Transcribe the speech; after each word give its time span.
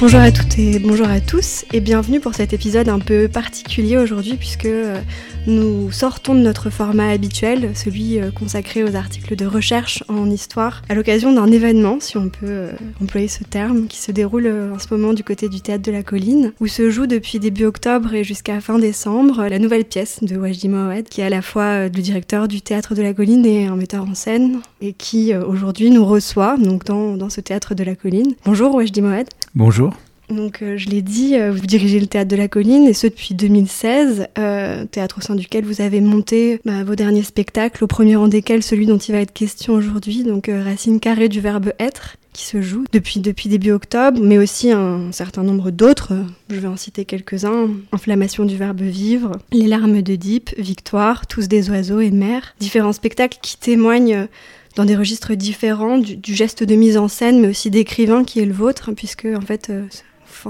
Bonjour 0.00 0.20
à 0.20 0.32
toutes 0.32 0.58
et 0.58 0.78
bonjour 0.78 1.10
à 1.10 1.20
tous 1.20 1.66
et 1.74 1.80
bienvenue 1.80 2.20
pour 2.20 2.34
cet 2.34 2.54
épisode 2.54 2.88
un 2.88 3.00
peu 3.00 3.28
particulier 3.28 3.98
aujourd'hui 3.98 4.38
puisque 4.38 4.64
euh, 4.64 4.98
nous 5.46 5.92
sortons 5.92 6.34
de 6.34 6.40
notre 6.40 6.70
format 6.70 7.10
habituel, 7.10 7.72
celui 7.74 8.18
euh, 8.18 8.30
consacré 8.30 8.82
aux 8.82 8.96
articles 8.96 9.36
de 9.36 9.44
recherche 9.44 10.02
en 10.08 10.30
histoire, 10.30 10.80
à 10.88 10.94
l'occasion 10.94 11.34
d'un 11.34 11.52
événement, 11.52 11.98
si 12.00 12.16
on 12.16 12.30
peut 12.30 12.46
euh, 12.46 12.72
employer 13.02 13.28
ce 13.28 13.44
terme, 13.44 13.88
qui 13.88 13.98
se 13.98 14.10
déroule 14.10 14.50
en 14.74 14.78
ce 14.78 14.86
moment 14.90 15.12
du 15.12 15.22
côté 15.22 15.50
du 15.50 15.60
théâtre 15.60 15.82
de 15.82 15.92
la 15.92 16.02
colline, 16.02 16.54
où 16.60 16.66
se 16.66 16.88
joue 16.88 17.06
depuis 17.06 17.38
début 17.38 17.66
octobre 17.66 18.14
et 18.14 18.24
jusqu'à 18.24 18.62
fin 18.62 18.78
décembre 18.78 19.48
la 19.48 19.58
nouvelle 19.58 19.84
pièce 19.84 20.24
de 20.24 20.34
Wajdi 20.38 20.70
Mohamed, 20.70 21.10
qui 21.10 21.20
est 21.20 21.24
à 21.24 21.30
la 21.30 21.42
fois 21.42 21.88
le 21.88 21.90
directeur 21.90 22.48
du 22.48 22.62
théâtre 22.62 22.94
de 22.94 23.02
la 23.02 23.12
colline 23.12 23.44
et 23.44 23.66
un 23.66 23.76
metteur 23.76 24.08
en 24.08 24.14
scène, 24.14 24.60
et 24.80 24.94
qui 24.94 25.34
aujourd'hui 25.34 25.90
nous 25.90 26.06
reçoit 26.06 26.56
donc 26.56 26.84
dans, 26.84 27.28
ce 27.28 27.42
théâtre 27.42 27.74
de 27.74 27.84
la 27.84 27.94
colline. 27.94 28.32
Bonjour 28.46 28.74
Wajdi 28.74 29.02
Mohamed. 29.02 29.28
Bonjour. 29.54 29.94
Donc, 30.28 30.62
euh, 30.62 30.76
je 30.76 30.88
l'ai 30.88 31.02
dit, 31.02 31.34
euh, 31.34 31.50
vous 31.50 31.66
dirigez 31.66 31.98
le 31.98 32.06
théâtre 32.06 32.30
de 32.30 32.36
la 32.36 32.46
colline 32.46 32.86
et 32.86 32.94
ce 32.94 33.08
depuis 33.08 33.34
2016, 33.34 34.28
euh, 34.38 34.84
théâtre 34.84 35.18
au 35.18 35.20
sein 35.20 35.34
duquel 35.34 35.64
vous 35.64 35.80
avez 35.80 36.00
monté 36.00 36.60
bah, 36.64 36.84
vos 36.84 36.94
derniers 36.94 37.24
spectacles, 37.24 37.82
au 37.82 37.88
premier 37.88 38.14
rang 38.14 38.28
desquels 38.28 38.62
celui 38.62 38.86
dont 38.86 38.98
il 38.98 39.12
va 39.12 39.18
être 39.18 39.32
question 39.32 39.74
aujourd'hui, 39.74 40.22
donc 40.22 40.48
Racine 40.48 41.00
carrée 41.00 41.28
du 41.28 41.40
verbe 41.40 41.72
être, 41.80 42.16
qui 42.32 42.44
se 42.44 42.62
joue 42.62 42.84
depuis, 42.92 43.20
début 43.20 43.72
octobre, 43.72 44.20
mais 44.22 44.38
aussi 44.38 44.70
un 44.70 45.10
certain 45.10 45.42
nombre 45.42 45.72
d'autres. 45.72 46.12
Je 46.48 46.60
vais 46.60 46.68
en 46.68 46.76
citer 46.76 47.04
quelques-uns. 47.04 47.68
Inflammation 47.90 48.44
du 48.44 48.56
verbe 48.56 48.82
vivre, 48.82 49.32
Les 49.50 49.66
larmes 49.66 50.00
Deep, 50.00 50.50
Victoire, 50.56 51.26
Tous 51.26 51.48
des 51.48 51.70
oiseaux 51.70 51.98
et 51.98 52.12
Mère. 52.12 52.54
Différents 52.60 52.92
spectacles 52.92 53.38
qui 53.42 53.58
témoignent 53.58 54.28
dans 54.76 54.84
des 54.84 54.96
registres 54.96 55.34
différents 55.34 55.98
du, 55.98 56.34
geste 56.34 56.62
de 56.62 56.74
mise 56.74 56.96
en 56.96 57.08
scène, 57.08 57.40
mais 57.40 57.48
aussi 57.48 57.70
d'écrivain 57.70 58.24
qui 58.24 58.40
est 58.40 58.46
le 58.46 58.52
vôtre, 58.52 58.92
puisque 58.92 59.26
en 59.26 59.40
fait, 59.40 59.72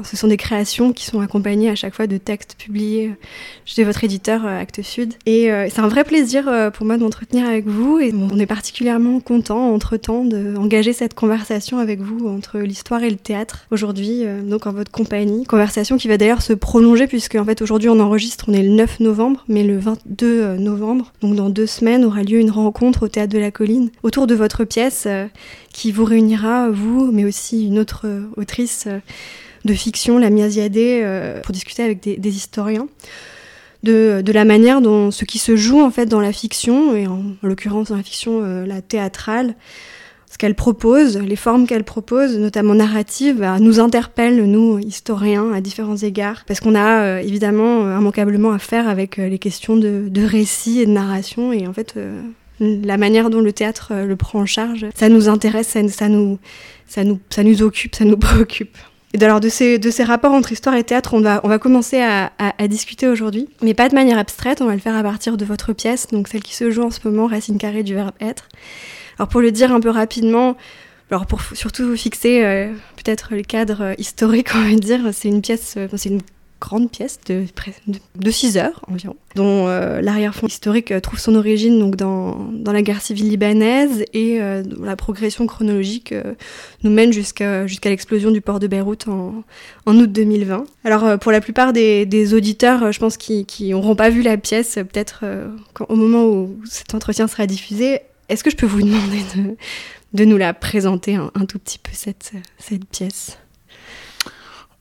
ce 0.04 0.16
sont 0.16 0.28
des 0.28 0.36
créations 0.36 0.92
qui 0.92 1.04
sont 1.04 1.20
accompagnées 1.20 1.70
à 1.70 1.74
chaque 1.74 1.94
fois 1.94 2.06
de 2.06 2.16
textes 2.16 2.56
publiés 2.58 3.12
chez 3.64 3.84
votre 3.84 4.04
éditeur 4.04 4.44
euh, 4.44 4.60
Actes 4.60 4.82
Sud. 4.82 5.14
Et 5.26 5.50
euh, 5.50 5.68
c'est 5.70 5.80
un 5.80 5.88
vrai 5.88 6.04
plaisir 6.04 6.48
euh, 6.48 6.70
pour 6.70 6.86
moi 6.86 6.96
d'entretenir 6.96 7.46
avec 7.46 7.66
vous 7.66 7.98
et 7.98 8.12
on 8.12 8.38
est 8.38 8.46
particulièrement 8.46 9.20
content 9.20 9.72
entre-temps 9.72 10.24
d'engager 10.24 10.92
cette 10.92 11.14
conversation 11.14 11.78
avec 11.78 12.00
vous 12.00 12.28
entre 12.28 12.58
l'histoire 12.58 13.02
et 13.02 13.10
le 13.10 13.16
théâtre 13.16 13.66
aujourd'hui, 13.70 14.24
donc 14.44 14.66
en 14.66 14.72
votre 14.72 14.90
compagnie. 14.90 15.44
Conversation 15.44 15.96
qui 15.96 16.08
va 16.08 16.16
d'ailleurs 16.16 16.42
se 16.42 16.52
prolonger 16.52 17.06
puisque 17.06 17.34
en 17.34 17.44
fait 17.44 17.62
aujourd'hui 17.62 17.88
on 17.88 18.00
enregistre, 18.00 18.46
on 18.48 18.52
est 18.52 18.62
le 18.62 18.70
9 18.70 19.00
novembre, 19.00 19.44
mais 19.48 19.62
le 19.62 19.78
22 19.78 20.56
novembre, 20.56 21.12
donc 21.20 21.34
dans 21.36 21.50
deux 21.50 21.66
semaines, 21.66 22.04
aura 22.04 22.22
lieu 22.22 22.38
une 22.38 22.50
rencontre 22.50 23.04
au 23.04 23.08
théâtre 23.08 23.32
de 23.32 23.38
la 23.38 23.50
Colline 23.50 23.90
autour 24.02 24.26
de 24.26 24.34
votre 24.34 24.64
pièce 24.64 25.06
qui 25.72 25.92
vous 25.92 26.04
réunira, 26.04 26.70
vous, 26.70 27.10
mais 27.12 27.24
aussi 27.24 27.66
une 27.66 27.78
autre 27.78 28.06
autrice 28.36 28.88
de 29.64 29.74
fiction, 29.74 30.18
la 30.18 30.30
Miasiadé, 30.30 31.00
euh, 31.02 31.40
pour 31.40 31.52
discuter 31.52 31.82
avec 31.82 32.02
des, 32.02 32.36
historiens. 32.36 32.88
De, 33.82 34.20
de, 34.22 34.32
la 34.32 34.44
manière 34.44 34.82
dont 34.82 35.10
ce 35.10 35.24
qui 35.24 35.38
se 35.38 35.56
joue 35.56 35.80
en 35.80 35.90
fait 35.90 36.06
dans 36.06 36.20
la 36.20 36.32
fiction, 36.32 36.94
et 36.94 37.06
en, 37.06 37.22
l'occurrence 37.42 37.88
dans 37.88 37.96
la 37.96 38.02
fiction 38.02 38.42
euh, 38.42 38.66
la 38.66 38.82
théâtrale, 38.82 39.54
ce 40.30 40.38
qu'elle 40.38 40.54
propose, 40.54 41.18
les 41.18 41.36
formes 41.36 41.66
qu'elle 41.66 41.82
propose, 41.82 42.38
notamment 42.38 42.74
narratives, 42.74 43.44
nous 43.58 43.80
interpellent, 43.80 44.44
nous, 44.44 44.78
historiens, 44.78 45.52
à 45.52 45.60
différents 45.60 45.96
égards, 45.96 46.44
parce 46.46 46.60
qu'on 46.60 46.74
a 46.74 47.02
euh, 47.02 47.18
évidemment 47.18 47.98
immanquablement 47.98 48.52
à 48.52 48.58
faire 48.58 48.88
avec 48.88 49.16
les 49.16 49.38
questions 49.38 49.76
de, 49.76 50.08
de, 50.08 50.24
récit 50.24 50.80
et 50.80 50.86
de 50.86 50.92
narration, 50.92 51.52
et 51.52 51.66
en 51.66 51.72
fait, 51.72 51.98
la 52.60 52.96
manière 52.98 53.30
dont 53.30 53.40
le 53.40 53.52
théâtre 53.52 53.92
le 53.94 54.16
prend 54.16 54.40
en 54.40 54.46
charge, 54.46 54.86
ça 54.94 55.08
nous 55.08 55.28
intéresse, 55.28 55.68
ça, 55.68 55.88
ça, 55.88 56.08
nous, 56.08 56.38
ça, 56.86 57.02
nous, 57.02 57.18
ça 57.30 57.42
nous 57.42 57.62
occupe, 57.62 57.96
ça 57.96 58.04
nous 58.04 58.16
préoccupe. 58.18 58.76
Et 59.12 59.24
alors 59.24 59.40
de 59.40 59.48
ces, 59.48 59.78
de 59.78 59.90
ces 59.90 60.04
rapports 60.04 60.32
entre 60.32 60.52
histoire 60.52 60.76
et 60.76 60.84
théâtre, 60.84 61.14
on 61.14 61.20
va, 61.20 61.40
on 61.42 61.48
va 61.48 61.58
commencer 61.58 62.00
à, 62.00 62.32
à, 62.38 62.68
discuter 62.68 63.08
aujourd'hui, 63.08 63.48
mais 63.60 63.74
pas 63.74 63.88
de 63.88 63.94
manière 63.94 64.18
abstraite, 64.18 64.60
on 64.60 64.66
va 64.66 64.74
le 64.74 64.80
faire 64.80 64.94
à 64.94 65.02
partir 65.02 65.36
de 65.36 65.44
votre 65.44 65.72
pièce, 65.72 66.06
donc 66.08 66.28
celle 66.28 66.42
qui 66.42 66.54
se 66.54 66.70
joue 66.70 66.82
en 66.82 66.90
ce 66.90 67.00
moment, 67.04 67.26
Racine 67.26 67.58
carrée 67.58 67.82
du 67.82 67.94
verbe 67.94 68.12
être. 68.20 68.48
Alors 69.18 69.28
pour 69.28 69.40
le 69.40 69.50
dire 69.50 69.72
un 69.72 69.80
peu 69.80 69.90
rapidement, 69.90 70.56
alors 71.10 71.26
pour 71.26 71.42
surtout 71.42 71.96
fixer 71.96 72.44
euh, 72.44 72.72
peut-être 72.96 73.34
le 73.34 73.42
cadre 73.42 73.94
historique, 73.98 74.50
on 74.54 74.62
va 74.62 74.76
dire, 74.76 75.00
c'est 75.12 75.28
une 75.28 75.42
pièce, 75.42 75.74
euh, 75.76 75.88
c'est 75.96 76.10
une 76.10 76.22
grande 76.60 76.90
pièce 76.90 77.18
de, 77.26 77.44
de 78.16 78.30
6 78.30 78.58
heures 78.58 78.84
environ, 78.86 79.16
dont 79.34 79.66
euh, 79.66 80.00
l'arrière-fond 80.00 80.46
historique 80.46 80.92
euh, 80.92 81.00
trouve 81.00 81.18
son 81.18 81.34
origine 81.34 81.78
donc 81.78 81.96
dans, 81.96 82.36
dans 82.52 82.72
la 82.72 82.82
guerre 82.82 83.00
civile 83.00 83.28
libanaise 83.28 84.04
et 84.12 84.40
euh, 84.40 84.62
la 84.80 84.94
progression 84.94 85.46
chronologique 85.46 86.14
nous 86.84 86.90
mène 86.90 87.12
jusqu'à 87.12 87.66
jusqu'à 87.66 87.88
l'explosion 87.88 88.30
du 88.30 88.40
port 88.40 88.60
de 88.60 88.66
Beyrouth 88.66 89.08
en, 89.08 89.42
en 89.86 89.96
août 89.96 90.12
2020. 90.12 90.66
Alors 90.84 91.18
pour 91.18 91.32
la 91.32 91.40
plupart 91.40 91.72
des, 91.72 92.06
des 92.06 92.34
auditeurs, 92.34 92.92
je 92.92 92.98
pense 93.00 93.16
qui 93.16 93.70
n'auront 93.70 93.96
pas 93.96 94.10
vu 94.10 94.22
la 94.22 94.36
pièce, 94.36 94.74
peut-être 94.74 95.24
au 95.88 95.96
moment 95.96 96.26
où 96.26 96.60
cet 96.66 96.94
entretien 96.94 97.26
sera 97.26 97.46
diffusé, 97.46 98.00
est-ce 98.28 98.44
que 98.44 98.50
je 98.50 98.56
peux 98.56 98.66
vous 98.66 98.82
demander 98.82 99.22
de, 99.34 99.56
de 100.12 100.24
nous 100.24 100.36
la 100.36 100.54
présenter 100.54 101.16
un, 101.16 101.30
un 101.34 101.46
tout 101.46 101.58
petit 101.58 101.78
peu 101.78 101.90
cette, 101.94 102.32
cette 102.58 102.84
pièce? 102.84 103.39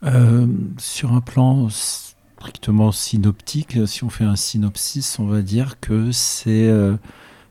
Euh, 0.04 0.48
sur 0.78 1.12
un 1.14 1.20
plan 1.20 1.68
strictement 1.70 2.92
synoptique, 2.94 3.78
si 3.86 4.04
on 4.04 4.10
fait 4.10 4.24
un 4.24 4.38
synopsis, 4.38 5.20
on 5.20 5.26
va 5.26 5.42
dire 5.42 5.80
que 5.82 6.12
c'est 6.12 6.70
euh, 6.70 6.96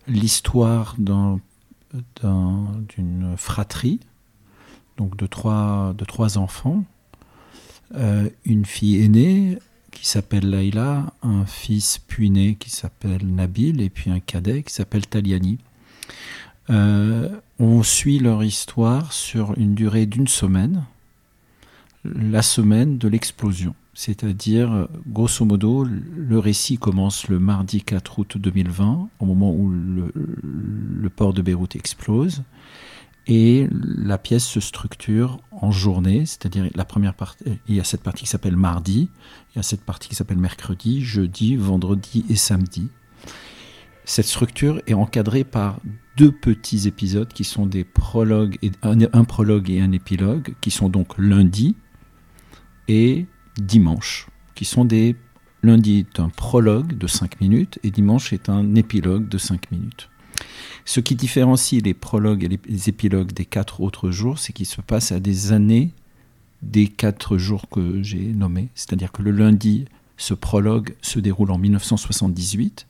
l'histoire 0.06 0.96
d'une 0.98 1.40
fratrie, 3.36 4.00
donc 4.96 5.16
de 5.16 5.26
trois, 5.26 5.94
enfants, 6.38 6.84
euh, 7.94 8.30
une 8.46 8.64
fille 8.64 9.02
aînée 9.02 9.58
qui 9.90 10.06
s'appelle 10.06 10.48
Laila, 10.48 11.12
un 11.22 11.44
fils 11.44 11.98
puiné 11.98 12.54
qui 12.54 12.70
s'appelle 12.70 13.26
Nabil, 13.26 13.82
et 13.82 13.90
puis 13.90 14.10
un 14.10 14.20
cadet 14.20 14.62
qui 14.62 14.72
s'appelle 14.72 15.06
Taliani. 15.06 15.58
on 16.70 17.82
suit 17.82 18.20
leur 18.20 18.42
histoire 18.42 19.12
sur 19.12 19.52
une 19.58 19.74
durée 19.74 20.06
d'une 20.06 20.28
semaine, 20.28 20.84
la 22.14 22.42
semaine 22.42 22.98
de 22.98 23.08
l'explosion. 23.08 23.74
C'est-à-dire, 23.94 24.88
grosso 25.08 25.44
modo, 25.44 25.84
le 25.84 26.38
récit 26.38 26.78
commence 26.78 27.26
le 27.26 27.40
mardi 27.40 27.82
4 27.82 28.18
août 28.20 28.38
2020, 28.38 29.08
au 29.18 29.24
moment 29.26 29.52
où 29.52 29.70
le, 29.70 31.10
port 31.10 31.32
de 31.32 31.42
Beyrouth 31.42 31.74
explose, 31.74 32.44
et 33.26 33.68
la 33.72 34.16
pièce 34.16 34.46
se 34.46 34.60
structure 34.60 35.40
en 35.50 35.70
journée, 35.70 36.26
c'est-à-dire 36.26 36.70
la 36.74 36.84
première 36.84 37.14
partie, 37.14 37.44
il 37.66 37.74
y 37.74 37.80
a 37.80 37.84
cette 37.84 38.02
partie 38.02 38.22
qui 38.22 38.30
s'appelle 38.30 38.56
mardi, 38.56 39.10
il 39.52 39.56
y 39.56 39.58
a 39.58 39.64
cette 39.64 39.82
partie 39.82 40.08
qui 40.08 40.14
s'appelle 40.14 40.38
mercredi, 40.38 41.02
jeudi, 41.02 41.56
vendredi 41.56 42.24
et 42.30 42.36
samedi. 42.36 42.88
Cette 44.04 44.26
structure 44.26 44.80
est 44.86 44.94
encadrée 44.94 45.44
par 45.44 45.80
deux 46.16 46.32
petits 46.32 46.88
épisodes 46.88 47.32
qui 47.32 47.44
sont 47.44 47.66
des 47.66 47.84
prologues, 47.84 48.58
et 48.62 48.70
un 48.84 49.24
prologue 49.24 49.70
et 49.70 49.80
un 49.80 49.92
épilogue, 49.92 50.54
qui 50.60 50.70
sont 50.70 50.88
donc 50.88 51.18
lundi, 51.18 51.74
et 52.88 53.26
dimanche, 53.56 54.26
qui 54.54 54.64
sont 54.64 54.84
des... 54.84 55.16
Lundi 55.62 55.98
est 55.98 56.20
un 56.20 56.28
prologue 56.28 56.96
de 56.96 57.06
5 57.08 57.40
minutes 57.40 57.80
et 57.82 57.90
dimanche 57.90 58.32
est 58.32 58.48
un 58.48 58.76
épilogue 58.76 59.28
de 59.28 59.38
5 59.38 59.72
minutes. 59.72 60.08
Ce 60.84 61.00
qui 61.00 61.16
différencie 61.16 61.82
les 61.82 61.94
prologues 61.94 62.44
et 62.44 62.60
les 62.64 62.88
épilogues 62.88 63.32
des 63.32 63.44
quatre 63.44 63.80
autres 63.80 64.10
jours, 64.10 64.38
c'est 64.38 64.52
qu'ils 64.52 64.66
se 64.66 64.80
passent 64.80 65.12
à 65.12 65.20
des 65.20 65.52
années 65.52 65.92
des 66.62 66.88
quatre 66.88 67.38
jours 67.38 67.68
que 67.68 68.02
j'ai 68.02 68.32
nommés. 68.32 68.68
C'est-à-dire 68.74 69.12
que 69.12 69.22
le 69.22 69.30
lundi, 69.30 69.86
ce 70.16 70.34
prologue 70.34 70.94
se 71.02 71.18
déroule 71.18 71.50
en 71.50 71.58
1978, 71.58 72.86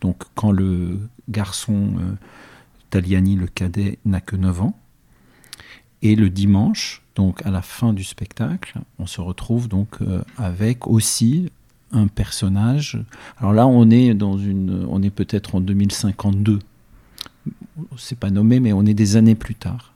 donc 0.00 0.22
quand 0.34 0.52
le 0.52 0.98
garçon 1.28 1.94
euh, 1.98 2.14
Taliani, 2.90 3.36
le 3.36 3.46
cadet, 3.46 3.98
n'a 4.04 4.20
que 4.20 4.36
9 4.36 4.62
ans. 4.62 4.78
Et 6.02 6.16
le 6.16 6.30
dimanche, 6.30 7.02
donc 7.20 7.44
à 7.44 7.50
la 7.50 7.60
fin 7.60 7.92
du 7.92 8.02
spectacle, 8.02 8.78
on 8.98 9.06
se 9.06 9.20
retrouve 9.20 9.68
donc 9.68 10.00
euh, 10.00 10.22
avec 10.38 10.86
aussi 10.86 11.52
un 11.92 12.06
personnage. 12.06 12.98
Alors 13.36 13.52
là, 13.52 13.66
on 13.66 13.90
est 13.90 14.14
dans 14.14 14.38
une, 14.38 14.86
on 14.88 15.02
est 15.02 15.10
peut-être 15.10 15.54
en 15.54 15.60
2052. 15.60 16.60
C'est 17.98 18.18
pas 18.18 18.30
nommé, 18.30 18.58
mais 18.58 18.72
on 18.72 18.86
est 18.86 18.94
des 18.94 19.16
années 19.16 19.34
plus 19.34 19.54
tard, 19.54 19.92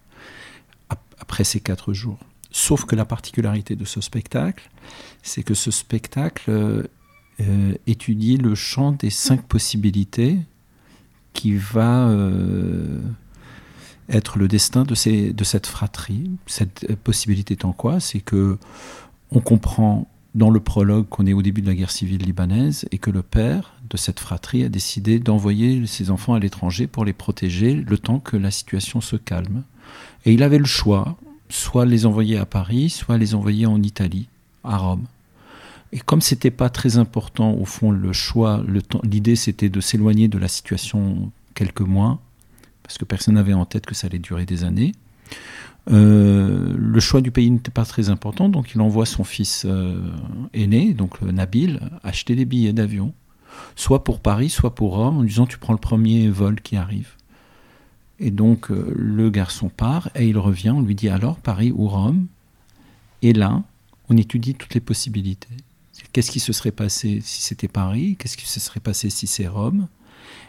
après 1.19 1.44
ces 1.44 1.61
quatre 1.61 1.94
jours. 1.94 2.19
Sauf 2.50 2.85
que 2.85 2.94
la 2.94 3.06
particularité 3.06 3.75
de 3.75 3.87
ce 3.87 4.03
spectacle, 4.03 4.69
c'est 5.23 5.43
que 5.43 5.55
ce 5.55 5.71
spectacle 5.71 6.50
euh, 6.50 7.75
étudie 7.87 8.37
le 8.37 8.55
champ 8.55 8.93
des 8.93 9.09
cinq 9.09 9.41
possibilités 9.44 10.41
qui 11.32 11.56
va 11.56 12.06
euh, 12.09 13.00
être 14.08 14.38
le 14.38 14.48
destin 14.48 14.84
de, 14.84 14.94
cette 14.94 15.66
fratrie. 15.66 16.30
Cette 16.46 16.94
possibilité 16.96 17.54
étant 17.54 17.72
quoi? 17.72 18.00
C'est 18.00 18.20
que 18.20 18.58
on 19.30 19.40
comprend 19.40 20.08
dans 20.34 20.50
le 20.50 20.60
prologue 20.60 21.08
qu'on 21.08 21.26
est 21.26 21.32
au 21.32 21.42
début 21.42 21.62
de 21.62 21.68
la 21.68 21.74
guerre 21.74 21.90
civile 21.90 22.22
libanaise 22.22 22.86
et 22.90 22.98
que 22.98 23.10
le 23.10 23.22
père 23.22 23.74
de 23.88 23.96
cette 23.96 24.18
fratrie 24.18 24.64
a 24.64 24.68
décidé 24.68 25.18
d'envoyer 25.18 25.86
ses 25.86 26.10
enfants 26.10 26.34
à 26.34 26.40
l'étranger 26.40 26.86
pour 26.86 27.04
les 27.04 27.12
protéger 27.12 27.74
le 27.74 27.98
temps 27.98 28.18
que 28.18 28.36
la 28.36 28.50
situation 28.50 29.00
se 29.00 29.16
calme. 29.16 29.62
Et 30.24 30.32
il 30.32 30.42
avait 30.42 30.58
le 30.58 30.64
choix 30.64 31.16
soit 31.48 31.86
les 31.86 32.06
envoyer 32.06 32.36
à 32.36 32.46
Paris, 32.46 32.90
soit 32.90 33.18
les 33.18 33.34
envoyer 33.34 33.66
en 33.66 33.82
Italie, 33.82 34.28
à 34.64 34.78
Rome. 34.78 35.04
Et 35.92 36.00
comme 36.00 36.20
c'était 36.20 36.50
pas 36.50 36.70
très 36.70 36.98
important, 36.98 37.52
au 37.52 37.64
fond, 37.64 37.90
le 37.90 38.12
choix, 38.12 38.62
l'idée 39.04 39.36
c'était 39.36 39.68
de 39.68 39.80
s'éloigner 39.80 40.26
de 40.26 40.38
la 40.38 40.48
situation 40.48 41.30
quelques 41.54 41.80
mois, 41.80 42.18
parce 42.84 42.98
que 42.98 43.04
personne 43.04 43.34
n'avait 43.34 43.54
en 43.54 43.64
tête 43.64 43.86
que 43.86 43.94
ça 43.94 44.06
allait 44.06 44.20
durer 44.20 44.46
des 44.46 44.62
années. 44.62 44.92
Euh, 45.90 46.72
le 46.76 47.00
choix 47.00 47.20
du 47.20 47.31
pays 47.31 47.50
n'était 47.50 47.70
pas 47.70 47.84
très 47.84 48.08
important, 48.08 48.48
donc 48.48 48.75
il 48.75 48.81
envoie 48.81 49.06
son 49.06 49.25
fils 49.25 49.64
euh, 49.66 49.98
aîné, 50.52 50.94
donc 50.94 51.20
Nabil, 51.20 51.81
acheter 52.02 52.36
des 52.36 52.44
billets 52.44 52.72
d'avion, 52.72 53.12
soit 53.75 54.04
pour 54.04 54.20
Paris, 54.20 54.48
soit 54.48 54.75
pour 54.75 54.94
Rome, 54.94 55.19
en 55.19 55.22
disant 55.25 55.46
tu 55.46 55.58
prends 55.58 55.72
le 55.72 55.78
premier 55.78 56.28
vol 56.28 56.60
qui 56.60 56.76
arrive. 56.76 57.14
Et 58.20 58.31
donc 58.31 58.70
euh, 58.70 58.92
le 58.96 59.28
garçon 59.30 59.69
part 59.69 60.08
et 60.14 60.28
il 60.28 60.38
revient, 60.38 60.70
on 60.70 60.82
lui 60.82 60.94
dit 60.94 61.08
alors 61.08 61.37
Paris 61.38 61.72
ou 61.75 61.88
Rome? 61.88 62.26
Et 63.22 63.32
là, 63.32 63.62
on 64.08 64.16
étudie 64.16 64.54
toutes 64.54 64.75
les 64.75 64.80
possibilités. 64.80 65.48
Qu'est-ce 66.12 66.30
qui 66.30 66.40
se 66.40 66.52
serait 66.52 66.70
passé 66.70 67.20
si 67.22 67.42
c'était 67.42 67.69
Paris? 67.69 68.16
Qu'est-ce 68.19 68.37
qui 68.37 68.46
se 68.46 68.60
serait 68.60 68.80
passé 68.80 69.10
si 69.10 69.26
c'est 69.26 69.48
Rome? 69.48 69.88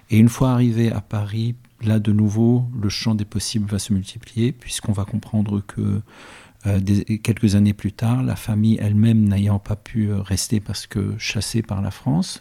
Et 0.09 0.17
une 0.17 0.29
fois 0.29 0.51
arrivé 0.51 0.91
à 0.91 1.01
Paris, 1.01 1.55
là 1.81 2.00
de 2.00 2.12
nouveau, 2.12 2.66
le 2.81 2.89
champ 2.89 3.16
des 3.16 3.25
possibles 3.25 3.69
va 3.69 3.80
se 3.80 3.94
multiplier, 3.94 4.51
puisqu'on 4.51 4.92
va 4.92 5.06
comprendre 5.06 5.62
que 5.66 6.01
euh, 6.68 6.80
quelques 7.22 7.56
années 7.56 7.74
plus 7.74 7.92
tard, 7.92 8.24
la 8.24 8.36
famille 8.36 8.77
elle-même 8.81 9.27
n'ayant 9.27 9.60
pas 9.60 9.75
pu 9.75 10.07
euh, 10.07 10.22
rester 10.22 10.60
parce 10.60 10.88
que 10.88 11.13
chassée 11.19 11.62
par 11.62 11.81
la 11.81 11.92
France, 11.92 12.39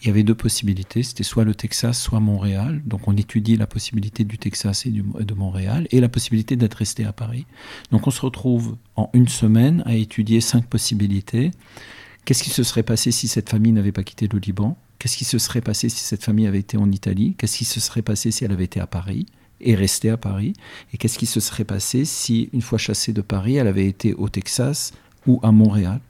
il 0.00 0.06
y 0.06 0.10
avait 0.10 0.22
deux 0.22 0.34
possibilités, 0.36 1.02
c'était 1.02 1.24
soit 1.24 1.44
le 1.44 1.54
Texas, 1.54 2.00
soit 2.00 2.20
Montréal. 2.20 2.80
Donc 2.84 3.08
on 3.08 3.16
étudie 3.16 3.56
la 3.56 3.66
possibilité 3.66 4.24
du 4.24 4.38
Texas 4.38 4.86
et 4.86 4.90
de 4.90 5.34
Montréal 5.34 5.88
et 5.90 6.00
la 6.00 6.08
possibilité 6.08 6.54
d'être 6.54 6.74
resté 6.74 7.04
à 7.04 7.12
Paris. 7.12 7.46
Donc 7.90 8.06
on 8.06 8.10
se 8.10 8.20
retrouve 8.20 8.76
en 8.94 9.10
une 9.14 9.28
semaine 9.28 9.82
à 9.84 9.94
étudier 9.94 10.40
cinq 10.40 10.66
possibilités. 10.66 11.50
Qu'est-ce 12.24 12.44
qui 12.44 12.50
se 12.50 12.62
serait 12.62 12.82
passé 12.82 13.10
si 13.10 13.26
cette 13.26 13.48
famille 13.48 13.72
n'avait 13.72 13.92
pas 13.92 14.04
quitté 14.04 14.28
le 14.28 14.38
Liban? 14.38 14.76
Qu'est-ce 15.06 15.18
qui 15.18 15.24
se 15.24 15.38
serait 15.38 15.60
passé 15.60 15.88
si 15.88 16.00
cette 16.00 16.24
famille 16.24 16.48
avait 16.48 16.58
été 16.58 16.76
en 16.76 16.90
Italie? 16.90 17.36
Qu'est-ce 17.38 17.58
qui 17.58 17.64
se 17.64 17.78
serait 17.78 18.02
passé 18.02 18.32
si 18.32 18.44
elle 18.44 18.50
avait 18.50 18.64
été 18.64 18.80
à 18.80 18.88
Paris 18.88 19.26
et 19.60 19.76
resté 19.76 20.10
à 20.10 20.16
Paris? 20.16 20.54
Et 20.92 20.96
qu'est-ce 20.96 21.16
qui 21.16 21.26
se 21.26 21.38
serait 21.38 21.62
passé 21.62 22.04
si, 22.04 22.50
une 22.52 22.60
fois 22.60 22.76
chassée 22.76 23.12
de 23.12 23.20
Paris, 23.20 23.54
elle 23.54 23.68
avait 23.68 23.86
été 23.86 24.14
au 24.14 24.28
Texas 24.28 24.92
ou 25.28 25.38
à 25.44 25.52
Montréal? 25.52 26.00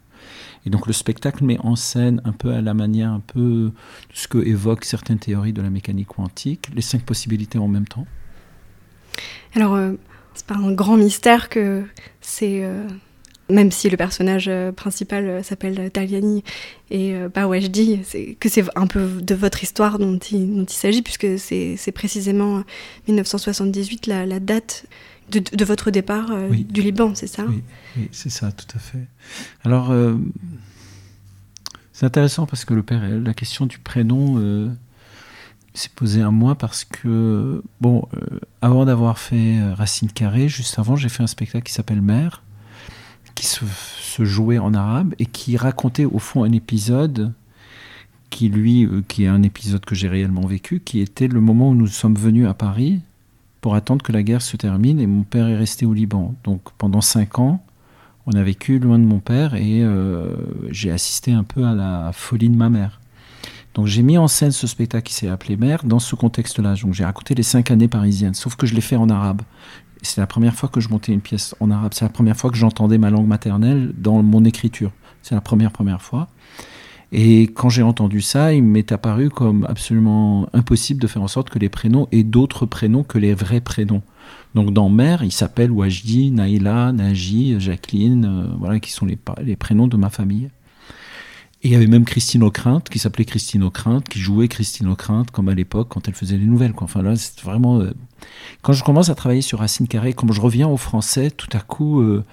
Et 0.64 0.70
donc 0.70 0.86
le 0.86 0.94
spectacle 0.94 1.44
met 1.44 1.58
en 1.58 1.76
scène 1.76 2.22
un 2.24 2.32
peu 2.32 2.54
à 2.54 2.62
la 2.62 2.72
manière 2.72 3.10
un 3.10 3.20
peu 3.20 3.70
ce 4.14 4.28
que 4.28 4.38
évoquent 4.38 4.86
certaines 4.86 5.18
théories 5.18 5.52
de 5.52 5.60
la 5.60 5.68
mécanique 5.68 6.08
quantique, 6.08 6.70
les 6.74 6.80
cinq 6.80 7.02
possibilités 7.02 7.58
en 7.58 7.68
même 7.68 7.86
temps. 7.86 8.06
Alors, 9.54 9.74
euh, 9.74 9.92
c'est 10.32 10.46
pas 10.46 10.56
un 10.56 10.72
grand 10.72 10.96
mystère 10.96 11.50
que 11.50 11.84
c'est 12.22 12.64
euh, 12.64 12.88
même 13.48 13.70
si 13.70 13.88
le 13.88 13.96
personnage 13.96 14.46
euh, 14.48 14.72
principal 14.72 15.28
euh, 15.28 15.42
s'appelle 15.42 15.90
Taliani 15.90 16.42
et 16.90 17.14
euh, 17.14 17.28
bah 17.32 17.46
ouais 17.46 17.60
je 17.60 17.68
dis 17.68 18.00
que 18.40 18.48
c'est 18.48 18.64
un 18.76 18.86
peu 18.86 19.20
de 19.22 19.34
votre 19.34 19.62
histoire 19.62 19.98
dont 19.98 20.18
il, 20.18 20.56
dont 20.56 20.64
il 20.64 20.76
s'agit 20.76 21.02
puisque 21.02 21.38
c'est 21.38 21.92
précisément 21.92 22.62
1978 23.08 24.06
la, 24.06 24.26
la 24.26 24.40
date 24.40 24.86
de, 25.30 25.40
de, 25.40 25.64
votre 25.64 25.90
départ 25.90 26.30
du 26.50 26.82
Liban, 26.82 27.16
c'est 27.16 27.26
ça? 27.26 27.44
Oui, 27.48 27.60
oui 27.96 28.08
c'est 28.12 28.30
ça, 28.30 28.52
tout 28.52 28.76
à 28.76 28.78
fait. 28.78 29.08
Alors, 29.64 29.92
c'est 31.92 32.06
intéressant 32.06 32.46
parce 32.46 32.64
que 32.64 32.74
le 32.74 32.84
père, 32.84 33.02
la 33.08 33.34
question 33.34 33.66
du 33.66 33.80
prénom 33.80 34.70
s'est 35.74 35.90
posée 35.96 36.22
à 36.22 36.30
moi 36.30 36.54
parce 36.54 36.84
que, 36.84 37.60
bon, 37.80 38.06
avant 38.62 38.84
d'avoir 38.84 39.18
fait 39.18 39.60
Racine 39.72 40.12
Carrée, 40.12 40.48
juste 40.48 40.78
avant, 40.78 40.94
j'ai 40.94 41.08
fait 41.08 41.24
un 41.24 41.26
spectacle 41.26 41.64
qui 41.64 41.72
s'appelle 41.72 42.02
Mère 42.02 42.44
qui 43.36 43.46
se, 43.46 43.64
jouait 44.24 44.58
en 44.58 44.74
arabe 44.74 45.14
et 45.18 45.26
qui 45.26 45.56
racontait 45.56 46.06
au 46.06 46.18
fond 46.18 46.42
un 46.42 46.52
épisode 46.52 47.32
qui 48.30 48.48
lui, 48.48 48.86
euh, 48.86 49.02
qui 49.06 49.24
est 49.24 49.28
un 49.28 49.42
épisode 49.42 49.84
que 49.84 49.94
j'ai 49.94 50.08
réellement 50.08 50.46
vécu, 50.46 50.80
qui 50.80 51.00
était 51.00 51.28
le 51.28 51.40
moment 51.40 51.70
où 51.70 51.74
nous 51.74 51.86
sommes 51.86 52.16
venus 52.16 52.48
à 52.48 52.54
Paris 52.54 53.00
pour 53.60 53.74
attendre 53.74 54.02
que 54.02 54.12
la 54.12 54.22
guerre 54.22 54.42
se 54.42 54.56
termine 54.56 55.00
et 55.00 55.06
mon 55.06 55.22
père 55.22 55.48
est 55.48 55.56
resté 55.56 55.86
au 55.86 55.92
Liban. 55.92 56.34
Donc 56.44 56.62
pendant 56.78 57.02
cinq 57.02 57.38
ans, 57.38 57.62
on 58.26 58.32
a 58.32 58.42
vécu 58.42 58.78
loin 58.78 58.98
de 58.98 59.04
mon 59.04 59.20
père 59.20 59.54
et 59.54 59.82
euh, 59.82 60.34
j'ai 60.70 60.90
assisté 60.90 61.32
un 61.32 61.44
peu 61.44 61.64
à 61.64 61.74
la 61.74 62.10
folie 62.12 62.48
de 62.48 62.56
ma 62.56 62.70
mère. 62.70 63.00
Donc 63.74 63.86
j'ai 63.86 64.02
mis 64.02 64.16
en 64.16 64.26
scène 64.26 64.52
ce 64.52 64.66
spectacle 64.66 65.06
qui 65.06 65.12
s'est 65.12 65.28
appelé 65.28 65.58
Mère 65.58 65.84
dans 65.84 65.98
ce 65.98 66.16
contexte-là. 66.16 66.74
Donc 66.76 66.94
j'ai 66.94 67.04
raconté 67.04 67.34
les 67.34 67.42
cinq 67.42 67.70
années 67.70 67.88
parisiennes, 67.88 68.32
sauf 68.32 68.56
que 68.56 68.66
je 68.66 68.74
l'ai 68.74 68.80
fait 68.80 68.96
en 68.96 69.10
arabe 69.10 69.42
c'est 70.06 70.20
la 70.20 70.26
première 70.26 70.54
fois 70.54 70.68
que 70.68 70.80
je 70.80 70.88
montais 70.88 71.12
une 71.12 71.20
pièce 71.20 71.54
en 71.60 71.70
arabe. 71.70 71.92
C'est 71.94 72.04
la 72.04 72.10
première 72.10 72.36
fois 72.36 72.50
que 72.50 72.56
j'entendais 72.56 72.98
ma 72.98 73.10
langue 73.10 73.26
maternelle 73.26 73.92
dans 73.96 74.22
mon 74.22 74.44
écriture. 74.44 74.92
C'est 75.22 75.34
la 75.34 75.40
première 75.40 75.72
première 75.72 76.02
fois. 76.02 76.28
Et 77.12 77.42
quand 77.42 77.68
j'ai 77.68 77.82
entendu 77.82 78.20
ça, 78.20 78.52
il 78.52 78.64
m'est 78.64 78.90
apparu 78.90 79.30
comme 79.30 79.64
absolument 79.68 80.48
impossible 80.52 81.00
de 81.00 81.06
faire 81.06 81.22
en 81.22 81.28
sorte 81.28 81.50
que 81.50 81.58
les 81.58 81.68
prénoms 81.68 82.08
aient 82.10 82.24
d'autres 82.24 82.66
prénoms 82.66 83.04
que 83.04 83.18
les 83.18 83.34
vrais 83.34 83.60
prénoms. 83.60 84.02
Donc 84.54 84.72
dans 84.72 84.88
Mère, 84.88 85.22
il 85.22 85.32
s'appelle 85.32 85.70
Wajdi, 85.70 86.30
Naïla, 86.30 86.92
Naji, 86.92 87.60
Jacqueline, 87.60 88.24
euh, 88.24 88.54
voilà, 88.58 88.80
qui 88.80 88.90
sont 88.90 89.06
les, 89.06 89.18
les 89.42 89.56
prénoms 89.56 89.86
de 89.86 89.96
ma 89.96 90.10
famille. 90.10 90.50
Il 91.66 91.72
y 91.72 91.74
avait 91.74 91.88
même 91.88 92.04
Christine 92.04 92.44
Ockrent, 92.44 92.84
qui 92.88 93.00
s'appelait 93.00 93.24
Christine 93.24 93.64
Ockrent, 93.64 94.00
qui 94.08 94.20
jouait 94.20 94.46
Christine 94.46 94.86
Ockrent, 94.86 95.24
comme 95.32 95.48
à 95.48 95.54
l'époque, 95.54 95.88
quand 95.90 96.06
elle 96.06 96.14
faisait 96.14 96.36
les 96.36 96.44
nouvelles. 96.44 96.72
Enfin 96.76 97.02
là, 97.02 97.16
c'est 97.16 97.40
vraiment. 97.40 97.80
Euh, 97.80 97.92
quand 98.62 98.72
je 98.72 98.84
commence 98.84 99.08
à 99.08 99.16
travailler 99.16 99.42
sur 99.42 99.58
Racine 99.58 99.88
Carré, 99.88 100.12
comme 100.12 100.32
je 100.32 100.40
reviens 100.40 100.68
au 100.68 100.76
français, 100.76 101.28
tout 101.28 101.48
à 101.54 101.58
coup, 101.58 102.02
euh, 102.02 102.24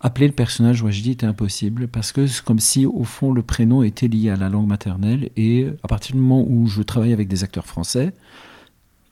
appeler 0.00 0.26
le 0.26 0.34
personnage 0.34 0.82
Wajdi 0.82 1.12
était 1.12 1.24
impossible, 1.24 1.88
parce 1.88 2.12
que 2.12 2.26
c'est 2.26 2.44
comme 2.44 2.58
si, 2.58 2.84
au 2.84 3.04
fond, 3.04 3.32
le 3.32 3.40
prénom 3.40 3.82
était 3.82 4.08
lié 4.08 4.28
à 4.28 4.36
la 4.36 4.50
langue 4.50 4.68
maternelle. 4.68 5.30
Et 5.38 5.68
à 5.82 5.88
partir 5.88 6.14
du 6.14 6.20
moment 6.20 6.44
où 6.46 6.66
je 6.66 6.82
travaille 6.82 7.14
avec 7.14 7.28
des 7.28 7.44
acteurs 7.44 7.66
français, 7.66 8.12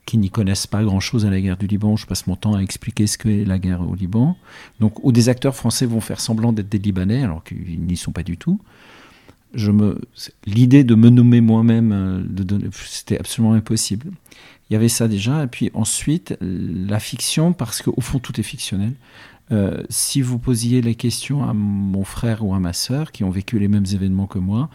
qui 0.04 0.18
n'y 0.18 0.28
connaissent 0.28 0.66
pas 0.66 0.84
grand-chose 0.84 1.24
à 1.24 1.30
la 1.30 1.40
guerre 1.40 1.56
du 1.56 1.66
Liban. 1.66 1.96
Je 1.96 2.04
passe 2.04 2.26
mon 2.26 2.36
temps 2.36 2.54
à 2.54 2.60
expliquer 2.60 3.06
ce 3.06 3.16
qu'est 3.16 3.46
la 3.46 3.58
guerre 3.58 3.88
au 3.88 3.94
Liban. 3.94 4.36
Donc, 4.78 5.02
où 5.02 5.10
des 5.10 5.30
acteurs 5.30 5.56
français 5.56 5.86
vont 5.86 6.02
faire 6.02 6.20
semblant 6.20 6.52
d'être 6.52 6.68
des 6.68 6.78
Libanais, 6.78 7.22
alors 7.22 7.42
qu'ils 7.42 7.80
n'y 7.80 7.96
sont 7.96 8.12
pas 8.12 8.22
du 8.22 8.36
tout 8.36 8.60
je 9.54 9.70
me, 9.70 10.00
l'idée 10.46 10.84
de 10.84 10.94
me 10.94 11.10
nommer 11.10 11.40
moi-même, 11.40 11.92
euh, 11.92 12.70
c'était 12.72 13.18
absolument 13.18 13.54
impossible. 13.54 14.10
Il 14.68 14.74
y 14.74 14.76
avait 14.76 14.88
ça 14.88 15.08
déjà, 15.08 15.44
et 15.44 15.46
puis 15.46 15.70
ensuite 15.74 16.36
la 16.40 17.00
fiction, 17.00 17.52
parce 17.52 17.82
qu'au 17.82 18.00
fond 18.00 18.18
tout 18.18 18.38
est 18.38 18.44
fictionnel. 18.44 18.94
Euh, 19.52 19.82
si 19.88 20.22
vous 20.22 20.38
posiez 20.38 20.80
les 20.80 20.94
questions 20.94 21.42
à 21.42 21.52
mon 21.52 22.04
frère 22.04 22.44
ou 22.44 22.54
à 22.54 22.60
ma 22.60 22.72
sœur 22.72 23.10
qui 23.10 23.24
ont 23.24 23.30
vécu 23.30 23.58
les 23.58 23.66
mêmes 23.66 23.86
événements 23.92 24.28
que 24.28 24.38
moi, 24.38 24.70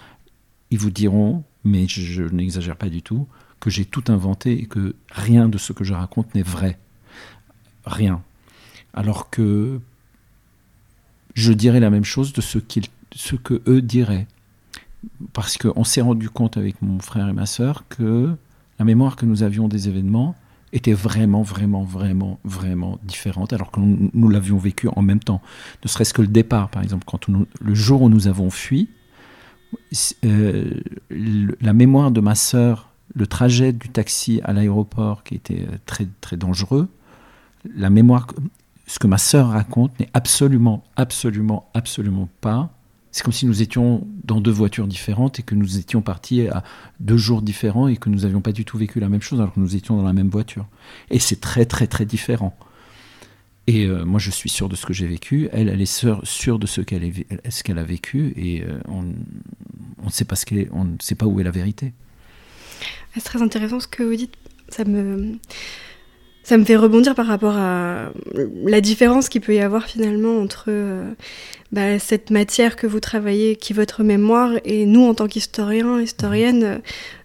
ils 0.69 0.77
vous 0.77 0.91
diront, 0.91 1.43
mais 1.63 1.87
je, 1.87 2.01
je 2.01 2.23
n'exagère 2.23 2.75
pas 2.75 2.89
du 2.89 3.01
tout, 3.01 3.25
que 3.61 3.69
j'ai 3.69 3.85
tout 3.85 4.03
inventé 4.09 4.59
et 4.61 4.65
que 4.65 4.95
rien 5.11 5.47
de 5.47 5.57
ce 5.57 5.71
que 5.71 5.85
je 5.85 5.93
raconte 5.93 6.35
n'est 6.35 6.43
vrai. 6.43 6.77
Rien. 7.85 8.21
Alors 8.93 9.29
que 9.29 9.79
je 11.35 11.53
dirais 11.53 11.79
la 11.79 11.89
même 11.89 12.03
chose 12.03 12.33
de 12.33 12.41
ce, 12.41 12.57
qu'ils, 12.57 12.87
ce 13.13 13.35
que 13.35 13.61
eux 13.67 13.81
diraient 13.81 14.27
parce 15.33 15.57
qu'on 15.57 15.83
s'est 15.83 16.01
rendu 16.01 16.29
compte 16.29 16.57
avec 16.57 16.81
mon 16.81 16.99
frère 16.99 17.27
et 17.27 17.33
ma 17.33 17.45
sœur 17.45 17.83
que 17.89 18.35
la 18.79 18.85
mémoire 18.85 19.15
que 19.15 19.25
nous 19.25 19.43
avions 19.43 19.67
des 19.67 19.87
événements 19.87 20.35
était 20.73 20.93
vraiment, 20.93 21.41
vraiment, 21.41 21.83
vraiment, 21.83 22.39
vraiment 22.43 22.99
différente, 23.03 23.53
alors 23.53 23.71
que 23.71 23.79
nous, 23.79 24.29
l'avions 24.29 24.57
vécu 24.57 24.89
en 24.93 25.01
même 25.01 25.19
temps. 25.19 25.41
Ne 25.83 25.87
serait-ce 25.87 26.13
que 26.13 26.21
le 26.21 26.27
départ, 26.27 26.69
par 26.69 26.83
exemple, 26.83 27.05
quand 27.05 27.27
le 27.27 27.73
jour 27.73 28.01
où 28.01 28.09
nous 28.09 28.27
avons 28.27 28.49
fui, 28.49 28.89
euh, 30.25 30.71
la 31.09 31.73
mémoire 31.73 32.11
de 32.11 32.19
ma 32.19 32.35
sœur, 32.35 32.89
le 33.13 33.27
trajet 33.27 33.71
du 33.71 33.89
taxi 33.89 34.41
à 34.43 34.53
l'aéroport 34.53 35.23
qui 35.23 35.35
était 35.35 35.65
très, 35.85 36.07
très 36.21 36.37
dangereux, 36.37 36.89
la 37.75 37.89
mémoire, 37.89 38.27
ce 38.87 38.99
que 38.99 39.07
ma 39.07 39.17
sœur 39.17 39.49
raconte 39.49 39.97
n'est 39.99 40.09
absolument, 40.13 40.83
absolument, 40.97 41.69
absolument 41.73 42.29
pas 42.41 42.74
c'est 43.15 43.23
comme 43.23 43.31
si 43.31 43.45
nous 43.45 43.61
étions 43.61 44.05
dans 44.25 44.41
deux 44.41 44.51
voitures 44.51 44.87
différentes 44.87 45.39
et 45.39 45.41
que 45.41 45.55
nous 45.55 45.77
étions 45.77 46.01
partis 46.01 46.49
à 46.49 46.65
deux 46.99 47.15
jours 47.15 47.41
différents 47.41 47.87
et 47.87 47.95
que 47.95 48.09
nous 48.09 48.23
n'avions 48.23 48.41
pas 48.41 48.51
du 48.51 48.65
tout 48.65 48.77
vécu 48.77 48.99
la 48.99 49.07
même 49.07 49.21
chose 49.21 49.39
alors 49.39 49.53
que 49.53 49.59
nous 49.61 49.77
étions 49.77 49.95
dans 49.95 50.03
la 50.03 50.11
même 50.11 50.27
voiture. 50.27 50.67
Et 51.09 51.19
c'est 51.19 51.39
très 51.39 51.65
très 51.65 51.87
très 51.87 52.05
différent. 52.05 52.57
Et 53.67 53.85
euh, 53.85 54.03
moi 54.03 54.19
je 54.19 54.31
suis 54.31 54.49
sûr 54.49 54.67
de 54.67 54.75
ce 54.75 54.85
que 54.85 54.91
j'ai 54.91 55.07
vécu, 55.07 55.47
elle 55.53 55.69
elle 55.69 55.79
est 55.79 55.85
sûre, 55.85 56.59
de 56.59 56.67
ce 56.67 56.81
qu'elle 56.81 57.79
a 57.79 57.83
vécu 57.85 58.33
et 58.35 58.63
euh, 58.63 58.81
on, 58.89 59.03
ne 59.03 60.09
sait 60.09 60.25
pas 60.25 60.35
ce 60.35 60.45
qu'elle 60.45 60.67
on 60.73 60.83
ne 60.83 60.97
sait 60.99 61.15
pas 61.15 61.25
où 61.25 61.39
est 61.39 61.45
la 61.45 61.51
vérité. 61.51 61.93
C'est 63.13 63.23
très 63.23 63.41
intéressant 63.41 63.79
ce 63.79 63.87
que 63.87 64.03
vous 64.03 64.17
dites. 64.17 64.35
Ça 64.67 64.83
me 64.83 65.37
ça 66.45 66.59
me 66.59 66.63
fait 66.63 66.75
rebondir 66.75 67.15
par 67.15 67.25
rapport 67.25 67.57
à 67.57 68.11
la 68.65 68.79
différence 68.79 69.29
qu'il 69.29 69.41
peut 69.41 69.55
y 69.55 69.59
avoir 69.59 69.85
finalement 69.85 70.37
entre 70.37 70.65
euh, 70.67 71.11
bah, 71.71 71.97
cette 71.97 72.29
matière 72.29 72.75
que 72.75 72.85
vous 72.85 72.99
travaillez, 72.99 73.55
qui 73.55 73.73
est 73.73 73.75
votre 73.75 74.03
mémoire, 74.03 74.51
et 74.63 74.85
nous, 74.85 75.03
en 75.03 75.15
tant 75.15 75.27
qu'historiens, 75.27 75.99
historiennes, 75.99 76.81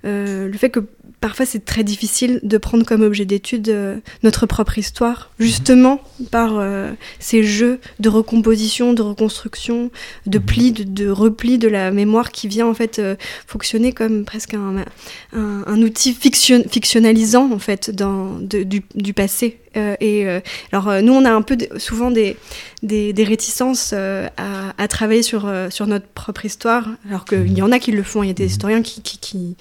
euh, 0.06 0.48
le 0.48 0.56
fait 0.56 0.70
que 0.70 0.80
parfois 1.20 1.44
c'est 1.46 1.64
très 1.64 1.84
difficile 1.84 2.40
de 2.42 2.58
prendre 2.58 2.84
comme 2.84 3.02
objet 3.02 3.24
d'étude 3.24 3.68
euh, 3.68 3.96
notre 4.22 4.46
propre 4.46 4.78
histoire, 4.78 5.30
justement 5.38 6.00
par 6.30 6.58
euh, 6.58 6.92
ces 7.18 7.42
jeux 7.42 7.80
de 7.98 8.08
recomposition, 8.08 8.94
de 8.94 9.02
reconstruction, 9.02 9.90
de 10.26 10.38
mhm. 10.38 10.44
pli, 10.44 10.72
de, 10.72 11.10
repli 11.10 11.58
de 11.58 11.68
la 11.68 11.90
mémoire 11.90 12.30
qui 12.30 12.48
vient 12.48 12.66
en 12.66 12.74
fait 12.74 12.98
euh, 12.98 13.16
fonctionner 13.46 13.92
comme 13.92 14.24
presque 14.24 14.54
un, 14.54 14.84
un, 15.32 15.82
outil 15.82 16.14
fiction, 16.14 16.62
fictionnalisant 16.68 17.52
en 17.52 17.58
fait 17.58 17.90
dans, 17.90 18.38
du, 18.38 18.82
du, 18.94 19.12
passé. 19.12 19.58
et 19.74 20.26
alors 20.72 21.02
nous 21.02 21.12
on 21.12 21.24
a 21.24 21.30
un 21.30 21.42
peu 21.42 21.56
souvent 21.78 22.10
des, 22.10 22.36
des, 22.82 23.12
des 23.12 23.24
réticences 23.24 23.92
à, 23.92 24.30
à, 24.76 24.88
travailler 24.88 25.22
sur, 25.22 25.50
sur 25.70 25.86
notre 25.86 26.06
propre 26.06 26.44
histoire, 26.44 26.88
alors 27.08 27.24
qu'il 27.24 27.56
y 27.56 27.62
en 27.62 27.72
a 27.72 27.78
qui 27.78 27.92
le 27.92 28.02
font, 28.02 28.22
il 28.22 28.28
y 28.28 28.30
a 28.30 28.34
des 28.34 28.44
mhm. 28.44 28.50
historiens 28.50 28.82
qui, 28.82 29.02
qui, 29.02 29.18
qui 29.18 29.56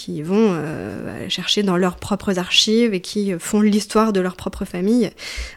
qui 0.00 0.22
vont 0.22 0.52
euh, 0.52 1.28
chercher 1.28 1.62
dans 1.62 1.76
leurs 1.76 1.96
propres 1.96 2.38
archives 2.38 2.94
et 2.94 3.00
qui 3.00 3.34
font 3.38 3.60
l'histoire 3.60 4.14
de 4.14 4.20
leur 4.20 4.34
propre 4.34 4.64
famille. 4.64 5.10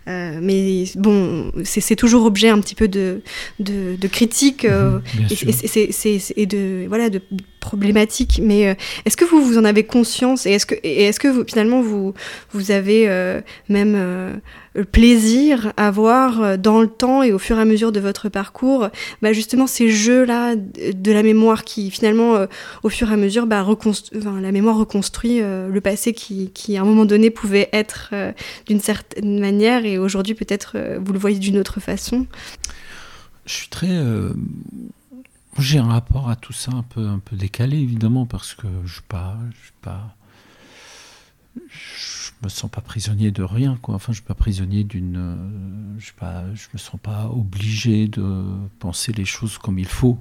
Euh, 0.09 0.39
mais 0.41 0.83
bon, 0.95 1.49
c'est 1.63 1.95
toujours 1.95 2.25
objet 2.25 2.49
un 2.49 2.59
petit 2.59 2.75
peu 2.75 2.89
de, 2.89 3.21
de, 3.59 3.95
de 3.95 4.07
critique 4.09 4.65
euh, 4.65 4.99
et, 5.31 6.41
et, 6.41 6.45
de, 6.45 6.85
voilà, 6.89 7.09
de 7.09 7.21
problématiques. 7.61 8.41
Mais 8.43 8.75
est-ce 9.05 9.15
que 9.15 9.23
vous, 9.23 9.41
vous 9.41 9.57
en 9.57 9.63
avez 9.63 9.85
conscience 9.85 10.45
et 10.45 10.51
est-ce 10.51 10.65
que, 10.65 10.75
et 10.83 11.03
est 11.03 11.11
-ce 11.11 11.19
que 11.21 11.29
vous, 11.29 11.45
finalement 11.47 11.81
vous, 11.81 12.13
vous 12.51 12.71
avez 12.71 13.07
même 13.69 14.41
plaisir 14.91 15.71
à 15.77 15.91
voir 15.91 16.41
euh, 16.41 16.57
dans 16.57 16.81
le 16.81 16.87
temps 16.87 17.21
et 17.21 17.31
au 17.31 17.39
fur 17.39 17.57
et 17.57 17.61
à 17.61 17.65
mesure 17.65 17.91
de 17.91 17.99
votre 17.99 18.29
parcours, 18.29 18.89
bah 19.21 19.33
justement 19.33 19.67
ces 19.67 19.89
jeux-là 19.89 20.55
de 20.55 21.11
la 21.11 21.23
mémoire 21.23 21.63
qui 21.63 21.91
finalement, 21.91 22.35
euh, 22.35 22.47
au 22.81 22.89
fur 22.89 23.09
et 23.11 23.13
à 23.13 23.17
mesure, 23.17 23.45
bah, 23.45 23.65
la 24.41 24.51
mémoire 24.51 24.77
reconstruit 24.77 25.41
euh, 25.41 25.69
le 25.69 25.81
passé 25.81 26.13
qui, 26.13 26.49
qui, 26.51 26.77
à 26.77 26.81
un 26.81 26.85
moment 26.85 27.05
donné, 27.05 27.29
pouvait 27.29 27.69
être 27.71 28.13
d'une 28.67 28.79
certaine 28.79 29.39
manière 29.39 29.85
et 29.85 29.97
aujourd'hui 29.97 30.33
peut-être 30.33 30.77
vous 30.99 31.13
le 31.13 31.19
voyez 31.19 31.39
d'une 31.39 31.57
autre 31.57 31.79
façon. 31.79 32.25
Je 33.45 33.53
suis 33.53 33.69
très... 33.69 33.89
J'ai 35.59 35.77
un 35.77 35.87
rapport 35.87 36.29
à 36.29 36.35
tout 36.35 36.53
ça 36.53 36.71
un 36.73 36.83
peu, 36.83 37.05
un 37.05 37.19
peu 37.19 37.35
décalé, 37.35 37.77
évidemment, 37.77 38.25
parce 38.25 38.55
que 38.55 38.67
je 38.67 38.81
ne 38.81 38.87
suis 38.87 39.01
pas... 39.07 39.37
Je 39.51 39.63
suis 39.65 39.73
pas 39.81 40.15
me 42.43 42.49
sens 42.49 42.69
pas 42.69 42.81
prisonnier 42.81 43.31
de 43.31 43.43
rien, 43.43 43.77
quoi. 43.81 43.95
Enfin, 43.95 44.11
je 44.13 44.17
suis 44.17 44.25
pas 44.25 44.33
prisonnier 44.33 44.83
d'une. 44.83 45.17
Euh, 45.17 45.99
je, 45.99 46.11
pas, 46.13 46.43
je 46.53 46.67
me 46.73 46.77
sens 46.77 46.99
pas 47.01 47.27
obligé 47.27 48.07
de 48.07 48.45
penser 48.79 49.11
les 49.13 49.25
choses 49.25 49.57
comme 49.57 49.79
il 49.79 49.87
faut. 49.87 50.19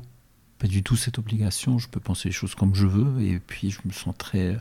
Pas 0.58 0.68
du 0.68 0.82
tout 0.82 0.96
cette 0.96 1.18
obligation. 1.18 1.78
Je 1.78 1.88
peux 1.88 2.00
penser 2.00 2.28
les 2.28 2.34
choses 2.34 2.54
comme 2.54 2.74
je 2.74 2.86
veux, 2.86 3.20
et 3.22 3.38
puis 3.38 3.70
je 3.70 3.80
me 3.84 3.92
sens 3.92 4.14
très. 4.16 4.58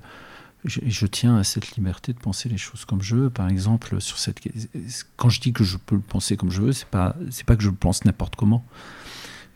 Je, 0.65 0.80
je 0.86 1.08
tiens 1.08 1.38
à 1.38 1.44
cette 1.44 1.75
liberté 1.75 2.13
de 2.13 2.20
penser 2.20 2.50
les 2.50 2.58
choses 2.58 2.86
comme 2.86 3.01
je 3.01 3.15
veux. 3.15 3.30
Par 3.30 3.48
exemple, 3.48 4.01
sur 4.01 4.18
cette. 4.18 4.39
Quand 5.15 5.30
je 5.30 5.41
dis 5.41 5.53
que 5.53 5.63
je 5.63 5.77
peux 5.77 5.96
le 5.96 6.01
penser 6.01 6.38
comme 6.38 6.51
je 6.51 6.62
veux, 6.62 6.74
c'est 6.74 6.88
pas, 6.88 7.15
c'est 7.30 7.46
pas 7.46 7.56
que 7.56 7.63
je 7.63 7.70
le 7.70 7.75
pense 7.75 8.06
n'importe 8.06 8.36
comment. 8.36 8.65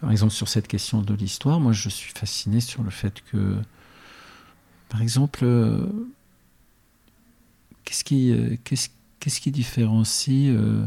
Par 0.01 0.11
exemple, 0.11 0.33
sur 0.33 0.47
cette 0.47 0.67
question 0.67 1.01
de 1.01 1.13
l'histoire, 1.13 1.59
moi, 1.59 1.71
je 1.71 1.89
suis 1.89 2.11
fasciné 2.13 2.59
sur 2.59 2.83
le 2.83 2.91
fait 2.91 3.23
que, 3.31 3.57
par 4.89 5.01
exemple 5.01 5.39
euh, 5.43 5.87
Qu'est-ce 7.85 8.03
qui, 8.03 8.31
euh, 8.31 8.57
qu'est-ce, 8.63 9.39
qui 9.39 9.51
différencie 9.51 10.49
euh, 10.49 10.85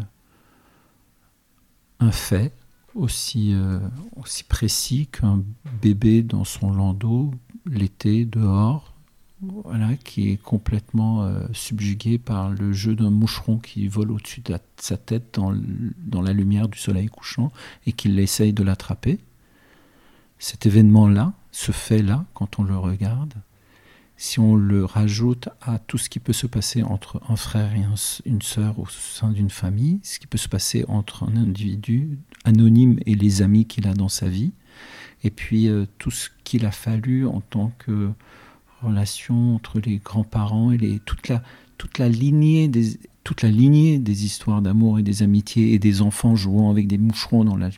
un 2.01 2.11
fait 2.11 2.53
aussi, 2.95 3.55
euh, 3.55 3.79
aussi 4.17 4.43
précis 4.43 5.07
qu'un 5.07 5.43
bébé 5.81 6.23
dans 6.23 6.45
son 6.45 6.73
landau 6.73 7.33
l'été 7.65 8.25
dehors, 8.25 8.95
voilà, 9.41 9.95
qui 9.97 10.31
est 10.31 10.37
complètement 10.37 11.31
subjugué 11.53 12.19
par 12.19 12.51
le 12.51 12.73
jeu 12.73 12.97
d'un 12.97 13.11
moucheron 13.11 13.59
qui 13.59 13.87
vole 13.87 14.11
au-dessus 14.11 14.41
de, 14.41 14.59
sa 14.79 14.97
tête 14.97 15.35
dans, 15.35 15.55
dans, 15.99 16.23
la 16.23 16.33
lumière 16.33 16.69
du 16.69 16.79
soleil 16.79 17.07
couchant 17.07 17.53
et 17.87 17.93
qu'il 17.93 18.19
essaye 18.19 18.53
de 18.53 18.65
l'attraper? 18.65 19.21
Cet 20.41 20.67
événement-là, 20.67 21.35
ce 21.53 21.71
fait-là, 21.71 22.25
quand 22.35 22.59
on 22.59 22.65
le 22.65 22.77
regarde, 22.77 23.35
si 24.21 24.41
on 24.41 24.57
le 24.57 24.85
rajoute 24.85 25.49
à 25.63 25.79
tout 25.79 25.97
ce 25.97 26.11
qui 26.11 26.19
peut 26.19 26.33
se 26.33 26.49
passer 26.49 26.83
entre 26.83 27.23
un 27.29 27.37
frère 27.37 27.73
et 27.75 27.85
une 28.27 28.43
sœur 28.43 28.81
au 28.81 28.87
sein 28.89 29.31
d'une 29.31 29.49
famille, 29.49 30.01
ce 30.03 30.19
qui 30.19 30.27
peut 30.27 30.39
se 30.39 30.49
passer 30.49 30.85
entre 30.89 31.23
un 31.23 31.37
individu 31.37 32.19
anonyme 32.45 32.99
et 33.07 33.15
les 33.15 33.43
amis 33.43 33.65
qu'il 33.65 33.87
a 33.87 33.95
dans 33.95 34.09
sa 34.09 34.29
vie, 34.29 34.53
et 35.23 35.31
puis 35.31 35.69
euh, 35.69 35.87
tout 35.99 36.11
ce 36.11 36.31
qu'il 36.43 36.67
a 36.67 36.73
fallu 36.73 37.29
en 37.29 37.41
tant 37.41 37.73
que 37.79 38.11
relation 38.83 39.55
entre 39.55 39.79
les 39.79 39.99
grands-parents 39.99 40.73
et 40.73 40.79
les, 40.79 40.99
toute, 40.99 41.29
la, 41.29 41.41
toute, 41.79 41.99
la 41.99 42.09
lignée 42.09 42.67
des, 42.67 42.99
toute 43.23 43.43
la 43.43 43.51
lignée 43.51 44.01
des 44.01 44.25
histoires 44.25 44.63
d'amour 44.63 44.99
et 44.99 45.05
des 45.05 45.23
amitiés 45.23 45.75
et 45.75 45.79
des 45.79 46.03
enfants 46.03 46.35
jouant 46.35 46.73
avec 46.73 46.89
des 46.89 46.99
moucherons 46.99 47.45
dans, 47.45 47.57
la, 47.57 47.71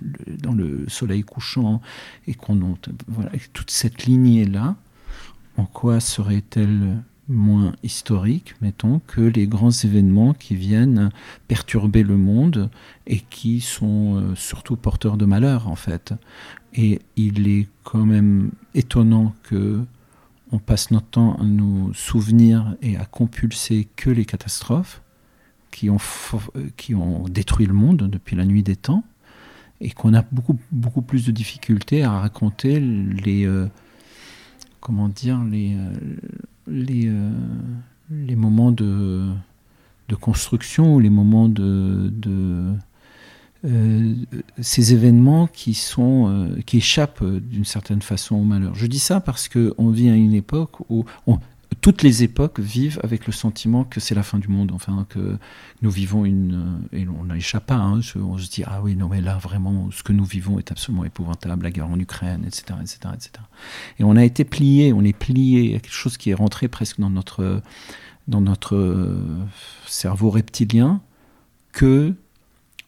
dans 0.42 0.52
le 0.52 0.86
soleil 0.88 1.22
couchant, 1.22 1.82
et 2.26 2.32
qu'on 2.32 2.78
voilà, 3.08 3.30
toute 3.52 3.70
cette 3.70 4.06
lignée-là, 4.06 4.76
en 5.60 5.66
quoi 5.66 6.00
serait-elle 6.00 7.02
moins 7.28 7.74
historique, 7.82 8.54
mettons, 8.62 9.00
que 9.06 9.20
les 9.20 9.46
grands 9.46 9.70
événements 9.70 10.32
qui 10.32 10.56
viennent 10.56 11.10
perturber 11.48 12.02
le 12.02 12.16
monde 12.16 12.70
et 13.06 13.18
qui 13.18 13.60
sont 13.60 14.16
euh, 14.16 14.34
surtout 14.34 14.76
porteurs 14.76 15.18
de 15.18 15.26
malheur, 15.26 15.68
en 15.68 15.76
fait? 15.76 16.14
Et 16.72 17.00
il 17.16 17.46
est 17.46 17.68
quand 17.84 18.06
même 18.06 18.52
étonnant 18.74 19.34
que 19.42 19.80
on 20.50 20.58
passe 20.58 20.90
notre 20.90 21.06
temps 21.06 21.34
à 21.34 21.44
nous 21.44 21.92
souvenir 21.94 22.74
et 22.80 22.96
à 22.96 23.04
compulser 23.04 23.86
que 23.96 24.10
les 24.10 24.24
catastrophes 24.24 25.02
qui 25.70 25.90
ont, 25.90 25.98
qui 26.76 26.94
ont 26.94 27.28
détruit 27.28 27.66
le 27.66 27.74
monde 27.74 28.08
depuis 28.10 28.34
la 28.34 28.44
nuit 28.44 28.64
des 28.64 28.76
temps 28.76 29.04
et 29.80 29.90
qu'on 29.90 30.14
a 30.14 30.24
beaucoup, 30.32 30.58
beaucoup 30.72 31.02
plus 31.02 31.26
de 31.26 31.32
difficultés 31.32 32.02
à 32.02 32.18
raconter 32.18 32.80
les... 32.80 33.44
Euh, 33.44 33.68
comment 34.80 35.08
dire, 35.08 35.42
les, 35.44 35.74
euh, 35.74 35.92
les, 36.66 37.06
euh, 37.06 37.30
les 38.10 38.36
moments 38.36 38.72
de, 38.72 39.28
construction 40.20 40.96
ou 40.96 41.00
les 41.00 41.10
moments 41.10 41.48
de, 41.48 42.10
euh, 43.64 44.14
ces 44.60 44.92
événements 44.92 45.46
qui 45.46 45.76
échappent 46.72 47.24
d'une 47.24 47.64
certaine 47.64 48.02
façon 48.02 48.36
au 48.36 48.42
malheur. 48.42 48.74
Je 48.74 48.86
dis 48.86 48.98
ça 48.98 49.20
parce 49.20 49.46
que 49.48 49.72
on 49.78 49.90
vit 49.90 50.10
à 50.10 50.14
une 50.14 50.34
époque 50.34 50.80
où 50.88 51.04
toutes 51.80 52.02
les 52.02 52.22
époques 52.22 52.60
vivent 52.60 53.00
avec 53.02 53.26
le 53.26 53.32
sentiment 53.32 53.84
que 53.84 54.00
c'est 54.00 54.14
la 54.14 54.22
fin 54.22 54.38
du 54.38 54.48
monde, 54.48 54.72
enfin 54.72 55.06
que 55.08 55.38
nous 55.82 55.90
vivons 55.90 56.24
une 56.24 56.82
et 56.92 57.06
on 57.08 57.24
n'échappe 57.24 57.66
pas. 57.66 57.76
Hein, 57.76 58.00
on 58.16 58.38
se 58.38 58.50
dit 58.50 58.62
ah 58.66 58.80
oui 58.82 58.96
non 58.96 59.08
mais 59.08 59.20
là 59.20 59.38
vraiment 59.38 59.90
ce 59.90 60.02
que 60.02 60.12
nous 60.12 60.24
vivons 60.24 60.58
est 60.58 60.70
absolument 60.70 61.04
épouvantable, 61.04 61.62
la 61.62 61.70
guerre 61.70 61.88
en 61.88 61.98
Ukraine, 61.98 62.44
etc., 62.46 62.74
etc., 62.80 62.98
etc. 63.14 63.30
Et 63.98 64.04
on 64.04 64.16
a 64.16 64.24
été 64.24 64.44
plié, 64.44 64.92
on 64.92 65.02
est 65.04 65.16
plié 65.16 65.76
à 65.76 65.80
quelque 65.80 65.92
chose 65.92 66.16
qui 66.16 66.30
est 66.30 66.34
rentré 66.34 66.68
presque 66.68 67.00
dans 67.00 67.10
notre 67.10 67.62
dans 68.28 68.40
notre 68.40 68.76
euh, 68.76 69.38
cerveau 69.86 70.30
reptilien 70.30 71.00
que 71.72 72.14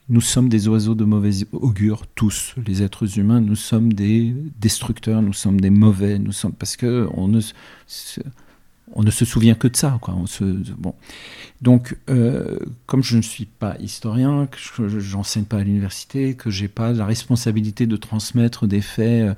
nous 0.09 0.21
sommes 0.21 0.49
des 0.49 0.69
oiseaux 0.69 0.95
de 0.95 1.05
mauvais 1.05 1.31
augure, 1.53 2.07
tous 2.07 2.55
les 2.67 2.83
êtres 2.83 3.19
humains. 3.19 3.41
Nous 3.41 3.57
sommes 3.57 3.93
des 3.93 4.35
destructeurs, 4.61 5.23
nous 5.23 5.33
sommes 5.33 5.61
des 5.61 5.71
mauvais, 5.71 6.19
nous 6.19 6.33
sommes 6.33 6.53
parce 6.53 6.77
que 6.77 7.09
on 7.15 7.29
ne 7.29 7.41
on 8.95 9.03
ne 9.03 9.11
se 9.11 9.25
souvient 9.25 9.55
que 9.55 9.69
de 9.69 9.77
ça. 9.77 9.99
Quoi. 10.01 10.15
Donc, 11.61 11.97
euh, 12.11 12.59
comme 12.87 13.03
je 13.03 13.17
ne 13.17 13.23
suis 13.23 13.47
pas 13.47 13.77
historien, 13.81 14.47
que 14.47 14.89
je 14.89 15.17
n'enseigne 15.17 15.45
pas 15.45 15.59
à 15.59 15.65
l'université, 15.65 16.35
que 16.35 16.51
j'ai 16.51 16.69
pas 16.69 16.93
la 16.93 17.07
responsabilité 17.07 17.87
de 17.87 17.97
transmettre 17.97 18.67
des 18.67 18.81
faits 18.81 19.31
euh, 19.31 19.35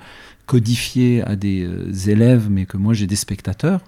codifiés 0.46 1.22
à 1.22 1.36
des 1.36 1.64
euh, 1.64 1.92
élèves, 2.08 2.48
mais 2.50 2.66
que 2.66 2.76
moi 2.76 2.94
j'ai 2.94 3.06
des 3.06 3.16
spectateurs, 3.16 3.80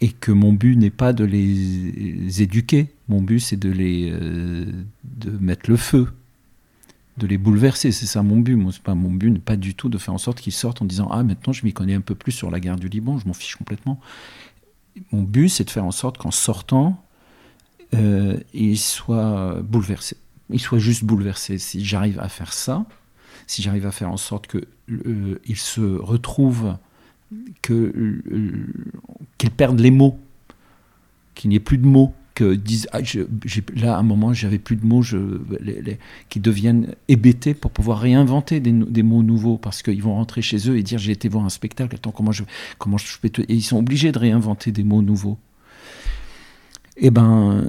et 0.00 0.08
que 0.08 0.32
mon 0.32 0.52
but 0.52 0.76
n'est 0.76 0.90
pas 0.90 1.12
de 1.12 1.24
les 1.24 2.42
éduquer, 2.42 2.88
mon 3.08 3.22
but 3.22 3.40
c'est 3.40 3.58
de 3.58 3.70
les 3.70 4.10
de 4.10 5.30
mettre 5.38 5.70
le 5.70 5.76
feu 5.76 6.08
de 7.18 7.26
les 7.26 7.38
bouleverser. 7.38 7.92
C'est 7.92 8.06
ça 8.06 8.22
mon 8.22 8.38
but. 8.38 8.58
Pas 8.82 8.94
mon 8.94 9.10
but, 9.10 9.38
pas 9.38 9.56
du 9.56 9.74
tout 9.74 9.88
de 9.88 9.98
faire 9.98 10.14
en 10.14 10.18
sorte 10.18 10.40
qu'ils 10.40 10.52
sortent 10.52 10.82
en 10.82 10.84
disant 10.84 11.08
ah 11.10 11.22
maintenant 11.22 11.52
je 11.52 11.64
m'y 11.64 11.72
connais 11.72 11.94
un 11.94 12.00
peu 12.00 12.14
plus 12.14 12.32
sur 12.32 12.50
la 12.50 12.60
guerre 12.60 12.76
du 12.76 12.88
Liban. 12.88 13.18
Je 13.18 13.26
m'en 13.26 13.34
fiche 13.34 13.56
complètement. 13.56 14.00
Mon 15.10 15.22
but, 15.22 15.48
c'est 15.48 15.64
de 15.64 15.70
faire 15.70 15.84
en 15.84 15.90
sorte 15.90 16.18
qu'en 16.18 16.30
sortant, 16.30 17.02
euh, 17.94 18.38
ils 18.52 18.78
soient 18.78 19.60
bouleversés. 19.62 20.16
Ils 20.50 20.60
soient 20.60 20.78
juste 20.78 21.04
bouleversés. 21.04 21.58
Si 21.58 21.84
j'arrive 21.84 22.18
à 22.20 22.28
faire 22.28 22.52
ça, 22.52 22.84
si 23.46 23.62
j'arrive 23.62 23.86
à 23.86 23.92
faire 23.92 24.10
en 24.10 24.16
sorte 24.16 24.46
que 24.46 24.66
euh, 24.90 25.40
ils 25.46 25.56
se 25.56 25.80
retrouvent, 25.80 26.76
que 27.62 28.20
qu'ils 29.38 29.50
perdent 29.50 29.80
les 29.80 29.90
mots, 29.90 30.18
qu'il 31.34 31.50
n'y 31.50 31.56
ait 31.56 31.60
plus 31.60 31.78
de 31.78 31.86
mots, 31.86 32.14
disent 32.44 32.88
ah, 32.92 33.00
là 33.74 33.96
à 33.96 33.98
un 33.98 34.02
moment 34.02 34.32
j'avais 34.32 34.58
plus 34.58 34.76
de 34.76 34.84
mots 34.84 35.02
qui 36.28 36.40
deviennent 36.40 36.94
hébétés 37.08 37.54
pour 37.54 37.70
pouvoir 37.70 38.00
réinventer 38.00 38.60
des, 38.60 39.02
mots 39.02 39.22
nouveaux 39.22 39.58
parce 39.58 39.82
qu'ils 39.82 40.02
vont 40.02 40.14
rentrer 40.14 40.42
chez 40.42 40.68
eux 40.68 40.76
et 40.76 40.82
dire 40.82 40.98
j'ai 40.98 41.12
été 41.12 41.28
voir 41.28 41.44
un 41.44 41.50
spectacle 41.50 41.96
attends 41.96 42.10
comment 42.10 42.32
je 42.32 42.44
comment 42.78 42.98
je 42.98 43.18
peux 43.18 43.28
et 43.48 43.54
ils 43.54 43.62
sont 43.62 43.78
obligés 43.78 44.12
de 44.12 44.18
réinventer 44.18 44.72
des 44.72 44.84
mots 44.84 45.02
nouveaux. 45.02 45.38
Eh 46.96 47.10
ben 47.10 47.64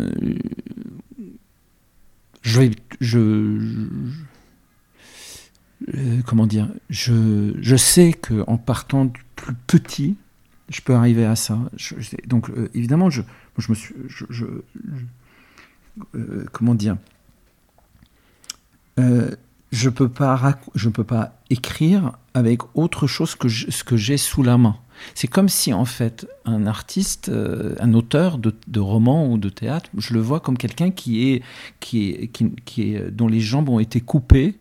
je 2.42 2.70
je, 3.00 3.20
euh, 5.96 6.22
comment 6.26 6.46
dire 6.46 6.70
je, 6.90 7.54
je 7.62 7.76
sais 7.76 8.14
que 8.14 8.44
en 8.48 8.58
partant 8.58 9.06
du 9.06 9.22
plus 9.36 9.56
petit 9.68 10.16
je 10.70 10.82
peux 10.82 10.94
arriver 10.94 11.26
à 11.26 11.36
ça. 11.36 11.58
donc 12.26 12.50
euh, 12.50 12.70
évidemment, 12.74 13.10
je, 13.10 13.22
je 13.58 13.70
me 13.70 13.76
suis, 13.76 13.96
euh, 16.16 16.46
comment 16.52 16.76
dire, 16.76 16.98
euh, 19.00 19.32
je 19.72 19.90
peux 19.90 20.10
pas, 20.10 20.60
peux 20.94 21.04
pas 21.04 21.36
écrire 21.50 22.14
avec 22.34 22.62
autre 22.76 23.08
chose 23.08 23.36
que 23.36 23.50
ce 23.50 23.84
que 23.84 23.98
j'ai 23.98 24.18
sous 24.18 24.44
la 24.44 24.58
main. 24.58 24.78
C'est 25.16 25.28
comme 25.28 25.50
si 25.50 25.74
en 25.74 25.86
fait 25.86 26.28
un 26.46 26.68
artiste, 26.68 27.30
un 27.30 27.94
auteur 27.94 28.38
de, 28.38 28.56
de 28.68 28.80
roman 28.80 29.32
ou 29.32 29.40
de 29.40 29.50
théâtre, 29.50 29.90
je 29.98 30.14
le 30.14 30.22
vois 30.22 30.40
comme 30.40 30.58
quelqu'un 30.58 30.92
qui 30.92 31.32
est, 31.32 31.44
qui 31.80 32.10
est, 32.12 32.28
qui 32.28 32.94
est, 32.94 33.12
dont 33.12 33.28
les 33.28 33.40
jambes 33.40 33.70
ont 33.70 33.80
été 33.80 34.02
coupées 34.02 34.56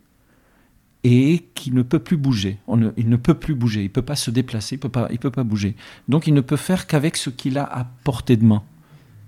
et 1.04 1.46
qui 1.54 1.72
ne 1.72 1.82
peut 1.82 1.98
plus 1.98 2.16
bouger. 2.16 2.58
il 2.96 3.08
ne 3.08 3.16
peut 3.16 3.34
plus 3.34 3.54
bouger, 3.54 3.80
il 3.80 3.84
ne 3.84 3.88
peut 3.88 4.02
pas 4.02 4.16
se 4.16 4.30
déplacer, 4.30 4.76
il 4.76 4.78
ne 4.78 4.82
peut 4.82 4.88
pas, 4.88 5.08
peut 5.08 5.30
pas 5.30 5.44
bouger. 5.44 5.74
Donc 6.08 6.26
il 6.26 6.34
ne 6.34 6.40
peut 6.40 6.56
faire 6.56 6.86
qu'avec 6.86 7.16
ce 7.16 7.30
qu'il 7.30 7.58
a 7.58 7.64
à 7.64 7.84
portée 8.04 8.36
de 8.36 8.44
main, 8.44 8.62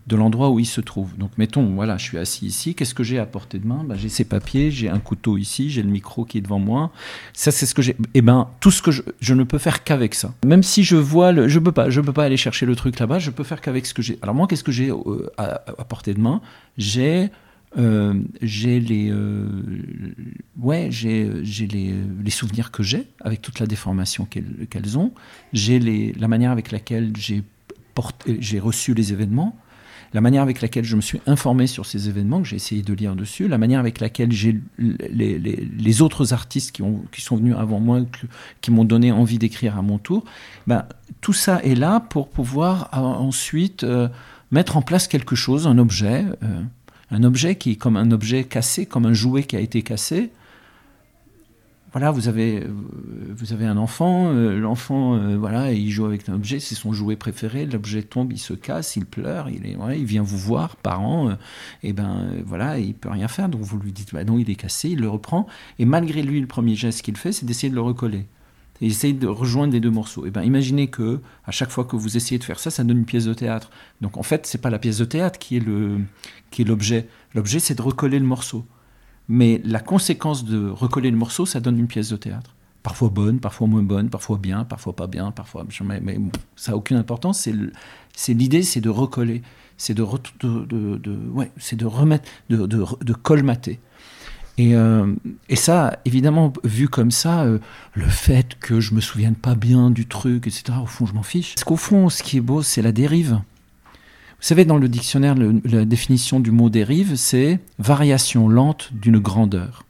de 0.07 0.17
l'endroit 0.17 0.51
où 0.51 0.61
il 0.61 0.67
se 0.67 0.81
trouve. 0.81 1.17
Donc 1.17 1.31
mettons, 1.37 1.75
voilà, 1.75 1.97
je 1.97 2.05
suis 2.05 2.19
assis 2.19 2.47
ici, 2.47 2.75
qu'est-ce 2.75 2.95
que 2.95 3.03
j'ai 3.03 3.19
à 3.19 3.27
portée 3.27 3.59
de 3.59 3.67
main? 3.67 3.83
Ben, 3.85 3.97
J'ai 3.97 4.09
ces 4.09 4.25
papiers, 4.25 4.71
j'ai 4.71 4.89
un 4.89 5.01
couteau 5.01 5.37
ici, 5.37 5.71
j'ai 5.71 5.83
le 5.83 5.89
micro 5.89 6.25
qui 6.25 6.39
est 6.39 6.43
devant 6.43 6.59
moi. 6.59 6.93
Ça, 7.33 7.51
c'est 7.51 7.67
ce 7.67 7.75
que 7.75 7.83
j'ai. 7.83 7.97
Eh 8.13 8.23
ben, 8.23 8.49
tout 8.61 8.71
ce 8.71 8.83
que 8.83 8.91
je, 8.93 9.35
ne 9.35 9.45
peux 9.45 9.59
faire 9.59 9.83
qu'avec 9.83 10.15
ça. 10.15 10.33
Même 10.47 10.63
si 10.63 10.85
je 10.85 10.97
vois, 10.97 11.33
le, 11.33 11.49
je 11.49 11.59
peux 11.59 11.73
pas, 11.73 11.89
peux 11.89 12.13
pas 12.13 12.25
aller 12.25 12.37
chercher 12.37 12.67
le 12.67 12.77
truc 12.77 12.99
là-bas, 13.01 13.19
je 13.19 13.31
peux 13.31 13.45
faire 13.45 13.61
qu'avec 13.61 13.87
ce 13.87 13.95
que 13.95 14.03
j'ai. 14.03 14.19
Alors 14.23 14.35
moi, 14.35 14.47
qu'est-ce 14.47 14.65
que 14.65 14.73
j'ai 14.73 14.91
euh, 14.91 15.33
à, 15.39 15.63
à 15.79 15.85
portée 15.85 16.15
de 16.15 16.21
main? 16.21 16.41
J'ai 16.77 17.31
euh, 17.77 18.15
j'ai 18.41 18.79
les, 18.79 19.11
euh, 19.11 19.49
ouais, 20.59 20.89
j'ai, 20.91 21.31
j'ai 21.43 21.67
les, 21.67 21.93
les, 22.23 22.31
souvenirs 22.31 22.71
que 22.71 22.83
j'ai 22.83 23.07
avec 23.21 23.43
toute 23.43 23.59
la 23.59 23.67
déformation 23.67 24.27
qu'elles, 24.27 24.67
qu'elles 24.71 24.97
ont. 24.97 25.13
J'ai 25.53 26.13
la 26.13 26.29
manière 26.29 26.53
avec 26.53 26.71
laquelle 26.71 27.13
j'ai, 27.17 27.43
porté, 27.95 28.37
j'ai 28.41 28.61
reçu 28.61 28.95
les 28.95 29.13
événements, 29.13 29.57
la 30.13 30.21
manière 30.21 30.43
avec 30.43 30.61
laquelle 30.61 30.85
je 30.85 30.95
me 30.95 31.01
suis 31.01 31.21
informé 31.27 31.67
sur 31.67 31.85
ces 31.85 32.09
événements, 32.09 32.43
que 32.43 32.47
j'ai 32.47 32.57
essayé 32.57 32.83
de 32.83 32.95
lire 32.95 33.17
dessus, 33.17 33.49
la 33.49 33.59
manière 33.59 33.81
avec 33.81 33.99
laquelle 33.99 34.31
j'ai 34.31 34.61
les, 34.79 35.39
les, 35.39 35.69
les, 35.77 36.03
autres 36.03 36.33
artistes 36.33 36.71
qui, 36.71 36.83
ont, 36.83 37.03
qui 37.11 37.23
sont 37.23 37.37
venus 37.37 37.57
avant 37.59 37.81
moi, 37.81 38.03
qui 38.61 38.71
m'ont 38.71 38.85
donné 38.85 39.11
envie 39.11 39.39
d'écrire 39.39 39.77
à 39.77 39.83
mon 39.83 39.99
tour, 39.99 40.25
ben, 40.69 40.85
tout 41.21 41.33
ça 41.33 41.61
est 41.65 41.75
là 41.75 41.99
pour 41.99 42.29
pouvoir 42.29 42.91
euh, 42.95 42.99
ensuite 42.99 43.85
mettre 44.53 44.77
en 44.77 44.83
place 44.83 45.09
quelque 45.09 45.35
chose, 45.35 45.67
un 45.67 45.79
objet 45.79 46.25
un 47.15 47.23
objet 47.25 47.57
qui 47.57 47.73
est 47.73 47.77
comme 47.77 47.97
un 47.97 48.11
objet 48.11 48.45
cassé, 48.45 48.87
comme 48.87 49.07
un 49.07 49.13
jouet 49.13 49.45
qui 49.45 49.57
a 49.57 49.61
été 49.61 49.83
cassé. 49.83 50.31
Voilà, 51.93 52.11
vous 52.11 52.27
avez, 52.27 52.67
vous 52.67 53.53
avez 53.53 53.67
un 53.67 53.77
enfant, 53.77 54.27
euh, 54.27 54.59
l'enfant, 54.59 55.15
euh, 55.15 55.37
voilà, 55.39 55.71
il 55.71 55.93
joue 55.93 56.07
avec 56.07 56.29
un 56.29 56.35
objet, 56.35 56.59
c'est 56.59 56.75
son 56.75 56.93
jouet 56.93 57.15
préféré, 57.15 57.67
l'objet 57.67 58.03
tombe, 58.03 58.33
il 58.33 58.39
se 58.39 58.53
casse, 58.53 58.97
il 58.97 59.07
pleure, 59.07 59.49
il, 59.49 60.05
vient 60.05 60.25
vous 60.25 60.37
voir, 60.37 60.75
parent, 60.75 61.29
euh, 61.29 61.35
et 61.85 61.93
ben 61.93 62.33
voilà, 62.45 62.81
il 62.81 62.95
peut 62.95 63.11
rien 63.11 63.29
faire, 63.29 63.49
donc 63.49 63.61
vous 63.61 63.79
lui 63.79 63.93
dites, 63.93 64.13
bah 64.13 64.25
non, 64.25 64.41
il 64.41 64.51
est 64.51 64.57
cassé, 64.57 64.89
il 64.89 64.99
le 64.99 65.09
reprend, 65.09 65.47
et 65.79 65.85
malgré 65.85 66.23
lui, 66.23 66.41
le 66.41 66.49
premier 66.49 66.75
geste 66.75 67.03
qu'il 67.03 67.17
fait, 67.17 67.31
c'est 67.31 67.47
d'essayer 67.47 67.71
de 67.71 67.77
le 67.77 67.81
recoller 67.81 68.27
et 68.85 68.89
essayer 68.89 69.15
de 69.15 69.27
rejoindre 69.27 69.73
les 69.73 69.81
deux 69.81 69.91
morceaux. 69.91 70.27
Et 70.27 70.31
ben, 70.31 70.43
imaginez 70.43 70.89
que 70.89 71.21
à 71.47 71.53
chaque 71.53 71.71
fois 71.71 71.85
que 71.87 71.97
vous 71.97 72.19
essayez 72.19 72.39
de 72.39 72.45
faire 72.45 72.61
ça, 72.61 72.71
ça 72.71 72.85
donne 72.85 72.99
une 72.99 73.05
pièce 73.07 73.25
de 73.25 73.33
théâtre. 73.33 73.71
Donc 74.03 74.19
en 74.19 74.23
fait, 74.23 74.45
c'est 74.47 74.61
pas 74.61 74.69
la 74.69 74.79
pièce 74.79 74.99
de 74.99 75.07
théâtre 75.07 75.39
qui 75.39 75.57
est 75.57 75.61
le 75.61 76.01
qui 76.51 76.61
est 76.61 76.65
l'objet. 76.67 77.09
L'objet, 77.35 77.61
c'est 77.61 77.75
de 77.75 77.81
recoller 77.81 78.19
le 78.19 78.27
morceau. 78.27 78.67
Mais 79.27 79.63
la 79.65 79.81
conséquence 79.81 80.45
de 80.45 80.69
recoller 80.69 81.11
le 81.11 81.17
morceau, 81.17 81.47
ça 81.47 81.61
donne 81.61 81.79
une 81.79 81.87
pièce 81.87 82.11
de 82.11 82.17
théâtre. 82.17 82.55
Parfois 82.83 83.09
bonne, 83.09 83.41
parfois 83.41 83.67
moins 83.69 83.83
bonne, 83.83 84.11
parfois 84.11 84.37
bien, 84.37 84.65
parfois 84.65 84.95
pas 84.95 85.07
bien, 85.07 85.31
parfois. 85.31 85.67
Mais, 85.83 86.19
ça 86.55 86.73
n'a 86.73 86.77
aucune 86.77 86.99
importance. 86.99 87.49
C'est 88.13 88.35
l'idée, 88.35 88.63
c'est 88.63 88.83
de 88.83 88.91
recoller, 88.91 89.41
c'est 89.79 89.95
de, 89.95 90.05
de, 90.43 90.99
de, 90.99 91.19
ouais, 91.33 91.51
c'est 91.57 91.77
de 91.77 91.87
remettre, 91.87 92.29
de 92.51 93.13
colmater. 93.15 93.81
Et, 94.57 94.77
euh, 94.77 95.13
et, 95.49 95.57
ça, 95.57 95.99
évidemment, 96.05 96.53
vu 96.63 96.89
comme 96.89 97.11
ça, 97.11 97.43
euh, 97.43 97.59
le 97.95 98.07
fait 98.07 98.57
que 98.61 98.81
je 98.81 98.95
me 98.95 99.01
souvienne 99.01 99.35
pas 99.35 99.57
bien 99.57 99.91
du 99.91 100.07
truc, 100.07 100.47
etc., 100.47 100.79
au 100.81 100.87
fond, 100.87 101.07
je 101.07 101.15
m'en 101.15 101.25
fiche. 101.25 101.55
Parce 101.55 101.65
qu'au 101.65 101.77
fond, 101.77 102.09
ce 102.09 102.23
qui 102.23 102.37
est 102.37 102.41
beau, 102.41 102.63
c'est 102.63 102.83
la 102.83 102.93
dérive. 102.93 103.41
Vous 104.45 104.49
savez, 104.49 104.65
dans 104.65 104.77
le 104.77 104.89
dictionnaire, 104.89 105.35
la 105.65 105.85
définition 105.85 106.39
du 106.39 106.51
mot 106.51 106.71
dérive, 106.71 107.17
c'est 107.17 107.61
variation 107.79 108.49
lente 108.49 108.91
d'une 108.93 109.19
grandeur. 109.19 109.85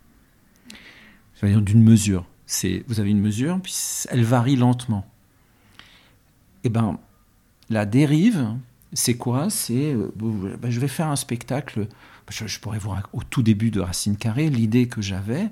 C'est-à-dire 1.34 1.60
d'une 1.60 1.82
mesure. 1.82 2.24
C'est, 2.46 2.84
vous 2.88 3.00
avez 3.00 3.10
une 3.10 3.20
mesure, 3.20 3.60
puis 3.60 3.74
elle 4.10 4.22
varie 4.22 4.56
lentement. 4.56 5.04
Eh 6.62 6.68
bien, 6.68 6.98
la 7.68 7.84
dérive, 7.84 8.46
c'est 8.92 9.16
quoi? 9.16 9.50
C'est, 9.50 9.92
euh, 9.92 10.10
ben, 10.16 10.70
je 10.70 10.80
vais 10.80 10.88
faire 10.88 11.08
un 11.08 11.16
spectacle 11.16 11.88
je, 12.30 12.58
pourrais 12.58 12.78
voir 12.78 13.08
au 13.12 13.22
tout 13.22 13.42
début 13.42 13.70
de 13.70 13.80
Racine 13.80 14.16
Carrée, 14.16 14.48
l'idée 14.48 14.88
que 14.88 15.02
j'avais, 15.02 15.50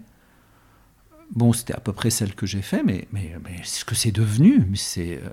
bon, 1.30 1.52
c'était 1.52 1.74
à 1.74 1.80
peu 1.80 1.92
près 1.92 2.10
celle 2.10 2.34
que 2.34 2.46
j'ai 2.46 2.62
fait, 2.62 2.82
mais, 2.82 3.08
mais, 3.12 3.34
ce 3.64 3.84
que 3.84 3.94
c'est 3.94 4.12
devenu, 4.12 4.70
c'est. 4.76 5.18
Euh, 5.22 5.30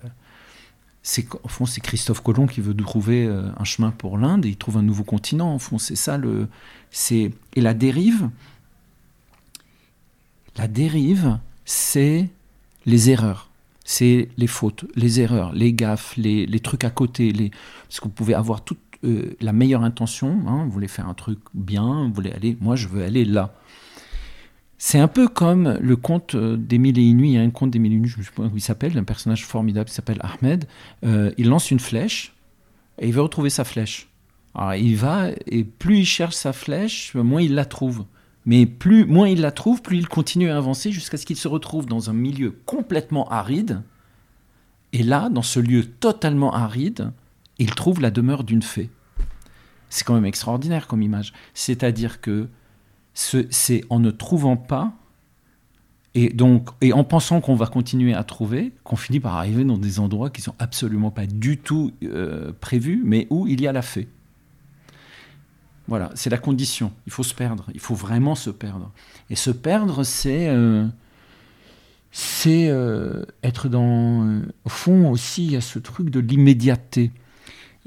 c'est 1.01 1.25
au 1.43 1.47
fond, 1.47 1.65
c'est 1.65 1.79
Christophe 1.79 2.21
Colomb 2.21 2.45
qui 2.45 2.59
veut 2.59 2.75
trouver 2.75 3.25
euh, 3.25 3.49
un 3.57 3.63
chemin 3.63 3.89
pour 3.89 4.17
l'Inde 4.17 4.45
et 4.45 4.49
il 4.49 4.57
trouve 4.57 4.77
un 4.77 4.81
nouveau 4.81 5.05
continent. 5.05 5.55
Au 5.55 5.59
fond, 5.59 5.77
c'est 5.77 5.95
ça 5.95 6.17
le. 6.17 6.49
C'est 6.91 7.31
et 7.55 7.61
la 7.61 7.73
dérive. 7.73 8.29
La 10.57 10.67
dérive, 10.67 11.39
c'est 11.63 12.29
les 12.85 13.09
erreurs, 13.09 13.49
c'est 13.85 14.27
les 14.37 14.47
fautes, 14.47 14.85
les 14.95 15.21
erreurs, 15.21 15.53
les 15.53 15.73
gaffes, 15.73 16.17
les, 16.17 16.45
les 16.45 16.59
trucs 16.59 16.83
à 16.83 16.89
côté. 16.89 17.31
Les... 17.31 17.49
Parce 17.87 18.01
que 18.01 18.05
vous 18.05 18.13
pouvez 18.13 18.33
avoir 18.33 18.61
toute 18.63 18.79
euh, 19.03 19.35
la 19.39 19.53
meilleure 19.53 19.83
intention, 19.83 20.41
hein, 20.47 20.65
vous 20.65 20.71
voulez 20.71 20.87
faire 20.87 21.07
un 21.07 21.13
truc 21.13 21.39
bien, 21.53 22.05
vous 22.07 22.13
voulez 22.13 22.31
aller, 22.31 22.57
moi 22.59 22.75
je 22.75 22.87
veux 22.87 23.03
aller 23.03 23.25
là. 23.25 23.53
C'est 24.77 24.99
un 24.99 25.09
peu 25.09 25.27
comme 25.27 25.77
le 25.81 25.95
conte 25.97 26.37
d'Émile 26.37 26.99
et 26.99 27.03
Inuit. 27.03 27.31
Il 27.31 27.33
y 27.33 27.37
a 27.37 27.41
un 27.41 27.49
conte 27.49 27.71
d'Émile 27.71 27.91
et 27.91 27.95
Inuit, 27.97 28.09
je 28.09 28.19
ne 28.19 28.23
sais 28.23 28.29
pas 28.29 28.43
comment 28.43 28.51
il 28.55 28.61
s'appelle, 28.61 28.97
un 28.97 29.03
personnage 29.03 29.45
formidable 29.45 29.89
qui 29.89 29.95
s'appelle 29.95 30.21
Ahmed. 30.21 30.65
Euh, 31.05 31.31
il 31.37 31.49
lance 31.49 31.69
une 31.69 31.81
flèche 31.81 32.33
et 32.97 33.07
il 33.07 33.13
veut 33.13 33.21
retrouver 33.21 33.49
sa 33.49 33.65
flèche. 33.65 34.07
Alors 34.55 34.75
il 34.75 34.95
va 34.95 35.29
et 35.47 35.63
plus 35.65 35.99
il 35.99 36.05
cherche 36.05 36.35
sa 36.35 36.53
flèche, 36.53 37.13
moins 37.13 37.41
il 37.41 37.55
la 37.55 37.65
trouve. 37.65 38.05
Mais 38.45 38.65
plus, 38.65 39.05
moins 39.05 39.27
il 39.27 39.41
la 39.41 39.51
trouve, 39.51 39.81
plus 39.81 39.97
il 39.97 40.07
continue 40.07 40.49
à 40.49 40.57
avancer 40.57 40.91
jusqu'à 40.91 41.17
ce 41.17 41.25
qu'il 41.25 41.35
se 41.35 41.47
retrouve 41.47 41.85
dans 41.85 42.09
un 42.09 42.13
milieu 42.13 42.57
complètement 42.65 43.29
aride. 43.29 43.81
Et 44.93 45.03
là, 45.03 45.29
dans 45.29 45.43
ce 45.43 45.59
lieu 45.59 45.85
totalement 45.85 46.53
aride, 46.53 47.11
il 47.59 47.75
trouve 47.75 48.01
la 48.01 48.11
demeure 48.11 48.43
d'une 48.43 48.61
fée. 48.61 48.89
C'est 49.89 50.03
quand 50.03 50.13
même 50.13 50.25
extraordinaire 50.25 50.87
comme 50.87 51.01
image. 51.01 51.33
C'est-à-dire 51.53 52.21
que 52.21 52.47
c'est 53.13 53.83
en 53.89 53.99
ne 53.99 54.11
trouvant 54.11 54.55
pas 54.55 54.93
et 56.15 56.29
donc 56.29 56.69
et 56.81 56.93
en 56.93 57.03
pensant 57.03 57.41
qu'on 57.41 57.55
va 57.55 57.67
continuer 57.67 58.13
à 58.13 58.23
trouver 58.23 58.71
qu'on 58.83 58.95
finit 58.95 59.19
par 59.19 59.35
arriver 59.35 59.63
dans 59.63 59.77
des 59.77 59.99
endroits 59.99 60.29
qui 60.29 60.41
sont 60.41 60.55
absolument 60.57 61.11
pas 61.11 61.27
du 61.27 61.57
tout 61.57 61.91
euh, 62.03 62.51
prévus, 62.59 63.01
mais 63.03 63.27
où 63.29 63.47
il 63.47 63.61
y 63.61 63.67
a 63.67 63.71
la 63.71 63.81
fée. 63.81 64.07
Voilà, 65.87 66.11
c'est 66.13 66.29
la 66.29 66.37
condition. 66.37 66.93
Il 67.07 67.11
faut 67.11 67.23
se 67.23 67.33
perdre. 67.33 67.65
Il 67.73 67.79
faut 67.79 67.95
vraiment 67.95 68.35
se 68.35 68.51
perdre. 68.51 68.91
Et 69.31 69.35
se 69.35 69.49
perdre, 69.49 70.03
c'est 70.03 70.47
euh, 70.47 70.85
euh, 72.45 73.25
être 73.43 73.69
dans 73.69 74.41
au 74.65 74.69
fond 74.69 75.09
aussi 75.09 75.45
il 75.45 75.51
y 75.53 75.55
a 75.55 75.61
ce 75.61 75.79
truc 75.79 76.09
de 76.09 76.19
l'immédiateté 76.19 77.11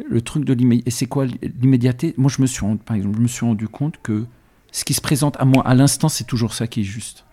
le 0.08 0.20
truc 0.20 0.44
de 0.44 0.52
l'immédiateté. 0.52 0.90
C'est 0.90 1.06
quoi 1.06 1.26
l'immédiateté? 1.60 2.14
Moi, 2.16 2.30
je 2.34 2.42
me, 2.42 2.46
suis, 2.46 2.64
par 2.84 2.96
exemple, 2.96 3.16
je 3.16 3.22
me 3.22 3.28
suis 3.28 3.44
rendu 3.44 3.68
compte 3.68 4.00
que 4.02 4.26
ce 4.70 4.84
qui 4.84 4.94
se 4.94 5.00
présente 5.00 5.36
à 5.38 5.44
moi 5.44 5.66
à 5.66 5.74
l'instant, 5.74 6.08
c'est 6.08 6.24
toujours 6.24 6.54
ça 6.54 6.66
qui 6.66 6.80
est 6.80 6.84
juste. 6.84 7.24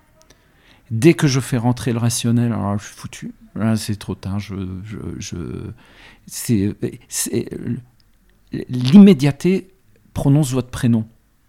Dès 0.92 1.14
que 1.14 1.28
je 1.28 1.40
fais 1.40 1.58
rentrer 1.58 1.94
le 1.94 2.00
rationnel, 2.00 2.52
alors 2.52 2.78
je 2.78 2.86
suis 2.86 2.96
foutu. 2.96 3.34
c'est 3.76 3.98
trop 3.98 4.16
tard. 4.16 4.40
Je, 4.40 4.56
l'immédiateté 8.52 9.70
prononce 10.14 10.52
votre 10.52 10.70
prénom, 10.70 11.08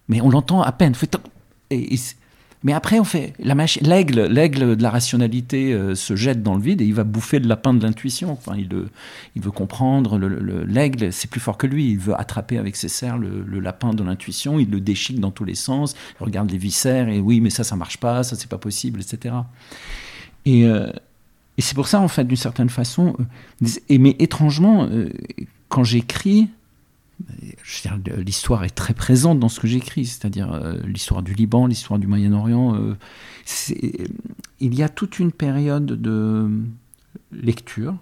mais 0.09 0.21
on 0.21 0.29
l'entend 0.31 0.63
à 0.63 0.73
peine. 0.73 0.95
Mais 2.63 2.75
après, 2.75 3.01
on 3.01 3.05
fait 3.05 3.33
la. 3.39 3.55
L'aigle, 3.81 4.77
de 4.77 4.83
la 4.83 4.91
rationalité 4.91 5.73
euh, 5.73 5.95
se 5.95 6.15
jette 6.15 6.43
dans 6.43 6.55
le 6.55 6.61
vide 6.61 6.83
et 6.83 6.85
il 6.85 6.95
va 6.95 7.05
bouffer 7.05 7.39
le 7.39 7.49
lapin 7.49 7.73
de 7.73 7.83
l'intuition. 7.83 8.33
Enfin, 8.33 8.55
il, 8.57 8.69
veut 9.43 9.51
comprendre. 9.51 10.19
l'aigle, 10.19 11.13
c'est 11.13 11.31
plus 11.31 11.41
fort 11.41 11.57
que 11.57 11.67
lui. 11.67 11.91
Il 11.91 11.99
veut 11.99 12.19
attraper 12.19 12.59
avec 12.59 12.77
ses 12.77 12.89
serres 12.89 13.17
le, 13.17 13.61
lapin 13.61 13.95
de 13.95 14.03
l'intuition. 14.03 14.59
Il 14.59 14.71
le 14.71 14.81
déchique 14.81 15.21
dans 15.21 15.31
tous 15.31 15.45
les 15.45 15.55
sens. 15.55 15.95
Il 16.21 16.25
regarde 16.25 16.51
les 16.51 16.59
viscères 16.59 17.09
et 17.09 17.19
oui, 17.19 17.41
mais 17.41 17.51
ça, 17.51 17.65
ça 17.65 17.77
marche 17.77 17.97
pas. 17.97 18.23
Ça, 18.23 18.37
c'est 18.37 18.51
pas 18.51 18.59
possible, 18.59 19.01
etc. 19.01 19.35
Et, 20.45 20.67
euh, 20.67 20.91
et 21.57 21.63
c'est 21.63 21.75
pour 21.75 21.89
ça, 21.89 22.01
en 22.01 22.09
fait, 22.09 22.25
d'une 22.25 22.37
certaine 22.37 22.71
façon. 22.71 23.17
Euh, 23.63 23.67
mais 23.99 24.17
étrangement, 24.19 24.87
quand 25.69 25.85
j'écris, 25.85 26.49
l'histoire 28.17 28.65
est 28.65 28.71
très 28.71 28.95
présente 28.95 29.39
dans 29.39 29.49
ce 29.49 29.61
que 29.61 29.67
j'écris, 29.67 30.07
c'est-à-dire 30.07 30.53
euh, 30.53 30.79
l'histoire 30.85 31.23
du 31.23 31.35
Liban, 31.35 31.67
l'histoire 31.67 31.99
du 31.99 32.07
Moyen-Orient. 32.07 32.75
Euh, 32.75 32.97
il 34.61 34.75
y 34.75 34.83
a 34.83 34.89
toute 34.89 35.19
une 35.19 35.33
période 35.33 35.87
de 35.87 36.49
lecture, 37.33 37.97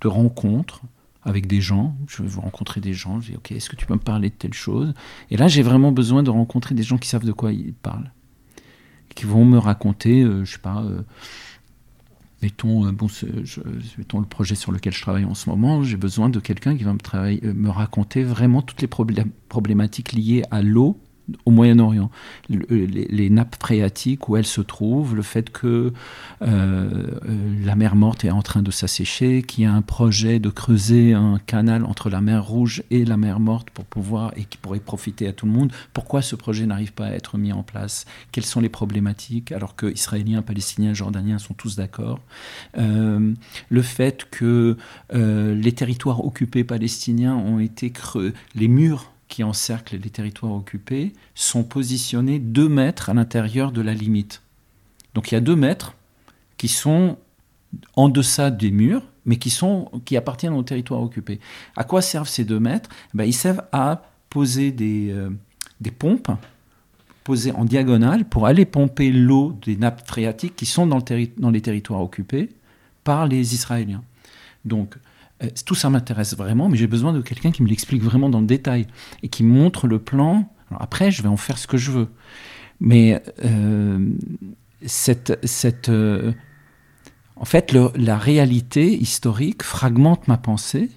de 0.00 0.08
rencontre 0.08 0.82
avec 1.22 1.46
des 1.46 1.60
gens. 1.60 1.96
Je 2.08 2.22
vais 2.22 2.28
vous 2.28 2.40
rencontrer 2.40 2.80
des 2.80 2.94
gens. 2.94 3.20
Je 3.20 3.30
dis, 3.30 3.36
ok, 3.36 3.52
est-ce 3.52 3.70
que 3.70 3.76
tu 3.76 3.86
peux 3.86 3.94
me 3.94 3.98
parler 3.98 4.30
de 4.30 4.34
telle 4.34 4.54
chose? 4.54 4.94
Et 5.30 5.36
là, 5.36 5.48
j'ai 5.48 5.62
vraiment 5.62 5.92
besoin 5.92 6.22
de 6.22 6.30
rencontrer 6.30 6.74
des 6.74 6.82
gens 6.82 6.98
qui 6.98 7.08
savent 7.08 7.24
de 7.24 7.32
quoi 7.32 7.52
ils 7.52 7.74
parlent, 7.74 8.12
qui 9.14 9.24
vont 9.24 9.44
me 9.44 9.58
raconter, 9.58 10.22
euh, 10.22 10.44
je 10.44 10.52
sais 10.52 10.58
pas 10.58 10.84
mettons, 12.44 12.86
euh, 12.86 12.92
bon, 12.92 13.08
mettons 13.96 14.20
le 14.20 14.26
projet 14.26 14.54
sur 14.54 14.70
lequel 14.70 14.92
je 14.92 15.00
travaille 15.00 15.24
en 15.24 15.34
ce 15.34 15.48
moment, 15.48 15.82
j'ai 15.82 15.96
besoin 15.96 16.28
de 16.28 16.40
quelqu'un 16.40 16.76
qui 16.76 16.84
va 16.84 16.92
me, 16.92 16.98
euh, 17.14 17.54
me 17.54 17.70
raconter 17.70 18.22
vraiment 18.22 18.60
toutes 18.60 18.82
les 18.82 18.88
problématiques 19.48 20.12
liées 20.12 20.42
à 20.50 20.60
l'eau 20.60 21.00
au 21.44 21.50
Moyen-Orient, 21.50 22.10
les, 22.48 23.30
nappes 23.30 23.56
phréatiques 23.58 24.28
où 24.28 24.36
elles 24.36 24.46
se 24.46 24.60
trouvent, 24.60 25.14
le 25.14 25.22
fait 25.22 25.50
que 25.50 25.92
euh, 26.42 26.42
euh, 26.42 27.64
la 27.64 27.74
mer 27.76 27.96
Morte 27.96 28.24
est 28.24 28.30
en 28.30 28.42
train 28.42 28.62
de 28.62 28.70
s'assécher, 28.70 29.42
qu'il 29.42 29.64
y 29.64 29.66
a 29.66 29.72
un 29.72 29.82
projet 29.82 30.38
de 30.38 30.50
creuser 30.50 31.14
un 31.14 31.40
canal 31.46 31.84
entre 31.84 32.10
la 32.10 32.20
mer 32.20 32.44
Rouge 32.44 32.82
et 32.90 33.04
la 33.04 33.16
mer 33.16 33.40
Morte 33.40 33.70
pour 33.70 33.84
pouvoir 33.84 34.32
et 34.36 34.44
qui 34.44 34.58
pourrait 34.58 34.80
profiter 34.80 35.26
à 35.26 35.32
tout 35.32 35.46
le 35.46 35.52
monde. 35.52 35.72
Pourquoi 35.92 36.20
ce 36.20 36.36
projet 36.36 36.66
n'arrive 36.66 36.92
pas 36.92 37.06
à 37.06 37.12
être 37.12 37.38
mis 37.38 37.52
en 37.52 37.62
place? 37.62 38.04
Quelles 38.32 38.44
sont 38.44 38.60
les 38.60 38.68
problématiques? 38.68 39.52
Alors 39.52 39.76
que 39.76 39.86
Israéliens, 39.86 40.42
Palestiniens, 40.42 40.92
Jordaniens 40.92 41.38
sont 41.38 41.54
tous 41.54 41.76
d'accord. 41.76 42.20
Euh, 42.76 43.32
Le 43.70 43.82
fait 43.82 44.26
que 44.30 44.76
les 45.12 45.72
territoires 45.72 46.24
occupés 46.24 46.64
palestiniens 46.64 47.34
ont 47.34 47.58
été 47.58 47.90
creux, 47.90 48.32
les 48.54 48.68
murs 48.68 49.13
qui 49.28 49.42
encerclent 49.42 49.96
les 49.96 50.10
territoires 50.10 50.52
occupés 50.52 51.12
sont 51.34 51.64
positionnés 51.64 52.38
deux 52.38 52.68
mètres 52.68 53.10
à 53.10 53.14
l'intérieur 53.14 53.72
de 53.72 53.80
la 53.80 53.94
limite. 53.94 54.42
Donc 55.14 55.30
il 55.30 55.34
y 55.34 55.38
a 55.38 55.40
deux 55.40 55.56
mètres 55.56 55.94
qui 56.56 56.68
sont 56.68 57.18
en 57.96 58.08
deçà 58.08 58.50
des 58.50 58.70
murs, 58.70 59.02
mais 59.24 59.36
qui, 59.36 59.50
sont, 59.50 59.90
qui 60.04 60.16
appartiennent 60.16 60.52
aux 60.52 60.62
territoires 60.62 61.02
occupés. 61.02 61.40
À 61.76 61.84
quoi 61.84 62.02
servent 62.02 62.28
ces 62.28 62.44
deux 62.44 62.60
mètres? 62.60 62.90
Ben, 63.14 63.24
Ils 63.24 63.32
servent 63.34 63.64
à 63.72 64.02
poser 64.28 64.70
des, 64.70 65.10
euh, 65.10 65.30
des 65.80 65.90
pompes 65.90 66.30
posées 67.24 67.52
en 67.52 67.64
diagonale 67.64 68.26
pour 68.26 68.46
aller 68.46 68.66
pomper 68.66 69.10
l'eau 69.10 69.58
des 69.62 69.76
nappes 69.76 70.06
phréatiques 70.06 70.56
qui 70.56 70.66
sont 70.66 70.86
dans, 70.86 70.98
le 70.98 71.26
dans 71.38 71.50
les 71.50 71.62
territoires 71.62 72.02
occupés 72.02 72.50
par 73.02 73.26
les 73.26 73.54
Israéliens. 73.54 74.02
Donc 74.64 74.96
tout 75.64 75.74
ça 75.74 75.90
m'intéresse 75.90 76.36
vraiment, 76.36 76.68
mais 76.68 76.76
j'ai 76.76 76.86
besoin 76.86 77.12
de 77.12 77.20
quelqu'un 77.20 77.50
qui 77.50 77.62
me 77.62 77.68
l'explique 77.68 78.02
vraiment 78.02 78.28
dans 78.28 78.40
le 78.40 78.46
détail 78.46 78.86
et 79.22 79.28
qui 79.28 79.44
montre 79.44 79.86
le 79.86 79.98
plan. 79.98 80.50
après, 80.78 81.10
je 81.10 81.22
vais 81.22 81.28
en 81.28 81.36
faire 81.36 81.58
ce 81.58 81.66
que 81.66 81.76
je 81.76 81.90
veux. 81.90 82.08
Mais 82.80 83.22
euh, 83.44 84.10
cette, 84.84 85.38
cette 85.46 85.88
euh, 85.88 86.32
en 87.36 87.44
fait, 87.44 87.72
la 87.72 88.16
réalité 88.16 88.94
historique 88.94 89.62
fragmente 89.62 90.28
ma 90.28 90.36
pensée. 90.36 90.90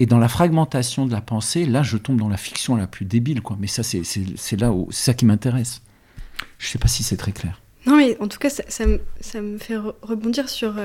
Et 0.00 0.06
dans 0.06 0.18
la 0.18 0.28
fragmentation 0.28 1.06
de 1.06 1.12
la 1.12 1.20
pensée, 1.20 1.66
là, 1.66 1.82
je 1.82 1.96
tombe 1.96 2.18
dans 2.18 2.28
la 2.28 2.36
fiction 2.36 2.76
la 2.76 2.86
plus 2.86 3.04
débile. 3.04 3.42
Quoi. 3.42 3.56
Mais 3.58 3.66
ça, 3.66 3.82
c'est 3.82 4.60
là 4.60 4.72
où 4.72 4.86
ça 4.92 5.14
qui 5.14 5.24
m'intéresse. 5.24 5.82
Je 6.58 6.68
ne 6.68 6.70
sais 6.70 6.78
pas 6.78 6.86
si 6.86 7.02
c'est 7.02 7.16
très 7.16 7.32
clair. 7.32 7.60
Non, 7.86 7.96
mais 7.96 8.16
en 8.20 8.28
tout 8.28 8.38
cas, 8.38 8.50
ça, 8.50 8.62
ça, 8.68 9.40
me, 9.40 9.58
fait 9.58 9.76
rebondir 10.02 10.48
sur 10.48 10.78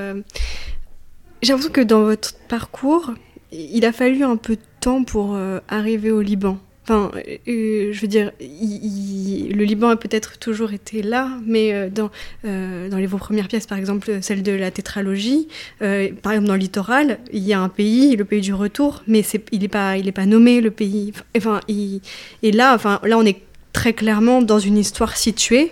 j'ai 1.43 1.51
l'impression 1.51 1.73
que 1.73 1.81
dans 1.81 2.03
votre 2.03 2.33
parcours, 2.47 3.13
il 3.51 3.85
a 3.85 3.91
fallu 3.91 4.23
un 4.23 4.37
peu 4.37 4.55
de 4.55 4.61
temps 4.79 5.03
pour 5.03 5.35
euh, 5.35 5.59
arriver 5.67 6.11
au 6.11 6.21
Liban. 6.21 6.57
Enfin, 6.83 7.11
euh, 7.47 7.93
je 7.93 8.01
veux 8.01 8.07
dire, 8.07 8.31
le 8.41 9.63
Liban 9.63 9.89
a 9.89 9.95
peut-être 9.95 10.37
toujours 10.37 10.73
été 10.73 11.01
là, 11.01 11.29
mais 11.45 11.73
euh, 11.73 11.89
dans, 11.89 12.11
dans 12.43 12.97
les, 12.97 13.05
vos 13.05 13.17
premières 13.17 13.47
pièces, 13.47 13.67
par 13.67 13.77
exemple, 13.77 14.19
celle 14.21 14.43
de 14.43 14.51
la 14.51 14.69
tétralogie, 14.69 15.47
par 15.79 16.33
exemple 16.33 16.47
dans 16.47 16.55
littoral, 16.55 17.19
il 17.31 17.43
y 17.43 17.53
a 17.53 17.61
un 17.61 17.69
pays, 17.69 18.15
le 18.17 18.25
pays 18.25 18.41
du 18.41 18.53
retour, 18.53 19.03
mais 19.07 19.23
il 19.51 19.61
n'est 19.61 19.67
pas, 19.69 19.95
pas 20.13 20.25
nommé, 20.25 20.59
le 20.59 20.71
pays. 20.71 21.13
Enfin, 21.37 21.61
et 21.69 22.51
là, 22.51 22.73
enfin, 22.75 22.99
là, 23.03 23.17
on 23.17 23.25
est 23.25 23.41
très 23.73 23.93
clairement 23.93 24.41
dans 24.41 24.59
une 24.59 24.77
histoire 24.77 25.17
située, 25.17 25.71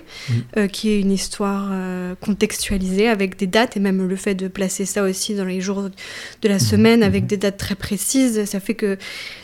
euh, 0.58 0.68
qui 0.68 0.90
est 0.90 1.00
une 1.00 1.12
histoire 1.12 1.70
euh, 1.72 2.16
contextualisée 2.20 3.08
avec 3.08 3.38
des 3.38 3.48
dates, 3.48 3.78
et 3.78 3.80
même 3.80 4.08
le 4.08 4.16
fait 4.16 4.34
de 4.34 4.48
placer 4.48 4.86
ça 4.86 5.04
aussi 5.04 5.36
dans 5.36 5.46
les 5.46 5.62
jours 5.62 5.84
de 6.42 6.50
la 6.50 6.56
mm. 6.56 6.60
semaine 6.60 7.04
avec 7.04 7.24
mm. 7.24 7.28
des 7.28 7.38
dates 7.38 7.58
très 7.58 7.76
précises, 7.76 8.44
ça 8.46 8.60
fait 8.60 8.74
que 8.74 8.98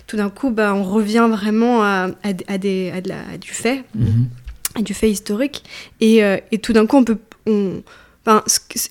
tout 0.07 0.17
d'un 0.17 0.29
coup, 0.29 0.49
bah, 0.49 0.73
on 0.73 0.83
revient 0.83 1.27
vraiment 1.29 1.83
à, 1.83 2.09
à, 2.23 2.57
des, 2.57 2.91
à, 2.91 3.37
du 3.37 3.51
fait, 3.51 3.83
mm-hmm. 3.97 4.83
du 4.83 4.93
fait 4.95 5.11
historique, 5.11 5.63
et, 6.01 6.23
euh, 6.23 6.37
et 6.51 6.57
tout 6.57 6.73
d'un 6.73 6.85
coup, 6.85 6.97
on 6.97 7.03
peut... 7.03 7.19
On, 7.45 7.83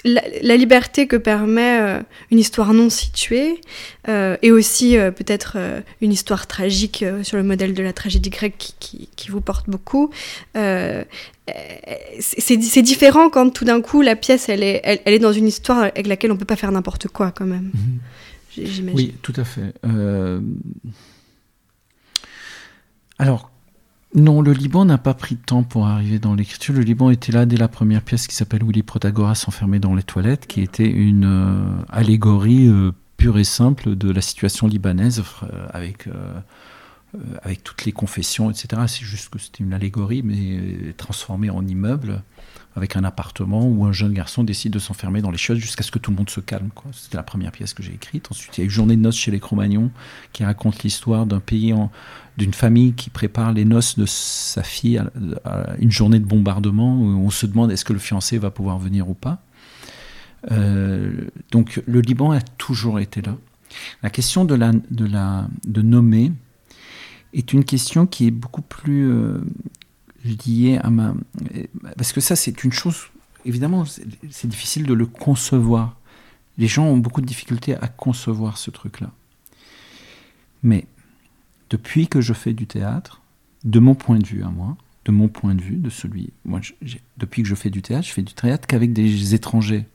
la, 0.05 0.57
liberté 0.57 1.07
que 1.07 1.17
permet 1.17 1.81
euh, 1.81 2.01
une 2.31 2.39
histoire 2.39 2.73
non 2.73 2.89
située 2.89 3.61
euh, 4.09 4.37
et 4.43 4.51
aussi 4.51 4.97
euh, 4.97 5.11
peut-être 5.11 5.59
une 6.01 6.13
histoire 6.13 6.47
tragique 6.47 7.05
sur 7.23 7.37
le 7.37 7.43
modèle 7.43 7.75
de 7.75 7.83
la 7.83 7.93
tragédie 7.93 8.31
grecque 8.31 8.75
qui, 8.79 9.29
vous 9.29 9.41
porte 9.41 9.69
beaucoup. 9.69 10.11
c'est 10.55 11.07
différent 12.83 13.29
quand 13.29 13.51
tout 13.51 13.65
d'un 13.65 13.81
coup 13.81 14.03
la 14.03 14.17
pièce 14.17 14.49
elle 14.49 14.63
est, 14.63 14.81
elle, 14.85 15.15
est 15.15 15.19
dans 15.19 15.33
une 15.33 15.49
histoire 15.49 15.79
avec 15.79 16.07
laquelle 16.07 16.31
on 16.31 16.37
peut 16.37 16.45
pas 16.45 16.57
faire 16.57 16.73
n'importe 16.73 17.09
quoi 17.09 17.33
quand 17.33 17.47
même. 17.47 17.71
Mhm. 17.75 18.01
Oui, 18.95 19.13
tout 19.21 19.35
à 19.37 19.45
fait. 19.45 19.75
Alors, 23.19 23.51
non, 24.17 24.41
le 24.41 24.53
Liban 24.53 24.87
n'a 24.87 24.97
pas 24.97 25.13
pris 25.13 25.35
de 25.35 25.43
temps 25.43 25.63
pour 25.63 25.87
arriver 25.87 26.19
dans 26.19 26.35
l'écriture. 26.35 26.75
Le 26.75 26.81
Liban 26.81 27.11
était 27.11 27.33
là 27.33 27.45
dès 27.45 27.59
la 27.59 27.69
première 27.69 28.01
pièce 28.01 28.27
qui 28.27 28.35
s'appelle 28.35 28.65
Willy 28.65 28.83
Protagoras 28.83 29.45
enfermé 29.47 29.79
dans 29.79 29.95
les 29.95 30.03
toilettes, 30.03 30.47
qui 30.47 30.63
était 30.63 30.89
une 30.89 31.27
euh, 31.27 31.85
allégorie 31.91 32.67
euh, 32.67 32.93
pure 33.19 33.37
et 33.37 33.45
simple 33.45 33.95
de 33.95 34.11
la 34.11 34.23
situation 34.23 34.69
libanaise 34.69 35.23
euh, 35.43 35.67
avec, 35.71 36.09
avec 37.43 37.63
toutes 37.63 37.85
les 37.85 37.93
confessions, 37.93 38.51
etc. 38.51 38.85
C'est 38.87 39.05
juste 39.05 39.29
que 39.29 39.39
c'était 39.39 39.63
une 39.63 39.75
allégorie, 39.75 40.23
mais 40.23 40.95
transformée 40.95 41.51
en 41.51 41.67
immeuble 41.67 42.23
avec 42.77 42.95
un 42.95 43.05
appartement 43.05 43.67
où 43.67 43.87
un 43.87 43.93
jeune 43.93 44.13
garçon 44.13 44.45
décide 44.45 44.73
de 44.73 44.79
s'enfermer 44.79 45.23
dans 45.23 45.31
les 45.31 45.39
chiottes 45.39 45.59
jusqu'à 45.59 45.83
ce 45.83 45.91
que 45.91 45.99
tout 45.99 46.11
le 46.11 46.17
monde 46.19 46.29
se 46.29 46.41
calme. 46.41 46.69
C'était 46.93 47.17
la 47.17 47.23
première 47.23 47.51
pièce 47.51 47.73
que 47.73 47.83
j'ai 47.83 47.95
écrite. 47.95 48.31
Ensuite, 48.31 48.59
il 48.59 48.61
y 48.61 48.65
a 48.65 48.67
eu 48.67 48.71
Journée 48.71 48.97
de 48.97 49.01
noces 49.01 49.17
chez 49.17 49.31
les 49.31 49.41
Cro-Magnons 49.41 49.91
qui 50.35 50.45
raconte 50.45 50.83
l'histoire 50.83 51.25
d'un 51.25 51.41
pays, 51.41 51.75
d'une 52.37 52.53
famille 52.53 52.93
qui 52.93 53.09
prépare 53.09 53.53
les 53.53 53.65
noces 53.65 53.99
de 53.99 54.05
sa 54.05 54.63
fille 54.63 54.99
à, 55.45 55.75
une 55.79 55.91
journée 55.91 56.19
de 56.19 56.27
bombardement 56.27 57.01
où 57.01 57.07
on 57.07 57.31
se 57.31 57.47
demande 57.47 57.73
est-ce 57.73 57.87
que 57.87 57.95
le 57.95 57.99
fiancé 57.99 58.37
va 58.37 58.51
pouvoir 58.51 58.79
venir 58.79 59.09
ou 59.09 59.15
pas. 59.15 59.43
Euh, 60.53 61.29
donc 61.51 61.83
le 61.87 62.01
Liban 62.01 62.31
a 62.31 62.43
toujours 62.43 63.01
été 63.01 63.23
là. 63.23 63.37
La 64.03 64.11
question 64.11 64.45
de, 64.45 64.55
la, 64.55 64.73
de, 64.73 65.07
la, 65.07 65.49
de 65.67 65.81
nommer 65.81 66.31
est 67.33 67.53
une 67.53 67.65
question 67.65 68.07
qui 68.07 68.27
est 68.27 68.31
beaucoup 68.31 68.63
plus 68.63 69.11
euh, 69.11 69.39
lié 70.27 70.79
à 70.83 70.91
ma... 70.91 71.15
Parce 71.97 72.13
que 72.13 72.21
ça, 72.21 72.37
c'est 72.37 72.65
une 72.65 72.73
chose, 72.73 73.09
évidemment, 73.45 73.85
c'est 73.85 74.49
difficile 74.49 74.85
de 74.85 74.95
le 74.95 75.07
concevoir. 75.07 75.97
Les 76.59 76.69
gens 76.69 76.87
ont 76.87 76.97
beaucoup 76.97 77.21
de 77.21 77.27
difficultés 77.27 77.77
à 77.77 77.89
concevoir 77.89 78.59
ce 78.59 78.71
truc-là. 78.71 79.11
Mais 80.63 80.87
depuis 81.71 82.09
que 82.09 82.21
je 82.21 82.33
fais 82.33 82.53
du 82.53 82.67
théâtre, 82.67 83.21
de 83.65 83.79
mon 83.79 83.95
point 83.95 84.19
de 84.19 84.27
vue 84.27 84.43
à 84.43 84.49
moi, 84.49 84.77
de 85.05 85.13
mon 85.13 85.29
point 85.29 85.55
de 85.55 85.63
vue, 85.63 85.77
de 85.77 85.91
celui... 85.91 86.31
Moi, 86.45 86.61
depuis 87.19 87.43
que 87.43 87.49
je 87.49 87.55
fais 87.55 87.71
du 87.71 87.83
théâtre, 87.83 88.07
je 88.07 88.13
fais 88.13 88.23
du 88.23 88.35
théâtre 88.35 88.67
qu'avec 88.67 88.93
des 88.93 89.35
étrangers. 89.35 89.87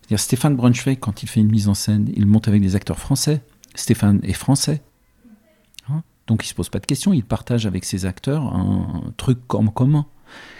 C'est-à-dire 0.00 0.20
Stéphane 0.20 0.56
Braunschweig, 0.56 0.98
quand 0.98 1.22
il 1.22 1.28
fait 1.28 1.40
une 1.40 1.50
mise 1.50 1.68
en 1.68 1.74
scène, 1.74 2.10
il 2.16 2.26
monte 2.26 2.48
avec 2.48 2.62
des 2.62 2.74
acteurs 2.74 2.98
français. 2.98 3.42
Stéphane 3.74 4.20
est 4.22 4.32
français. 4.32 4.82
Donc 6.26 6.44
il 6.44 6.48
se 6.48 6.54
pose 6.54 6.68
pas 6.68 6.78
de 6.78 6.86
questions, 6.86 7.12
il 7.12 7.24
partage 7.24 7.66
avec 7.66 7.84
ses 7.84 8.06
acteurs 8.06 8.42
un, 8.54 9.12
truc 9.16 9.38
comme 9.46 9.72
commun. 9.72 10.06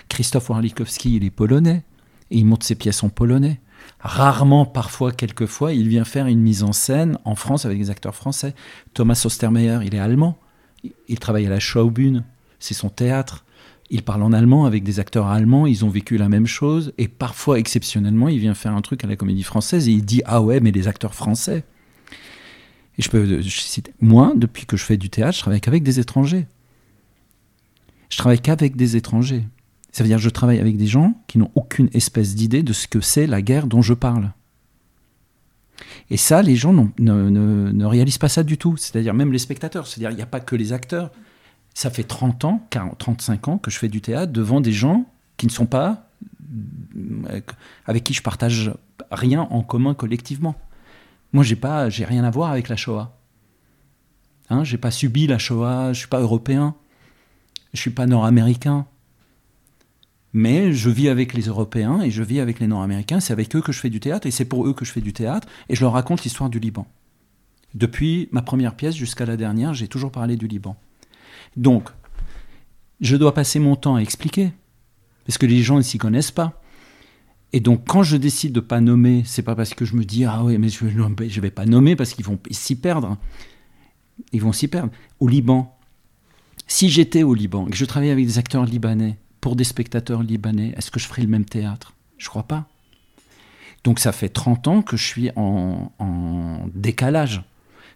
Christophe 0.09 0.51
Warlikowski, 0.51 1.17
il 1.17 1.25
est 1.25 1.31
polonais, 1.31 1.85
et 2.31 2.39
il 2.39 2.45
monte 2.45 2.65
ses 2.65 2.75
pièces 2.75 3.03
en 3.03 3.09
polonais. 3.09 3.61
Rarement, 4.01 4.67
parfois, 4.67 5.13
quelquefois, 5.13 5.73
il 5.73 5.89
vient 5.89 6.05
faire 6.05 6.27
une 6.27 6.41
mise 6.41 6.63
en 6.63 6.73
scène 6.73 7.19
en 7.25 7.35
France 7.35 7.65
avec 7.65 7.79
des 7.79 7.91
acteurs 7.91 8.15
français. 8.15 8.55
Thomas 8.95 9.21
Ostermeyer, 9.25 9.79
il 9.85 9.95
est 9.95 9.99
allemand, 9.99 10.39
il 11.09 11.19
travaille 11.19 11.47
à 11.47 11.51
la 11.51 11.61
Schaubühne, 11.61 12.25
c'est 12.59 12.75
son 12.75 12.89
théâtre. 12.89 13.45
Il 13.91 14.03
parle 14.03 14.23
en 14.23 14.33
allemand 14.33 14.65
avec 14.65 14.85
des 14.85 15.01
acteurs 15.01 15.27
allemands, 15.27 15.67
ils 15.67 15.85
ont 15.85 15.91
vécu 15.91 16.17
la 16.17 16.29
même 16.29 16.47
chose, 16.47 16.93
et 16.99 17.09
parfois, 17.09 17.59
exceptionnellement, 17.59 18.29
il 18.29 18.39
vient 18.39 18.55
faire 18.55 18.75
un 18.75 18.81
truc 18.81 19.05
à 19.05 19.07
la 19.07 19.17
comédie 19.17 19.43
française 19.43 19.89
et 19.89 19.93
il 19.93 20.05
dit 20.05 20.23
Ah 20.25 20.41
ouais, 20.43 20.61
mais 20.61 20.71
les 20.71 20.89
acteurs 20.89 21.15
français. 21.15 21.65
Et 22.99 23.03
je 23.03 23.09
peux 23.09 23.43
citer, 23.43 23.93
moi, 24.01 24.33
depuis 24.37 24.67
que 24.67 24.77
je 24.77 24.85
fais 24.85 24.97
du 24.97 25.09
théâtre, 25.09 25.37
je 25.37 25.41
travaille 25.41 25.61
qu'avec 25.61 25.83
des 25.83 25.99
étrangers. 25.99 26.47
Je 28.11 28.19
travaille 28.19 28.41
qu'avec 28.41 28.77
des 28.77 28.97
étrangers. 28.97 29.45
Ça 29.93 30.03
veut 30.05 30.09
dire 30.09 30.19
que 30.19 30.23
je 30.23 30.31
travaille 30.31 30.59
avec 30.59 30.77
des 30.77 30.87
gens 30.87 31.15
qui 31.27 31.39
n'ont 31.39 31.51
aucune 31.55 31.89
espèce 31.95 32.35
d'idée 32.35 32.63
de 32.63 32.73
ce 32.73 32.89
que 32.89 33.01
c'est 33.01 33.27
la 33.27 33.43
guerre 33.43 33.67
dont 33.67 33.83
je 33.83 33.95
parle. 33.95 34.33
Et 36.11 36.17
ça, 36.17 36.43
les 36.43 36.57
gens 36.57 36.73
ne, 36.73 36.91
ne, 36.99 37.85
réalisent 37.85 38.19
pas 38.19 38.29
ça 38.29 38.43
du 38.43 38.59
tout. 38.59 38.77
C'est-à-dire 38.77 39.15
même 39.15 39.33
les 39.33 39.39
spectateurs. 39.39 39.87
C'est-à-dire 39.87 40.11
il 40.11 40.17
n'y 40.17 40.23
a 40.23 40.27
pas 40.27 40.41
que 40.41 40.57
les 40.57 40.73
acteurs. 40.73 41.11
Ça 41.75 41.91
fait 41.91 42.05
30 42.05 42.45
ans, 42.45 42.67
40, 42.71 42.99
35 42.99 43.49
ans 43.49 43.59
que 43.59 43.71
je 43.71 43.79
fais 43.79 43.89
du 43.89 44.03
théâtre 44.03 44.33
devant 44.33 44.61
des 44.61 44.73
gens 44.73 45.07
qui 45.39 45.47
ne 45.47 45.51
sont 45.51 45.67
pas 45.67 46.11
euh, 47.31 47.41
avec 47.87 48.05
qui 48.05 48.13
je 48.13 48.23
partage 48.23 48.73
rien 49.11 49.43
en 49.51 49.63
commun 49.63 49.95
collectivement. 49.95 50.55
Moi, 51.33 51.45
j'ai 51.45 51.57
pas, 51.57 51.85
rien 51.85 52.25
à 52.25 52.31
voir 52.31 52.51
avec 52.51 52.69
la 52.69 52.77
Shoah. 52.77 53.17
Hein, 54.51 54.65
j'ai 54.65 54.79
pas 54.79 54.91
subi 54.91 55.27
la 55.27 55.39
Shoah. 55.39 55.93
Je 55.93 55.99
suis 55.99 56.09
pas 56.09 56.21
européen. 56.21 56.75
Je 57.73 57.81
suis 57.81 57.91
pas 57.91 58.07
nord-américain. 58.07 58.87
Mais 60.35 60.73
je 60.73 60.89
vis 60.89 61.09
avec 61.09 61.35
les 61.35 61.43
Européens 61.43 62.01
et 62.01 62.11
je 62.11 62.23
vis 62.23 62.41
avec 62.41 62.59
les 62.59 62.67
Nord-Américains. 62.67 63.21
C'est 63.21 63.33
avec 63.33 63.55
eux 63.55 63.61
que 63.61 63.73
je 63.73 63.81
fais 63.81 63.91
du 63.91 64.01
théâtre 64.01 64.27
et 64.27 64.31
c'est 64.31 64.47
pour 64.47 64.67
eux 64.67 64.73
que 64.73 64.85
je 64.85 64.93
fais 64.93 65.01
du 65.01 65.13
théâtre. 65.13 65.47
Et 65.69 65.75
je 65.75 65.83
leur 65.83 65.93
raconte 65.93 66.25
l'histoire 66.25 66.51
du 66.51 66.59
Liban. 66.59 66.87
Depuis 67.75 68.29
ma 68.33 68.43
première 68.43 68.75
pièce 68.75 68.95
jusqu'à 68.95 69.27
la 69.27 69.37
dernière, 69.37 69.75
j'ai 69.75 69.89
toujours 69.89 70.11
parlé 70.11 70.37
du 70.37 70.47
Liban. 70.47 70.77
Donc, 71.57 71.91
je 73.01 73.17
dois 73.17 73.35
passer 73.35 73.59
mon 73.59 73.77
temps 73.77 73.97
à 73.97 74.01
expliquer, 74.01 74.53
parce 75.27 75.39
que 75.39 75.47
les 75.47 75.63
gens 75.63 75.77
ne 75.77 75.83
s'y 75.83 75.99
connaissent 75.99 76.31
pas. 76.31 76.62
Et 77.53 77.61
donc, 77.61 77.85
quand 77.87 78.03
je 78.03 78.17
décide 78.17 78.53
de 78.53 78.61
pas 78.61 78.81
nommer, 78.81 79.23
c'est 79.27 79.43
pas 79.43 79.55
parce 79.55 79.75
que 79.75 79.85
je 79.85 79.95
me 79.95 80.05
dis 80.05 80.25
ah 80.25 80.43
oui, 80.45 80.57
mais 80.59 80.69
je 80.69 80.85
ne 80.87 81.41
vais 81.41 81.51
pas 81.51 81.67
nommer 81.67 81.97
parce 81.97 82.15
qu'ils 82.15 82.25
vont 82.25 82.39
s'y 82.51 82.77
perdre. 82.77 83.19
Ils 84.33 84.41
vont 84.41 84.53
s'y 84.53 84.69
perdre. 84.69 84.91
Au 85.21 85.29
Liban, 85.29 85.77
si 86.67 86.89
j'étais 86.89 87.23
au 87.23 87.35
Liban 87.35 87.67
que 87.67 87.77
je 87.77 87.85
travaillais 87.85 88.13
avec 88.13 88.27
des 88.27 88.39
acteurs 88.39 88.65
libanais 88.65 89.19
pour 89.41 89.57
des 89.57 89.65
spectateurs 89.65 90.23
libanais, 90.23 90.73
est-ce 90.77 90.91
que 90.91 90.99
je 90.99 91.07
ferais 91.07 91.23
le 91.23 91.29
même 91.29 91.45
théâtre? 91.45 91.95
Je 92.17 92.29
crois 92.29 92.45
pas. 92.45 92.69
Donc 93.85 93.99
ça 93.99 94.13
fait 94.13 94.29
30 94.29 94.69
ans 94.69 94.83
que 94.83 94.97
je 94.97 95.05
suis 95.05 95.31
en, 95.37 95.91
décalage. 96.75 97.43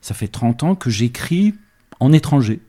Ça 0.00 0.14
fait 0.14 0.28
30 0.28 0.62
ans 0.64 0.74
que 0.74 0.90
j'écris 0.90 1.54
en 2.00 2.12
étranger. 2.12 2.60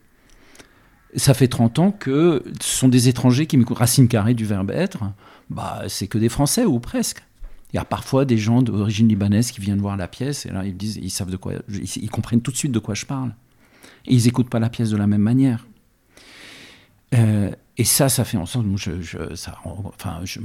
Ça 1.16 1.34
fait 1.34 1.48
30 1.48 1.78
ans 1.78 1.90
que 1.90 2.44
ce 2.60 2.78
sont 2.78 2.88
des 2.88 3.08
étrangers 3.08 3.46
qui 3.46 3.56
me... 3.56 3.64
Racine 3.68 4.08
carrée 4.08 4.34
du 4.34 4.44
verbe 4.44 4.70
être, 4.70 5.02
bah, 5.50 5.82
c'est 5.88 6.06
que 6.06 6.18
des 6.18 6.28
Français 6.28 6.64
ou 6.64 6.78
presque. 6.80 7.22
Il 7.72 7.76
y 7.76 7.78
a 7.78 7.84
parfois 7.84 8.24
des 8.24 8.38
gens 8.38 8.62
d'origine 8.62 9.08
libanaise 9.08 9.50
qui 9.50 9.60
viennent 9.60 9.80
voir 9.80 9.96
la 9.96 10.08
pièce 10.08 10.46
et 10.46 10.50
là 10.50 10.64
ils 10.64 10.76
disent, 10.76 10.96
ils 10.96 11.10
savent 11.10 11.30
de 11.30 11.36
quoi, 11.36 11.52
ils, 11.68 12.10
comprennent 12.10 12.40
tout 12.40 12.50
de 12.50 12.56
suite 12.56 12.72
de 12.72 12.78
quoi 12.78 12.94
je 12.94 13.04
parle. 13.04 13.34
Et 14.06 14.14
ils 14.14 14.24
n'écoutent 14.24 14.48
pas 14.48 14.58
la 14.58 14.70
pièce 14.70 14.90
de 14.90 14.96
la 14.96 15.06
même 15.06 15.20
manière. 15.20 15.66
Euh, 17.14 17.50
et 17.76 17.84
ça, 17.84 18.08
ça 18.08 18.24
fait 18.24 18.36
en 18.36 18.46
sorte 18.46 18.66
je, 18.76 18.90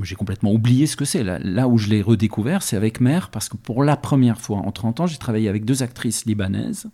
j'ai 0.04 0.16
complètement 0.16 0.52
oublié 0.52 0.86
ce 0.86 0.96
que 0.96 1.06
c'est. 1.06 1.24
Là, 1.24 1.40
là, 1.40 1.68
où 1.68 1.78
je 1.78 1.90
l'ai 1.90 2.02
redécouvert, 2.02 2.62
c'est 2.62 2.76
avec 2.76 3.02
Mère, 3.02 3.30
parce 3.30 3.50
que 3.50 3.58
pour 3.58 3.84
la 3.84 3.98
première 3.98 4.40
fois 4.40 4.58
en 4.58 4.72
30 4.72 5.00
ans, 5.00 5.08
j'ai 5.08 5.18
travaillé 5.18 5.50
avec 5.50 5.66
deux 5.66 5.82
actrices 5.82 6.26
libanaises 6.26 6.90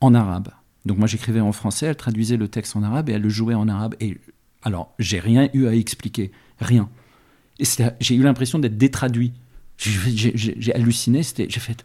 en 0.00 0.14
arabe. 0.14 0.48
Donc 0.86 0.98
moi, 0.98 1.06
j'écrivais 1.06 1.40
en 1.40 1.52
français, 1.52 1.86
elle 1.86 1.96
traduisait 1.96 2.36
le 2.36 2.48
texte 2.48 2.76
en 2.76 2.82
arabe 2.82 3.08
et 3.08 3.12
elle 3.12 3.22
le 3.22 3.28
jouait 3.28 3.54
en 3.54 3.68
arabe. 3.68 3.94
Et 4.00 4.18
alors, 4.62 4.94
j'ai 4.98 5.18
rien 5.18 5.48
eu 5.52 5.66
à 5.66 5.74
expliquer, 5.74 6.30
rien. 6.58 6.88
J'ai 8.00 8.14
eu 8.14 8.22
l'impression 8.22 8.58
d'être 8.58 8.76
détraduit. 8.76 9.32
J'ai 9.76 10.74
halluciné, 10.74 11.22
j'ai 11.22 11.60
fait, 11.60 11.84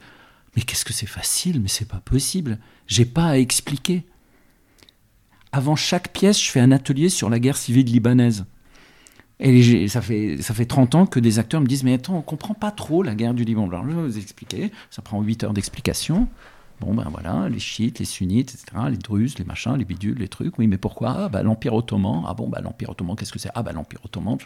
mais 0.55 0.61
qu'est-ce 0.61 0.85
que 0.85 0.93
c'est 0.93 1.05
facile, 1.05 1.61
mais 1.61 1.69
c'est 1.69 1.88
pas 1.88 2.01
possible. 2.03 2.59
J'ai 2.88 3.05
pas 3.05 3.25
à 3.27 3.38
expliquer 3.38 4.05
avant 5.55 5.77
chaque 5.77 6.11
pièce, 6.11 6.43
je 6.43 6.51
fais 6.51 6.59
un 6.59 6.73
atelier 6.73 7.07
sur 7.07 7.29
la 7.29 7.39
guerre 7.39 7.55
civile 7.55 7.85
libanaise. 7.85 8.43
Et 9.39 9.88
ça 9.88 10.01
fait, 10.01 10.41
ça 10.41 10.53
fait 10.53 10.65
30 10.65 10.95
ans 10.95 11.05
que 11.05 11.17
des 11.17 11.39
acteurs 11.39 11.61
me 11.61 11.65
disent 11.65 11.85
Mais 11.85 11.93
attends, 11.93 12.17
on 12.17 12.21
comprend 12.21 12.53
pas 12.53 12.71
trop 12.71 13.03
la 13.03 13.15
guerre 13.15 13.33
du 13.33 13.45
Liban. 13.45 13.69
Je 13.71 13.88
vais 13.88 14.01
vous 14.01 14.17
expliquer. 14.17 14.71
Ça 14.89 15.01
prend 15.01 15.21
8 15.21 15.45
heures 15.45 15.53
d'explication. 15.53 16.27
Bon, 16.81 16.93
ben 16.93 17.07
voilà, 17.09 17.47
les 17.47 17.59
chiites, 17.59 17.99
les 17.99 18.05
sunnites, 18.05 18.53
etc., 18.53 18.83
les 18.89 18.97
druzes, 18.97 19.38
les 19.39 19.45
machins, 19.45 19.75
les 19.77 19.85
bidules, 19.85 20.17
les 20.17 20.27
trucs. 20.27 20.57
Oui, 20.59 20.67
mais 20.67 20.77
pourquoi? 20.77 21.15
Ah, 21.17 21.29
bah, 21.29 21.41
L'Empire 21.41 21.73
ottoman. 21.73 22.23
Ah 22.27 22.33
bon, 22.33 22.49
bah, 22.49 22.59
l'Empire 22.61 22.89
ottoman, 22.89 23.15
qu'est-ce 23.15 23.31
que 23.31 23.39
c'est? 23.39 23.49
Ah, 23.55 23.63
bah, 23.63 23.71
l'Empire 23.71 23.99
ottoman. 24.03 24.38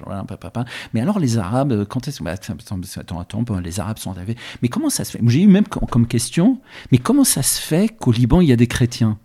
Mais 0.94 1.02
alors, 1.02 1.18
les 1.18 1.38
Arabes, 1.40 1.86
quand 1.86 2.08
est-ce 2.08 2.22
bah, 2.22 2.32
attends, 2.32 3.20
attends, 3.20 3.44
les 3.64 3.80
Arabes 3.80 3.98
sont 3.98 4.12
arrivés. 4.12 4.36
Mais 4.62 4.68
comment 4.70 4.90
ça 4.90 5.06
se 5.06 5.12
fait? 5.18 5.24
J'ai 5.26 5.42
eu 5.42 5.48
même 5.48 5.68
comme 5.68 6.06
question 6.06 6.60
Mais 6.92 7.00
comment 7.00 7.24
ça 7.24 7.42
se 7.42 7.60
fait 7.60 7.90
qu'au 7.90 8.12
Liban, 8.12 8.42
il 8.42 8.50
y 8.50 8.54
a 8.54 8.58
des 8.58 8.68
chrétiens? 8.68 9.18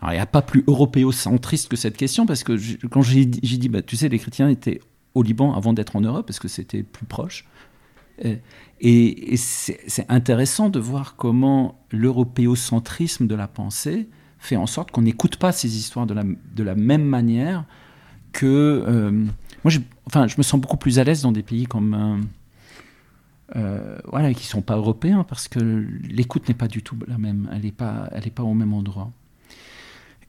Alors, 0.00 0.12
il 0.12 0.16
n'y 0.16 0.22
a 0.22 0.26
pas 0.26 0.42
plus 0.42 0.62
européocentriste 0.68 1.68
que 1.68 1.76
cette 1.76 1.96
question, 1.96 2.26
parce 2.26 2.44
que 2.44 2.86
quand 2.86 3.02
j'ai 3.02 3.24
dit, 3.24 3.70
tu 3.86 3.96
sais, 3.96 4.08
les 4.08 4.18
chrétiens 4.18 4.48
étaient 4.48 4.80
au 5.14 5.22
Liban 5.22 5.54
avant 5.54 5.72
d'être 5.72 5.96
en 5.96 6.02
Europe, 6.02 6.26
parce 6.26 6.38
que 6.38 6.48
c'était 6.48 6.82
plus 6.82 7.06
proche. 7.06 7.46
Euh, 8.24 8.36
et, 8.80 9.36
c'est 9.36 10.06
intéressant 10.08 10.68
de 10.68 10.78
voir 10.78 11.16
comment 11.16 11.80
l'européocentrisme 11.90 13.26
de 13.26 13.34
la 13.34 13.48
pensée 13.48 14.08
fait 14.38 14.56
en 14.56 14.66
sorte 14.66 14.90
qu'on 14.90 15.02
n'écoute 15.02 15.36
pas 15.36 15.52
ces 15.52 15.76
histoires 15.76 16.06
de 16.06 16.14
la, 16.14 16.24
de 16.24 16.62
la 16.62 16.74
même 16.74 17.04
manière 17.04 17.64
que... 18.32 18.84
Euh, 18.86 19.10
moi, 19.64 19.72
enfin, 20.06 20.26
je 20.26 20.36
me 20.38 20.42
sens 20.42 20.60
beaucoup 20.60 20.76
plus 20.76 20.98
à 20.98 21.04
l'aise 21.04 21.22
dans 21.22 21.32
des 21.32 21.42
pays 21.42 21.66
comme... 21.66 22.26
Euh, 23.54 23.98
voilà, 24.08 24.34
qui 24.34 24.42
ne 24.42 24.48
sont 24.48 24.62
pas 24.62 24.76
européens, 24.76 25.24
parce 25.24 25.46
que 25.46 25.60
l'écoute 26.02 26.48
n'est 26.48 26.54
pas 26.54 26.66
du 26.66 26.82
tout 26.82 26.98
la 27.06 27.16
même, 27.16 27.48
elle 27.52 27.62
n'est 27.62 27.70
pas, 27.70 28.10
pas 28.34 28.42
au 28.42 28.54
même 28.54 28.74
endroit. 28.74 29.12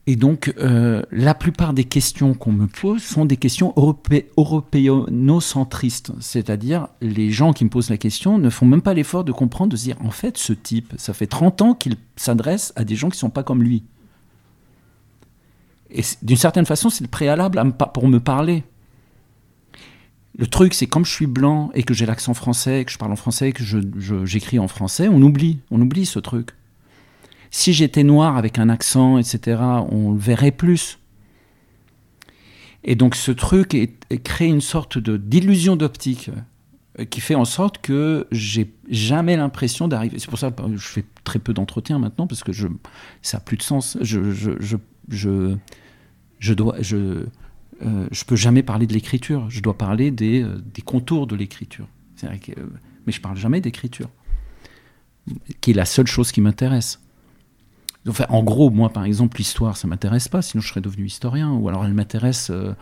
Et 0.10 0.16
donc, 0.16 0.54
euh, 0.58 1.04
la 1.12 1.36
plupart 1.36 1.74
des 1.74 1.84
questions 1.84 2.34
qu'on 2.34 2.54
me 2.54 2.68
pose 2.68 3.04
sont 3.04 3.26
des 3.26 3.36
questions 3.36 3.74
europé 3.76 4.30
européanocentristes. 4.38 6.14
C'est-à-dire, 6.22 6.88
les 7.02 7.30
gens 7.30 7.52
qui 7.52 7.66
me 7.66 7.70
posent 7.70 7.90
la 7.90 7.98
question 7.98 8.38
ne 8.38 8.50
font 8.50 8.66
même 8.66 8.82
pas 8.82 8.94
l'effort 8.94 9.26
de 9.26 9.34
comprendre, 9.34 9.74
de 9.74 9.76
se 9.76 9.84
dire, 9.84 9.98
en 10.02 10.12
fait, 10.12 10.38
ce 10.38 10.54
type, 10.54 10.94
ça 10.98 11.14
fait 11.14 11.28
30 11.28 11.62
ans 11.62 11.74
qu'il 11.74 11.98
s'adresse 12.16 12.72
à 12.78 12.86
des 12.86 12.96
gens 12.96 13.10
qui 13.10 13.18
ne 13.18 13.20
sont 13.20 13.30
pas 13.30 13.44
comme 13.44 13.62
lui. 13.62 13.84
Et 15.92 16.04
d'une 16.22 16.38
certaine 16.38 16.66
façon, 16.66 16.90
c'est 16.90 17.04
le 17.04 17.10
préalable 17.10 17.62
pour 17.94 18.08
me 18.08 18.22
parler. 18.22 18.64
Le 20.38 20.48
truc, 20.48 20.74
c'est 20.74 20.88
comme 20.88 21.04
je 21.04 21.12
suis 21.12 21.28
blanc 21.28 21.70
et 21.74 21.84
que 21.84 21.94
j'ai 21.94 22.06
l'accent 22.06 22.34
français, 22.34 22.86
que 22.86 22.92
je 22.94 22.98
parle 22.98 23.12
en 23.12 23.18
français, 23.18 23.52
que 23.52 23.64
j'écris 24.24 24.60
en 24.60 24.70
français, 24.70 25.10
on 25.10 25.22
oublie, 25.22 25.60
on 25.70 25.82
oublie 25.82 26.06
ce 26.06 26.20
truc. 26.20 26.52
Si 27.52 27.74
j'étais 27.74 28.04
noir 28.04 28.38
avec 28.38 28.60
un 28.60 28.70
accent, 28.70 29.18
etc., 29.18 29.62
on 29.90 30.12
le 30.12 30.20
verrait 30.20 30.52
plus. 30.52 31.00
Et 32.84 32.96
donc 32.96 33.16
ce 33.16 33.32
truc 33.32 33.78
crée 34.24 34.48
une 34.48 34.62
sorte 34.62 34.98
de 34.98 35.18
d'illusion 35.18 35.76
d'optique 35.76 36.32
euh, 37.00 37.06
qui 37.06 37.20
fait 37.20 37.36
en 37.36 37.46
sorte 37.46 37.80
que 37.80 38.28
j'ai 38.32 38.74
jamais 38.90 39.36
l'impression 39.36 39.88
d'arriver. 39.88 40.20
C'est 40.20 40.30
pour 40.30 40.40
ça 40.40 40.52
que 40.52 40.78
je 40.78 40.88
fais 40.88 41.06
très 41.24 41.40
peu 41.40 41.54
d'entretien 41.54 42.00
maintenant 42.00 42.28
parce 42.28 42.44
que 42.44 42.52
ça 42.54 43.38
n'a 43.38 43.42
plus 43.42 43.58
de 43.58 43.64
sens. 43.64 43.98
Je, 44.02 44.32
je, 44.32 44.52
je, 44.60 44.78
je, 45.10 45.56
je 46.40 46.54
dois, 46.54 46.76
je, 46.80 47.26
euh, 47.86 48.08
je 48.10 48.24
peux 48.24 48.38
jamais 48.38 48.64
parler 48.64 48.88
de 48.88 48.94
l'écriture. 48.94 49.50
Je 49.50 49.62
dois 49.62 49.78
parler 49.78 50.10
des, 50.10 50.44
euh, 50.44 50.62
des 50.74 50.82
contours 50.82 51.28
de 51.28 51.36
l'écriture. 51.36 51.88
mais 52.24 53.12
je 53.12 53.22
parle 53.22 53.38
jamais 53.38 53.60
d'écriture, 53.60 54.10
qui 55.60 55.72
est 55.72 55.76
la 55.76 55.86
seule 55.86 56.08
chose 56.08 56.32
qui 56.32 56.40
m'intéresse 56.40 57.02
en 58.30 58.44
gros, 58.44 58.70
moi, 58.70 58.90
par 58.90 59.06
exemple, 59.06 59.38
l'histoire, 59.38 59.78
ça 59.78 59.88
m'intéresse 59.88 60.28
pas, 60.28 60.42
sinon 60.42 60.62
je 60.62 60.70
serais 60.70 60.82
devenu 60.82 61.06
historien. 61.06 61.52
Ou 61.54 61.70
alors 61.70 61.86
elle 61.86 61.94
m'intéresse 61.94 62.50
euh, 62.52 62.74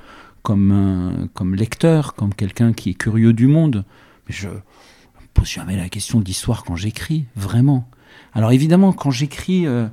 comme, 0.41 1.55
lecteur, 1.55 2.13
comme 2.13 2.33
quelqu'un 2.33 2.73
qui 2.73 2.91
est 2.91 2.93
curieux 2.93 3.33
du 3.33 3.47
monde. 3.47 3.85
Mais 4.27 4.35
je 4.35 4.49
ne 4.49 5.27
pose 5.33 5.47
jamais 5.47 5.77
la 5.77 5.89
question 5.89 6.19
de 6.19 6.25
l'histoire 6.25 6.63
quand 6.63 6.75
j'écris, 6.75 7.25
vraiment. 7.35 7.89
Alors 8.33 8.51
évidemment, 8.51 8.93
quand 8.93 9.11
j'écris 9.11 9.65
euh, 9.65 9.88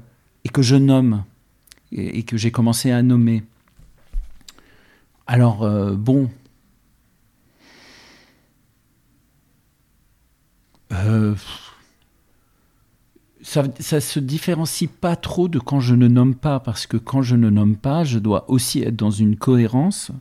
et 0.44 0.48
que 0.48 0.62
je 0.62 0.76
nomme, 0.76 1.24
et, 1.92 2.22
que 2.22 2.36
j'ai 2.36 2.50
commencé 2.50 2.90
à 2.90 3.02
nommer, 3.02 3.42
alors 5.26 5.62
euh, 5.62 5.94
bon... 5.94 6.30
ça, 13.42 13.64
ça 13.80 14.00
se 14.00 14.20
différencie 14.20 14.88
pas 14.88 15.16
trop 15.16 15.48
de 15.48 15.58
quand 15.58 15.80
je 15.80 15.94
ne 15.94 16.06
nomme 16.08 16.34
pas, 16.34 16.60
parce 16.60 16.86
que 16.86 16.96
quand 16.96 17.22
je 17.22 17.36
ne 17.36 17.50
nomme 17.50 17.76
pas, 17.76 18.04
je 18.04 18.18
dois 18.18 18.48
aussi 18.50 18.82
être 18.82 18.96
dans 18.96 19.10
une 19.10 19.36
cohérence 19.36 20.12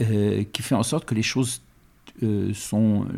euh, 0.00 0.44
qui 0.52 0.62
fait 0.62 0.74
en 0.74 0.82
sorte 0.82 1.04
que 1.04 1.14
les 1.14 1.22
choses 1.22 1.62
euh, 2.22 2.52
sont, 2.54 3.04
euh, 3.04 3.08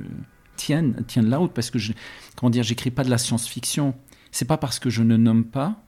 tiennent, 0.56 1.02
tiennent 1.06 1.28
la 1.28 1.38
route. 1.38 1.52
Parce 1.52 1.70
que, 1.70 1.78
je, 1.78 1.92
comment 2.36 2.50
dire, 2.50 2.62
j'écris 2.62 2.90
pas 2.90 3.04
de 3.04 3.10
la 3.10 3.18
science-fiction. 3.18 3.94
C'est 4.30 4.46
pas 4.46 4.58
parce 4.58 4.78
que 4.78 4.90
je 4.90 5.02
ne 5.02 5.16
nomme 5.16 5.44
pas 5.44 5.82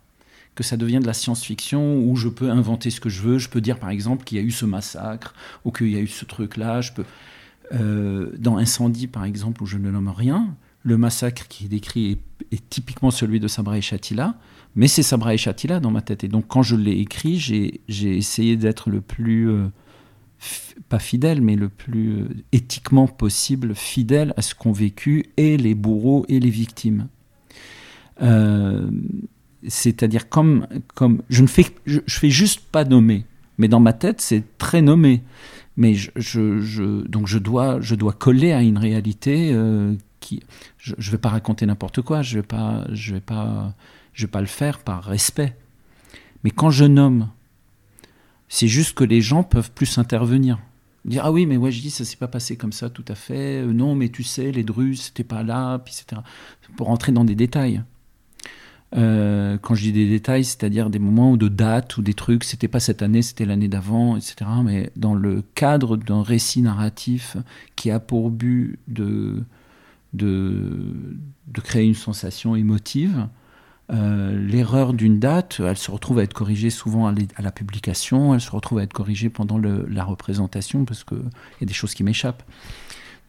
que 0.54 0.62
ça 0.62 0.76
devient 0.76 0.98
de 0.98 1.06
la 1.06 1.14
science-fiction 1.14 1.98
où 1.98 2.16
je 2.16 2.28
peux 2.28 2.50
inventer 2.50 2.90
ce 2.90 3.00
que 3.00 3.08
je 3.08 3.22
veux. 3.22 3.38
Je 3.38 3.48
peux 3.48 3.60
dire 3.60 3.78
par 3.78 3.88
exemple 3.88 4.24
qu'il 4.24 4.36
y 4.36 4.40
a 4.40 4.44
eu 4.44 4.50
ce 4.50 4.66
massacre 4.66 5.34
ou 5.64 5.70
qu'il 5.70 5.88
y 5.88 5.96
a 5.96 6.00
eu 6.00 6.08
ce 6.08 6.24
truc-là. 6.24 6.80
Je 6.80 6.92
peux 6.92 7.04
dans 8.36 8.58
Incendie 8.58 9.06
par 9.06 9.24
exemple 9.24 9.62
où 9.62 9.66
je 9.66 9.78
ne 9.78 9.90
nomme 9.90 10.10
rien, 10.10 10.54
le 10.82 10.96
massacre 10.96 11.46
qui 11.48 11.66
est 11.66 11.68
décrit 11.68 12.18
est, 12.50 12.68
typiquement 12.68 13.10
celui 13.10 13.40
de 13.40 13.48
Sabra 13.48 13.78
et 13.78 13.80
Shatila, 13.80 14.34
mais 14.74 14.88
c'est 14.88 15.02
Sabra 15.02 15.34
et 15.34 15.38
Shatila 15.38 15.80
dans 15.80 15.90
ma 15.90 16.02
tête. 16.02 16.24
Et 16.24 16.28
donc 16.28 16.46
quand 16.48 16.62
je 16.62 16.76
l'ai 16.76 16.98
écrit, 16.98 17.38
j'ai 17.38 18.16
essayé 18.16 18.56
d'être 18.56 18.90
le 18.90 19.00
plus 19.00 19.50
euh, 19.50 19.66
pas 20.88 20.98
fidèle, 20.98 21.40
mais 21.40 21.56
le 21.56 21.68
plus 21.68 22.22
euh, 22.22 22.28
éthiquement 22.52 23.06
possible 23.06 23.74
fidèle 23.74 24.34
à 24.36 24.42
ce 24.42 24.54
qu'ont 24.54 24.72
vécu 24.72 25.26
et 25.36 25.56
les 25.56 25.74
bourreaux 25.74 26.24
et 26.28 26.40
les 26.40 26.50
victimes. 26.50 27.08
Euh, 28.22 28.90
c'est-à-dire 29.68 30.28
comme, 30.28 30.66
comme 30.94 31.22
je 31.28 31.42
ne 31.42 31.46
fais, 31.46 31.66
je, 31.86 32.00
fais 32.08 32.30
juste 32.30 32.60
pas 32.72 32.84
nommer, 32.84 33.24
mais 33.58 33.68
dans 33.68 33.80
ma 33.80 33.92
tête 33.92 34.20
c'est 34.20 34.58
très 34.58 34.82
nommé. 34.82 35.22
Mais 35.78 35.94
je, 35.94 37.06
donc 37.06 37.28
je 37.28 37.38
dois, 37.38 37.80
je 37.80 37.94
dois 37.94 38.12
coller 38.12 38.52
à 38.52 38.60
une 38.60 38.76
réalité 38.76 39.54
je, 40.78 40.94
ne 40.96 41.10
vais 41.10 41.18
pas 41.18 41.28
raconter 41.28 41.66
n'importe 41.66 42.02
quoi, 42.02 42.22
je 42.22 42.38
vais 42.38 42.42
pas, 42.42 42.86
je 42.92 43.14
vais 43.14 43.20
pas, 43.20 43.74
je 44.12 44.26
vais 44.26 44.30
pas 44.30 44.40
le 44.40 44.46
faire 44.46 44.78
par 44.78 45.04
respect. 45.04 45.56
Mais 46.44 46.50
quand 46.50 46.70
je 46.70 46.84
nomme, 46.84 47.28
c'est 48.48 48.68
juste 48.68 48.94
que 48.94 49.04
les 49.04 49.20
gens 49.20 49.42
peuvent 49.42 49.70
plus 49.70 49.98
intervenir. 49.98 50.58
Dire 51.04 51.22
ah 51.24 51.32
oui 51.32 51.46
mais 51.46 51.56
ouais 51.56 51.72
je 51.72 51.80
dis 51.80 51.90
ça 51.90 52.04
s'est 52.04 52.16
pas 52.16 52.28
passé 52.28 52.56
comme 52.56 52.72
ça 52.72 52.88
tout 52.88 53.04
à 53.08 53.14
fait. 53.14 53.62
Euh, 53.62 53.72
non 53.72 53.96
mais 53.96 54.08
tu 54.08 54.22
sais 54.22 54.52
les 54.52 54.62
Druzes 54.62 55.00
c'était 55.00 55.24
pas 55.24 55.42
là 55.42 55.78
puis 55.78 55.94
etc. 55.94 56.20
Pour 56.76 56.86
rentrer 56.86 57.10
dans 57.10 57.24
des 57.24 57.34
détails. 57.34 57.82
Euh, 58.94 59.56
quand 59.58 59.74
je 59.74 59.82
dis 59.82 59.92
des 59.92 60.08
détails, 60.08 60.44
c'est-à-dire 60.44 60.90
des 60.90 60.98
moments 60.98 61.32
ou 61.32 61.36
de 61.36 61.48
dates 61.48 61.96
ou 61.96 62.02
des 62.02 62.14
trucs, 62.14 62.44
c'était 62.44 62.68
pas 62.68 62.80
cette 62.80 63.00
année, 63.02 63.22
c'était 63.22 63.46
l'année 63.46 63.68
d'avant, 63.68 64.16
etc. 64.16 64.36
Mais 64.62 64.90
dans 64.96 65.14
le 65.14 65.42
cadre 65.54 65.96
d'un 65.96 66.22
récit 66.22 66.60
narratif 66.60 67.36
qui 67.74 67.90
a 67.90 68.00
pour 68.00 68.30
but 68.30 68.78
de, 68.88 69.44
de, 70.12 70.94
de 71.46 71.60
créer 71.60 71.84
une 71.84 71.94
sensation 71.94 72.56
émotive, 72.56 73.28
euh, 73.92 74.32
l'erreur 74.38 74.94
d'une 74.94 75.18
date, 75.18 75.60
elle 75.60 75.76
se 75.76 75.90
retrouve 75.90 76.18
à 76.20 76.22
être 76.22 76.32
corrigée 76.32 76.70
souvent 76.70 77.08
à, 77.08 77.42
la 77.42 77.52
publication, 77.52 78.32
elle 78.32 78.40
se 78.40 78.50
retrouve 78.50 78.78
à 78.78 78.84
être 78.84 78.92
corrigée 78.92 79.28
pendant 79.28 79.58
la 79.58 80.04
représentation 80.04 80.84
parce 80.84 81.04
qu'il 81.04 81.18
y 81.60 81.64
a 81.64 81.66
des 81.66 81.74
choses 81.74 81.94
qui 81.94 82.02
m'échappent. 82.04 82.42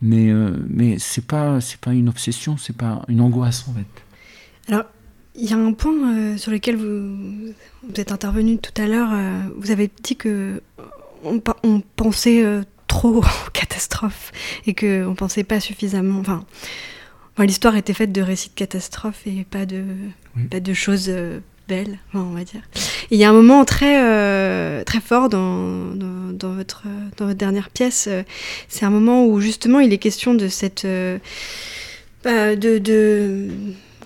Mais, 0.02 0.30
euh, 0.30 0.52
mais 0.70 1.00
c'est 1.00 1.26
pas, 1.26 1.60
c'est 1.60 1.80
pas 1.80 1.94
une 1.94 2.10
obsession, 2.10 2.58
c'est 2.58 2.76
pas 2.76 3.04
une 3.08 3.22
angoisse 3.22 3.66
en 3.68 3.74
fait. 3.74 4.74
Alors, 4.74 4.86
il 5.36 5.50
y 5.50 5.54
a 5.54 5.58
un 5.58 5.74
point 5.74 6.14
euh, 6.14 6.38
sur 6.38 6.52
lequel 6.52 6.78
vous, 6.78 7.54
vous, 7.84 7.94
êtes 7.96 8.12
intervenu 8.12 8.58
tout 8.58 8.82
à 8.82 8.88
l'heure. 8.88 9.12
vous 9.58 9.72
avez 9.72 9.90
dit 10.04 10.16
que 10.16 10.62
on, 11.26 11.42
on 11.64 11.82
pensait 11.96 12.64
trop 12.94 13.10
aux 13.18 13.52
catastrophes 13.54 14.32
et 14.68 14.74
qu'on 14.76 15.10
ne 15.10 15.16
pensait 15.16 15.44
pas 15.44 15.60
suffisamment. 15.60 16.20
Enfin, 16.20 16.46
L'histoire 17.40 17.76
était 17.76 17.96
faite 17.96 18.12
de 18.12 18.22
récits 18.22 18.50
de 18.50 18.54
catastrophes 18.54 19.26
et 19.26 19.44
pas 19.50 19.66
de, 19.66 19.84
pas 20.52 20.60
de 20.60 20.74
choses 20.74 21.08
euh, 21.10 21.40
belles, 21.68 21.98
on 22.14 22.36
va 22.36 22.44
dire. 22.44 22.62
il 23.10 23.18
y 23.18 23.24
a 23.24 23.30
un 23.32 23.34
moment 23.34 23.66
très, 23.66 24.04
euh, 24.04 24.84
très 24.84 25.00
fort 25.00 25.30
dans, 25.30 25.96
dans, 25.96 26.54
votre, 26.54 26.84
dans 27.18 27.26
votre 27.26 27.38
dernière 27.38 27.72
pièce. 27.72 28.08
Euh, 28.08 28.22
c'est 28.68 28.86
un 28.86 28.92
moment 28.92 29.26
où 29.26 29.42
justement 29.42 29.80
il 29.80 29.92
est 29.94 29.98
question 29.98 30.36
de 30.36 30.48
cette. 30.48 30.86
De, 30.86 31.20
de 32.78 33.50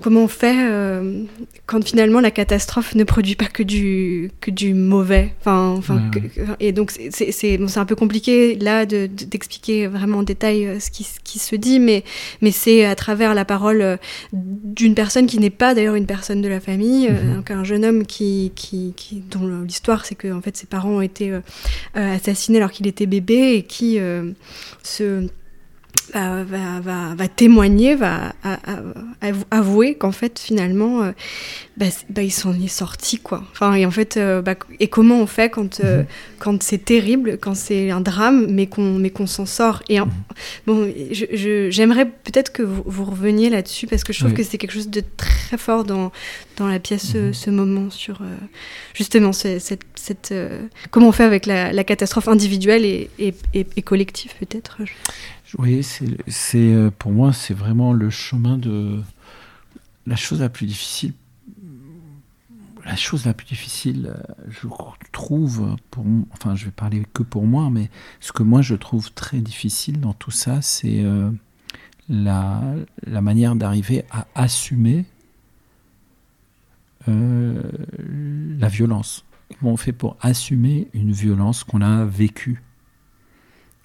comment 0.01 0.23
on 0.23 0.27
fait 0.27 0.55
euh, 0.57 1.23
quand 1.65 1.83
finalement 1.83 2.19
la 2.19 2.31
catastrophe 2.31 2.95
ne 2.95 3.03
produit 3.03 3.35
pas 3.35 3.45
que 3.45 3.63
du, 3.63 4.31
que 4.41 4.51
du 4.51 4.73
mauvais 4.73 5.33
enfin, 5.41 5.75
enfin 5.77 6.11
Et 6.59 6.71
donc 6.71 6.91
c'est 6.91 7.57
bon, 7.57 7.67
un 7.75 7.85
peu 7.85 7.95
compliqué 7.95 8.55
là 8.55 8.85
d'expliquer 8.85 9.87
vraiment 9.87 10.19
en 10.19 10.23
détail 10.23 10.65
euh, 10.65 10.79
ce 10.79 10.91
qui, 10.91 11.07
qui 11.23 11.39
se 11.39 11.55
dit, 11.55 11.79
mais, 11.79 12.03
mais 12.41 12.51
c'est 12.51 12.85
à 12.85 12.95
travers 12.95 13.33
la 13.33 13.45
parole 13.45 13.81
euh, 13.81 13.97
d'une 14.33 14.95
personne 14.95 15.25
qui 15.25 15.39
n'est 15.39 15.49
pas 15.49 15.73
d'ailleurs 15.73 15.95
une 15.95 16.05
personne 16.05 16.41
de 16.41 16.47
la 16.47 16.59
famille, 16.59 17.09
mhm. 17.09 17.35
donc 17.35 17.51
un 17.51 17.63
jeune 17.63 17.85
homme 17.85 18.05
qui, 18.05 18.51
qui, 18.55 18.93
qui 18.95 19.23
dont 19.31 19.47
l'histoire 19.61 20.05
c'est 20.05 20.15
que 20.15 20.31
en 20.31 20.41
fait, 20.41 20.57
ses 20.57 20.67
parents 20.67 20.91
ont 20.91 21.01
été 21.01 21.33
assassinés 21.93 22.57
alors 22.57 22.71
qu'il 22.71 22.87
était 22.87 23.05
bébé 23.05 23.53
et 23.55 23.63
qui 23.63 23.99
se 24.83 25.27
va, 26.13 26.79
va, 26.81 27.15
va, 27.15 27.27
témoigner, 27.27 27.95
va 27.95 28.33
avouer 29.51 29.95
qu'en 29.95 30.11
fait 30.11 30.39
finalement 30.39 31.03
euh, 31.03 31.11
bah, 31.75 31.87
bah, 32.09 32.23
il 32.23 32.31
s'en 32.31 32.53
est 32.53 32.67
sorti 32.67 33.19
quoi. 33.19 33.43
Enfin 33.51 33.73
et 33.73 33.85
en 33.85 33.91
fait 33.91 34.17
euh, 34.17 34.41
bah, 34.41 34.55
et 34.79 34.87
comment 34.87 35.19
on 35.19 35.27
fait 35.27 35.49
quand 35.49 35.79
euh, 35.81 35.99
mhm. 35.99 36.05
quand 36.39 36.63
c'est 36.63 36.83
terrible, 36.83 37.37
quand 37.37 37.55
c'est 37.55 37.91
un 37.91 38.01
drame, 38.01 38.47
mais 38.49 38.67
qu'on 38.67 38.93
mais 38.93 39.09
qu'on 39.09 39.27
s'en 39.27 39.45
sort. 39.45 39.83
Et 39.89 39.99
mhm. 39.99 40.09
bon, 40.65 40.91
j'aimerais 41.11 42.05
peut-être 42.05 42.51
que 42.51 42.63
vous, 42.63 42.83
vous 42.85 43.05
reveniez 43.05 43.49
là-dessus 43.49 43.87
parce 43.87 44.03
que 44.03 44.13
je 44.13 44.19
trouve 44.19 44.33
que 44.33 44.43
c'est 44.43 44.57
quelque 44.57 44.73
chose 44.73 44.89
de 44.89 45.03
très 45.17 45.57
fort 45.57 45.83
dans 45.83 46.11
dans 46.57 46.67
la 46.67 46.79
pièce 46.79 47.13
mhm. 47.13 47.33
ce, 47.33 47.49
moment 47.49 47.89
sur 47.89 48.21
justement 48.93 49.33
cette, 49.33 49.81
cette 49.95 50.33
comment 50.91 51.09
on 51.09 51.11
fait 51.11 51.23
avec 51.23 51.45
la, 51.45 51.71
la 51.71 51.83
catastrophe 51.83 52.27
individuelle 52.27 52.85
et, 52.85 53.09
et, 53.19 53.33
et 53.53 53.81
collective 53.81 54.31
peut-être. 54.39 54.77
Oui, 55.57 55.81
c'est 55.81 56.73
euh, 56.73 56.91
pour 56.91 57.11
moi, 57.11 57.31
c'est 57.31 57.53
vraiment 57.53 57.93
le 57.93 58.09
chemin 58.09 58.57
de 58.57 59.01
la 60.05 60.15
chose 60.15 60.41
la 60.41 60.49
plus 60.49 60.65
difficile. 60.65 61.13
La 62.85 62.95
chose 62.95 63.25
la 63.25 63.33
plus 63.33 63.45
difficile, 63.45 64.13
euh, 64.13 64.33
je 64.49 64.67
trouve, 65.11 65.75
pour, 65.89 66.05
enfin, 66.31 66.55
je 66.55 66.65
vais 66.65 66.71
parler 66.71 67.05
que 67.13 67.23
pour 67.23 67.45
moi, 67.45 67.69
mais 67.69 67.89
ce 68.19 68.31
que 68.31 68.43
moi 68.43 68.61
je 68.61 68.75
trouve 68.75 69.11
très 69.13 69.39
difficile 69.39 69.99
dans 69.99 70.13
tout 70.13 70.31
ça, 70.31 70.61
c'est 70.61 71.03
euh, 71.03 71.31
la, 72.09 72.61
la, 73.05 73.21
manière 73.21 73.55
d'arriver 73.55 74.03
à 74.11 74.27
assumer 74.35 75.05
la 77.07 78.67
violence. 78.67 79.23
Comment 79.57 79.71
on 79.73 79.77
fait 79.77 79.93
pour 79.93 80.17
assumer 80.19 80.89
une 80.93 81.13
violence 81.13 81.63
qu'on 81.63 81.79
a 81.79 82.03
vécue? 82.03 82.61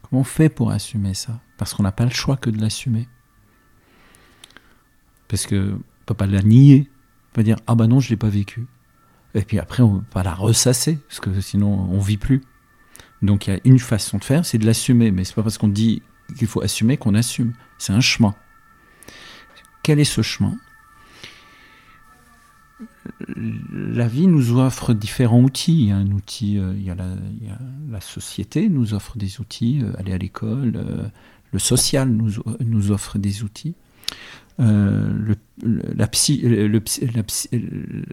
Comment 0.03 0.23
on 0.23 0.25
fait 0.25 0.49
pour 0.49 0.73
assumer 0.73 1.15
ça? 1.15 1.41
Parce 1.63 1.75
qu'on 1.75 1.85
n'a 1.85 1.93
pas 1.93 2.03
le 2.03 2.11
choix 2.11 2.37
que 2.37 2.51
de 2.51 2.61
l'assumer. 2.61 3.07
Parce 5.29 5.47
qu'on 5.47 5.55
ne 5.55 5.79
peut 6.07 6.15
pas 6.15 6.27
la 6.27 6.43
nier. 6.43 6.91
On 7.31 7.35
peut 7.35 7.45
dire 7.45 7.59
Ah 7.69 7.77
bah 7.77 7.87
non, 7.87 8.01
je 8.01 8.11
l'ai 8.11 8.17
pas 8.17 8.29
vécu. 8.29 8.67
Et 9.37 9.43
puis 9.43 9.61
après, 9.61 9.85
on 9.85 10.01
pas 10.01 10.25
la 10.25 10.35
ressasser, 10.35 10.97
parce 11.09 11.21
que 11.21 11.41
sinon, 11.41 11.89
on 11.89 12.01
vit 12.01 12.17
plus. 12.17 12.43
Donc 13.23 13.47
il 13.47 13.55
y 13.55 13.57
a 13.57 13.61
une 13.65 13.79
façon 13.79 14.19
de 14.19 14.25
faire, 14.25 14.45
c'est 14.45 14.59
de 14.59 14.67
l'assumer. 14.67 15.13
Mais 15.13 15.23
c'est 15.23 15.37
pas 15.37 15.45
parce 15.45 15.57
qu'on 15.57 15.69
dit 15.69 16.03
qu'il 16.37 16.49
faut 16.49 16.63
assumer 16.63 16.97
qu'on 16.97 17.15
assume. 17.15 17.53
C'est 17.79 17.93
un 17.93 18.01
chemin. 18.01 18.35
Quel 19.85 20.01
est 20.01 20.05
ce 20.05 20.23
chemin? 20.23 20.57
La 23.73 24.09
vie 24.09 24.27
nous 24.27 24.59
offre 24.59 24.95
différents 24.95 25.41
outils. 25.41 25.83
Il 25.83 25.87
y 25.87 25.93
a 25.93 25.97
euh, 25.97 26.75
il, 26.77 26.85
y 26.85 26.91
a 26.91 26.97
la, 26.97 28.01
société 28.01 28.69
nous 28.69 28.95
offre 28.95 29.17
des 29.17 29.41
outils, 29.41 29.81
euh, 29.83 29.93
aller 29.99 30.13
à 30.13 30.19
l'école, 30.19 30.73
euh, 30.77 31.09
le 31.53 31.59
social 31.59 32.09
nous, 32.09 32.33
nous, 32.61 32.91
offre 32.91 33.19
des 33.19 33.43
outils. 33.43 33.75
Le, 34.59 35.35
la, 35.63 36.07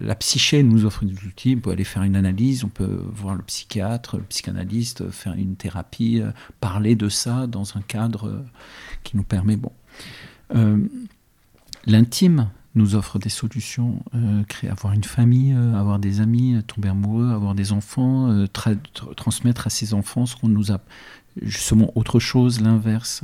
la, 0.02 0.16
psyché 0.16 0.64
nous 0.64 0.86
offre 0.86 1.06
des 1.06 1.26
outils. 1.26 1.56
On 1.58 1.60
peut 1.62 1.72
aller 1.72 1.84
faire 1.84 2.04
une 2.04 2.16
analyse, 2.16 2.64
on 2.64 2.70
peut 2.70 3.04
voir 3.12 3.36
le 3.36 3.44
psychiatre, 3.44 4.18
le 4.18 4.24
psychanalyste, 4.24 5.10
faire 5.12 5.34
une 5.34 5.56
thérapie, 5.56 6.22
parler 6.60 6.96
de 6.96 7.10
ça 7.10 7.46
dans 7.48 7.78
un 7.78 7.82
cadre 7.82 8.46
qui 9.04 9.16
nous 9.18 9.24
permet. 9.24 9.58
Bon, 9.58 9.72
l'intime 11.86 12.50
nous 12.76 12.96
offre 12.96 13.20
des 13.20 13.30
solutions, 13.30 14.04
euh, 14.16 14.44
créer, 14.44 14.70
avoir 14.70 14.94
une 14.94 15.04
famille, 15.04 15.54
euh, 15.54 15.76
avoir 15.76 16.00
des 16.00 16.22
amis, 16.22 16.56
euh, 16.56 16.62
tomber 16.62 16.90
amoureux, 16.90 17.30
avoir 17.32 17.56
des 17.56 17.72
enfants, 17.72 18.46
transmettre 19.16 19.68
à 19.68 19.70
ses 19.70 19.94
enfants 19.94 20.26
ce 20.26 20.36
qu'on 20.36 20.50
nous 20.50 20.72
a 20.72 20.80
justement 21.42 21.92
autre 21.96 22.20
chose, 22.20 22.62
l'inverse. 22.62 23.24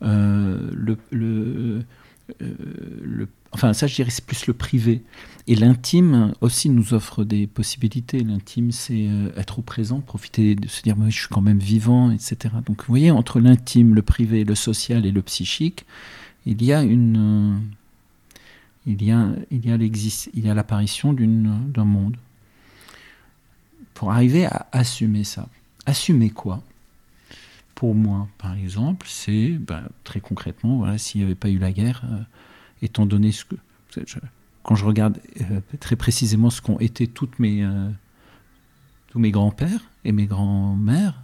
le, 0.00 0.98
le, 1.10 1.84
enfin 3.52 3.72
ça 3.72 3.86
je 3.86 3.94
dirais 3.94 4.10
c'est 4.10 4.24
plus 4.24 4.46
le 4.46 4.52
privé. 4.52 5.02
Et 5.48 5.54
l'intime 5.54 6.32
aussi 6.40 6.68
nous 6.68 6.92
offre 6.92 7.24
des 7.24 7.46
possibilités. 7.46 8.20
L'intime 8.20 8.72
c'est 8.72 9.08
être 9.36 9.60
au 9.60 9.62
présent, 9.62 10.00
profiter 10.00 10.54
de 10.54 10.68
se 10.68 10.82
dire 10.82 10.96
je 11.08 11.18
suis 11.18 11.28
quand 11.28 11.40
même 11.40 11.60
vivant, 11.60 12.10
etc. 12.10 12.54
Donc 12.66 12.80
vous 12.80 12.88
voyez 12.88 13.10
entre 13.10 13.40
l'intime, 13.40 13.94
le 13.94 14.02
privé, 14.02 14.44
le 14.44 14.54
social 14.54 15.06
et 15.06 15.12
le 15.12 15.22
psychique, 15.22 15.86
il 16.46 16.62
y 16.62 16.72
a 16.72 16.82
une 16.82 17.60
il 18.86 19.02
y 19.02 19.10
a, 19.10 19.28
il 19.50 19.66
y 19.66 19.72
a, 19.72 19.76
il 19.76 20.46
y 20.46 20.48
a 20.48 20.54
l'apparition 20.54 21.12
d'un 21.12 21.84
monde. 21.84 22.16
Pour 23.94 24.12
arriver 24.12 24.46
à 24.46 24.68
assumer 24.72 25.24
ça. 25.24 25.48
Assumer 25.86 26.30
quoi? 26.30 26.62
Pour 27.76 27.94
moi, 27.94 28.26
par 28.38 28.54
exemple, 28.54 29.06
c'est 29.08 29.50
ben, 29.50 29.84
très 30.02 30.18
concrètement, 30.18 30.78
voilà, 30.78 30.98
s'il 30.98 31.20
n'y 31.20 31.24
avait 31.24 31.36
pas 31.36 31.48
eu 31.48 31.58
la 31.58 31.70
guerre, 31.70 32.02
euh, 32.10 32.18
étant 32.82 33.06
donné 33.06 33.30
ce 33.30 33.44
que. 33.44 33.54
quand 34.64 34.74
je 34.74 34.84
regarde 34.84 35.20
très 35.78 35.94
précisément 35.94 36.50
ce 36.50 36.60
qu'ont 36.60 36.80
été 36.80 37.06
toutes 37.06 37.38
mes, 37.38 37.64
tous 39.08 39.20
mes 39.20 39.30
grands-pères 39.30 39.80
et 40.04 40.10
mes 40.10 40.26
grands-mères 40.26 41.22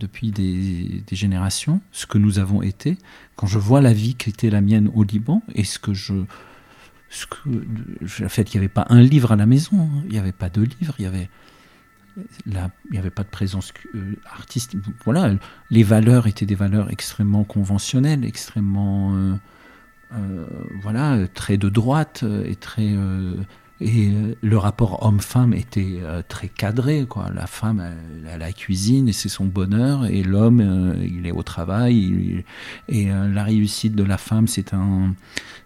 depuis 0.00 0.32
des, 0.32 1.02
générations, 1.12 1.80
ce 1.92 2.06
que 2.06 2.18
nous 2.18 2.38
avons 2.38 2.62
été, 2.62 2.96
quand 3.36 3.46
je 3.46 3.58
vois 3.58 3.80
la 3.80 3.92
vie 3.92 4.14
qui 4.14 4.30
était 4.30 4.50
la 4.50 4.60
mienne 4.60 4.90
au 4.94 5.04
Liban 5.04 5.42
et 5.54 5.62
ce 5.62 5.78
que 5.78 5.94
je. 5.94 6.14
Ce 7.12 7.26
que, 7.26 7.48
le 7.48 8.06
fait 8.06 8.44
qu'il 8.44 8.60
n'y 8.60 8.66
avait 8.66 8.72
pas 8.72 8.86
un 8.88 9.02
livre 9.02 9.32
à 9.32 9.36
la 9.36 9.44
maison, 9.44 9.90
il 10.04 10.12
n'y 10.12 10.18
avait 10.18 10.30
pas 10.30 10.48
de 10.48 10.62
livre, 10.62 10.94
il 10.98 11.02
y 11.02 11.06
avait. 11.06 11.28
Il 12.46 12.70
n'y 12.90 12.98
avait 12.98 13.10
pas 13.10 13.22
de 13.22 13.28
présence 13.28 13.72
euh, 13.94 14.14
artistique. 14.30 14.80
Voilà, 15.04 15.34
les 15.70 15.82
valeurs 15.82 16.26
étaient 16.26 16.46
des 16.46 16.54
valeurs 16.54 16.90
extrêmement 16.90 17.44
conventionnelles, 17.44 18.24
extrêmement, 18.24 19.14
euh, 19.14 19.34
euh, 20.14 20.46
voilà, 20.82 21.26
très 21.28 21.56
de 21.56 21.68
droite 21.68 22.24
et 22.44 22.56
très 22.56 22.94
et 23.82 24.10
le 24.42 24.58
rapport 24.58 25.06
homme-femme 25.06 25.54
était 25.54 26.00
très 26.28 26.48
cadré. 26.48 27.06
Quoi. 27.08 27.30
La 27.34 27.46
femme, 27.46 27.80
elle, 27.80 28.28
a 28.28 28.36
la 28.36 28.52
cuisine 28.52 29.08
et 29.08 29.14
c'est 29.14 29.30
son 29.30 29.46
bonheur, 29.46 30.04
et 30.04 30.22
l'homme, 30.22 30.94
il 31.02 31.26
est 31.26 31.30
au 31.30 31.42
travail. 31.42 32.44
et 32.88 33.06
la 33.06 33.42
réussite 33.42 33.94
de 33.94 34.04
la 34.04 34.18
femme, 34.18 34.48
c'est 34.48 34.74
un, 34.74 35.14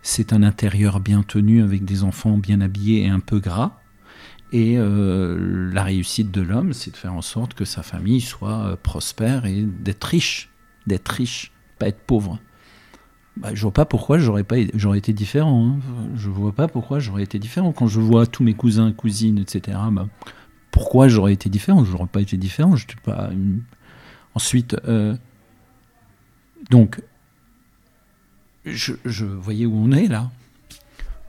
c'est 0.02 0.32
un 0.32 0.44
intérieur 0.44 1.00
bien 1.00 1.24
tenu 1.24 1.60
avec 1.60 1.84
des 1.84 2.04
enfants 2.04 2.38
bien 2.38 2.60
habillés 2.60 3.02
et 3.02 3.08
un 3.08 3.18
peu 3.18 3.40
gras. 3.40 3.80
Et 4.56 4.76
la 4.78 5.82
réussite 5.82 6.30
de 6.30 6.40
l'homme, 6.40 6.72
c'est 6.74 6.92
de 6.92 6.96
faire 6.96 7.12
en 7.12 7.22
sorte 7.22 7.54
que 7.54 7.64
sa 7.64 7.82
famille 7.82 8.20
soit 8.20 8.78
prospère 8.84 9.46
et 9.46 9.62
d'être 9.62 10.04
riche, 10.04 10.48
d'être 10.86 11.08
riche, 11.08 11.50
pas 11.80 11.88
être 11.88 12.00
pauvre 12.06 12.38
bah, 13.36 13.50
je 13.52 13.62
vois 13.62 13.72
pas 13.72 13.84
pourquoi 13.84 14.18
j'aurais 14.18 14.44
pas 14.44 14.56
j'aurais 14.74 14.98
été 14.98 15.12
différent. 15.12 15.68
Hein. 15.68 15.80
Je 16.14 16.28
vois 16.28 16.52
pas 16.52 16.68
pourquoi 16.68 17.00
j'aurais 17.00 17.24
été 17.24 17.38
différent 17.38 17.72
quand 17.72 17.88
je 17.88 18.00
vois 18.00 18.26
tous 18.26 18.44
mes 18.44 18.54
cousins, 18.54 18.92
cousines, 18.92 19.38
etc. 19.38 19.76
Bah, 19.90 20.08
pourquoi 20.70 21.08
j'aurais 21.08 21.32
été 21.32 21.48
différent? 21.48 21.84
J'aurais 21.84 22.06
pas 22.06 22.20
été 22.20 22.36
différent. 22.36 22.76
Je 22.76 22.86
pas. 23.02 23.30
Ensuite, 24.34 24.76
euh, 24.86 25.16
donc, 26.70 27.00
je, 28.64 28.94
je 29.04 29.24
voyais 29.24 29.66
où 29.66 29.76
on 29.76 29.92
est 29.92 30.08
là. 30.08 30.30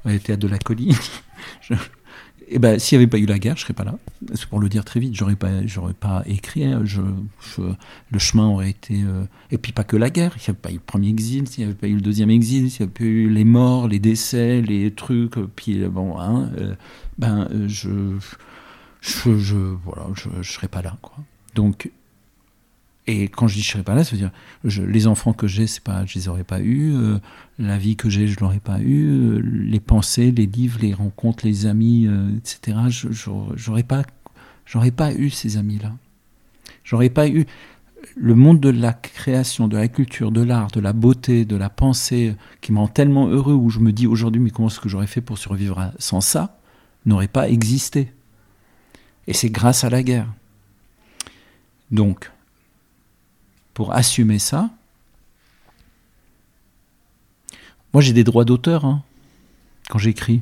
On 0.03 0.09
était 0.09 0.34
à 0.34 0.38
de 0.38 0.47
la 0.47 0.59
colline. 0.59 0.95
je, 1.61 1.73
eh 2.48 2.60
ben, 2.60 2.78
s'il 2.80 2.98
n'y 2.98 3.04
avait 3.04 3.10
pas 3.10 3.18
eu 3.18 3.26
la 3.26 3.39
guerre, 3.39 3.56
je 3.58 3.62
serais 3.62 3.74
pas 3.74 3.84
là. 3.84 3.96
C'est 4.34 4.46
pour 4.46 4.60
le 4.60 4.70
dire 4.70 4.86
très 4.86 5.00
vite, 5.00 5.16
j'aurais 5.16 5.36
pas, 5.36 5.50
pas 6.00 6.24
écrit. 6.28 6.64
Hein. 6.64 6.82
Je, 6.84 7.02
le 8.12 8.20
chemin 8.20 8.48
aurait 8.48 8.70
été. 8.70 9.02
Euh, 9.04 9.26
et 9.52 9.58
puis 9.58 9.72
pas 9.72 9.84
que 9.84 9.98
la 9.98 10.10
guerre. 10.10 10.36
Il 10.38 10.39
n'y 10.39 10.50
avait 10.50 10.60
pas 10.60 10.72
eu 10.72 10.76
le 10.76 10.80
premier 10.80 11.10
exil, 11.10 11.48
s'il 11.48 11.64
n'y 11.64 11.72
avait 11.72 11.80
pas 11.80 11.88
eu 11.88 11.96
le 11.96 12.02
deuxième 12.02 12.30
exil, 12.30 12.70
s'il 12.70 12.86
n'y 12.86 12.91
avait 12.91 13.00
pas 13.00 13.04
eu 13.04 13.30
les 13.30 13.43
morts, 13.46 13.88
les 13.88 14.00
décès, 14.00 14.62
les 14.62 14.91
trucs. 14.91 15.36
Puis 15.56 15.82
euh, 15.82 15.89
bon, 15.89 16.20
hein, 16.20 16.52
euh, 16.60 16.76
ben 17.18 17.48
je, 17.68 18.18
je, 19.02 19.38
je, 19.38 19.56
voilà, 19.84 20.08
je 20.16 20.50
serais 20.50 20.68
pas 20.68 20.82
là, 20.82 20.98
quoi. 21.02 21.18
Donc 21.56 21.89
et 23.08 23.28
quand 23.28 23.47
je 23.47 23.56
dis 23.56 23.62
je 23.62 23.72
serais 23.72 23.84
pas 23.84 23.93
là, 23.93 24.03
ça 24.03 24.12
veut 24.12 24.18
dire 24.18 24.32
je, 24.64 24.82
les 24.82 25.08
enfants 25.08 25.34
que 25.34 25.47
j'ai, 25.47 25.68
c'est 25.68 25.84
pas, 25.84 26.06
je 26.06 26.16
les 26.16 26.28
aurais 26.28 26.43
pas 26.43 26.60
eus. 26.60 26.95
Euh, 26.95 27.20
la 27.60 27.78
vie 27.78 27.95
que 27.95 28.10
j'ai, 28.10 28.28
je 28.28 28.39
l'aurais 28.39 28.60
pas 28.60 28.80
eu. 28.80 29.08
Euh, 29.08 29.41
les 29.43 29.80
pensées, 29.80 30.32
les 30.32 30.47
livres, 30.47 30.80
les 30.82 30.93
rencontres, 30.93 31.45
les 31.45 31.68
amis, 31.68 32.08
euh, 32.08 32.36
etc. 32.38 32.78
Je, 32.89 33.10
j'aurais 33.56 33.84
pas, 33.84 34.03
j'aurais 34.66 34.91
pas 34.91 35.14
eu 35.14 35.30
ces 35.30 35.58
amis-là. 35.58 35.93
J'aurais 36.84 37.10
pas 37.10 37.28
eu 37.28 37.45
le 38.16 38.36
monde 38.36 38.60
de 38.60 38.70
la 38.70 38.93
création, 38.93 39.68
de 39.68 39.78
la 39.78 39.88
culture, 39.88 40.32
de 40.32 40.41
l'art, 40.41 40.72
de 40.72 40.80
la 40.80 40.93
beauté, 40.93 41.45
de 41.45 41.56
la 41.56 41.70
pensée, 41.70 42.36
qui 42.62 42.72
me 42.72 42.80
rend 42.80 42.88
tellement 42.88 43.28
heureux, 43.28 43.53
où 43.53 43.70
je 43.70 43.80
me 43.80 43.91
dis 43.91 44.08
aujourd'hui, 44.08 44.41
mais 44.41 44.49
comment 44.49 44.68
est-ce 44.68 44.80
que 44.80 44.89
j'aurais 44.89 45.08
fait 45.08 45.22
pour 45.22 45.38
survivre 45.38 45.91
sans 45.99 46.22
ça, 46.22 46.60
n'aurait 47.06 47.28
pas 47.28 47.49
existé. 47.49 48.12
Et 49.28 49.34
c'est 49.34 49.49
grâce 49.49 49.84
à 49.84 49.89
la 49.89 50.03
guerre. 50.03 50.28
Donc, 51.91 52.32
pour 53.76 53.93
assumer 53.93 54.39
ça. 54.39 54.71
Moi, 57.93 58.01
j'ai 58.01 58.13
des 58.13 58.23
droits 58.23 58.45
d'auteur 58.45 58.86
hein, 58.86 59.03
quand 59.89 59.99
j'écris. 59.99 60.41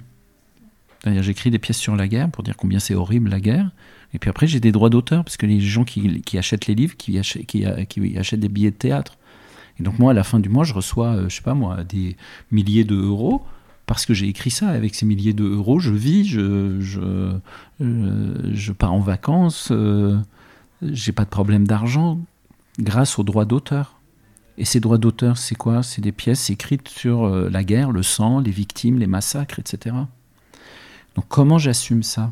J'écris 1.05 1.51
des 1.51 1.59
pièces 1.59 1.77
sur 1.77 1.97
la 1.97 2.07
guerre 2.07 2.29
pour 2.29 2.45
dire 2.45 2.55
combien 2.55 2.79
c'est 2.79 2.95
horrible 2.95 3.29
la 3.29 3.41
guerre. 3.41 3.71
Et 4.13 4.19
puis 4.19 4.29
après, 4.29 4.47
j'ai 4.47 4.61
des 4.61 4.71
droits 4.71 4.89
d'auteur 4.89 5.25
parce 5.25 5.35
que 5.35 5.45
les 5.45 5.59
gens 5.59 5.83
qui, 5.83 6.37
achètent 6.37 6.67
les 6.67 6.75
livres, 6.75 6.95
qui 6.95 7.19
achètent, 7.19 7.45
qui, 7.45 7.65
achètent, 7.65 8.39
des 8.39 8.47
billets 8.47 8.71
de 8.71 8.77
théâtre. 8.77 9.17
Et 9.79 9.83
donc 9.83 9.99
moi, 9.99 10.11
à 10.11 10.13
la 10.13 10.23
fin 10.23 10.39
du 10.39 10.47
mois, 10.47 10.63
je 10.63 10.73
reçois, 10.73 11.15
euh, 11.15 11.29
je 11.29 11.35
sais 11.35 11.41
pas 11.41 11.55
moi, 11.55 11.83
des 11.83 12.15
milliers 12.51 12.85
d'euros 12.85 13.43
parce 13.87 14.05
que 14.05 14.13
j'ai 14.13 14.27
écrit 14.27 14.51
ça. 14.51 14.69
Avec 14.69 14.93
ces 14.95 15.05
milliers 15.05 15.33
d'euros, 15.33 15.79
je 15.79 15.91
vis, 15.91 16.25
je, 16.25 16.79
je, 16.79 17.01
euh, 17.81 18.73
pars 18.77 18.93
en 18.93 18.99
vacances, 18.99 19.69
euh, 19.71 20.17
j'ai 20.83 21.11
pas 21.11 21.25
de 21.25 21.29
problème 21.29 21.67
d'argent 21.67 22.19
grâce 22.79 23.19
aux 23.19 23.23
droits 23.23 23.45
d'auteur. 23.45 23.99
Et 24.57 24.65
ces 24.65 24.79
droits 24.79 24.97
d'auteur, 24.97 25.37
c'est 25.37 25.55
quoi? 25.55 25.81
C'est 25.81 26.01
des 26.01 26.11
pièces 26.11 26.49
écrites 26.49 26.87
sur 26.87 27.25
euh, 27.25 27.49
la 27.49 27.63
guerre, 27.63 27.91
le 27.91 28.03
sang, 28.03 28.39
les 28.39 28.51
victimes, 28.51 28.99
les 28.99 29.07
massacres, 29.07 29.59
etc. 29.59 29.95
Donc 31.15 31.25
comment 31.27 31.57
j'assume 31.57 32.03
ça? 32.03 32.31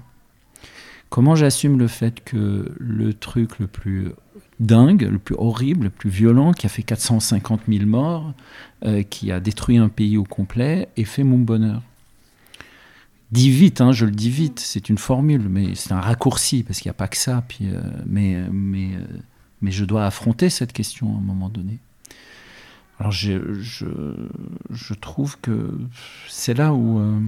Comment 1.09 1.35
j'assume 1.35 1.77
le 1.77 1.87
fait 1.87 2.23
que 2.23 2.73
le 2.77 3.13
truc 3.13 3.59
le 3.59 3.67
plus 3.67 4.11
dingue, 4.59 5.01
le 5.01 5.19
plus 5.19 5.35
horrible, 5.37 5.85
le 5.85 5.89
plus 5.89 6.09
violent, 6.09 6.53
qui 6.53 6.67
a 6.67 6.69
fait 6.69 6.83
450 6.83 7.61
000 7.67 7.85
morts, 7.85 8.33
euh, 8.85 9.03
qui 9.03 9.31
a 9.31 9.39
détruit 9.39 9.77
un 9.77 9.89
pays 9.89 10.17
au 10.17 10.23
complet, 10.23 10.87
ait 10.95 11.03
fait 11.03 11.23
mon 11.23 11.39
bonheur? 11.39 11.81
Dis 13.31 13.49
vite, 13.49 13.81
hein, 13.81 13.91
je 13.91 14.05
le 14.05 14.11
dis 14.11 14.29
vite, 14.29 14.59
c'est 14.59 14.89
une 14.89 14.97
formule, 14.97 15.47
mais 15.49 15.73
c'est 15.75 15.91
un 15.93 16.01
raccourci, 16.01 16.63
parce 16.63 16.79
qu'il 16.79 16.89
n'y 16.89 16.95
a 16.95 16.95
pas 16.95 17.07
que 17.07 17.17
ça. 17.17 17.43
Puis, 17.47 17.67
euh, 17.67 17.81
mais 18.05 18.37
mais 18.51 18.91
mais 19.61 19.71
je 19.71 19.85
dois 19.85 20.05
affronter 20.05 20.49
cette 20.49 20.73
question 20.73 21.13
à 21.15 21.17
un 21.17 21.21
moment 21.21 21.49
donné. 21.49 21.79
Alors 22.99 23.11
je, 23.11 24.93
trouve 24.93 25.39
que 25.39 25.71
c'est 26.29 26.53
là 26.53 26.73
où 26.73 26.99
euh, 26.99 27.19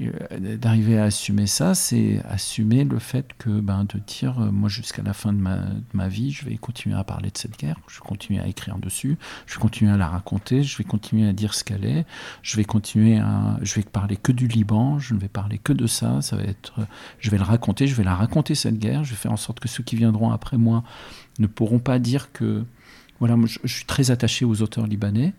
euh, 0.00 0.56
d'arriver 0.56 0.98
à 0.98 1.04
assumer 1.04 1.46
ça, 1.46 1.74
c'est 1.74 2.20
assumer 2.28 2.84
le 2.84 2.98
fait 2.98 3.26
que 3.38 3.60
ben, 3.60 3.84
de 3.84 3.98
dire, 3.98 4.40
euh, 4.40 4.50
moi 4.50 4.68
jusqu'à 4.68 5.02
la 5.02 5.12
fin 5.12 5.32
de 5.32 5.38
ma, 5.38 6.08
vie, 6.08 6.30
je 6.30 6.44
vais 6.44 6.56
continuer 6.56 6.96
à 6.96 7.04
parler 7.04 7.30
de 7.30 7.38
cette 7.38 7.58
guerre, 7.58 7.78
je 7.88 7.96
vais 7.96 8.06
continuer 8.06 8.40
à 8.40 8.46
écrire 8.46 8.78
dessus, 8.78 9.18
je 9.46 9.54
vais 9.54 9.60
continuer 9.60 9.92
à 9.92 9.96
la 9.96 10.08
raconter, 10.08 10.62
je 10.62 10.76
vais 10.78 10.84
continuer 10.84 11.28
à 11.28 11.32
dire 11.32 11.54
ce 11.54 11.64
qu'elle 11.64 11.84
est, 11.84 12.04
je 12.42 12.56
vais 12.56 12.64
continuer 12.64 13.18
à, 13.18 13.58
je 13.62 13.74
vais 13.74 13.82
parler 13.82 14.16
que 14.16 14.32
du 14.32 14.46
Liban, 14.46 14.98
je 14.98 15.14
ne 15.14 15.18
vais 15.18 15.28
parler 15.28 15.58
que 15.58 15.72
de 15.72 15.86
ça, 15.86 16.22
ça 16.22 16.36
va 16.36 16.44
être, 16.44 16.74
je 17.18 17.30
vais 17.30 17.38
le 17.38 17.44
raconter, 17.44 17.86
je 17.86 17.94
vais 17.94 18.04
la 18.04 18.14
raconter 18.14 18.54
cette 18.54 18.78
guerre, 18.78 19.04
je 19.04 19.10
vais 19.10 19.16
faire 19.16 19.32
en 19.32 19.36
sorte 19.36 19.60
que 19.60 19.68
ceux 19.68 19.82
qui 19.82 19.96
viendront 19.96 20.30
après 20.30 20.58
moi 20.58 20.84
ne 21.38 21.46
pourront 21.46 21.78
pas 21.78 21.98
dire 21.98 22.32
que, 22.32 22.64
voilà, 23.20 23.36
moi, 23.36 23.48
je 23.48 23.72
suis 23.72 23.84
très 23.84 24.10
attaché 24.10 24.44
aux 24.44 24.62
auteurs 24.62 24.86
libanais 24.86 25.32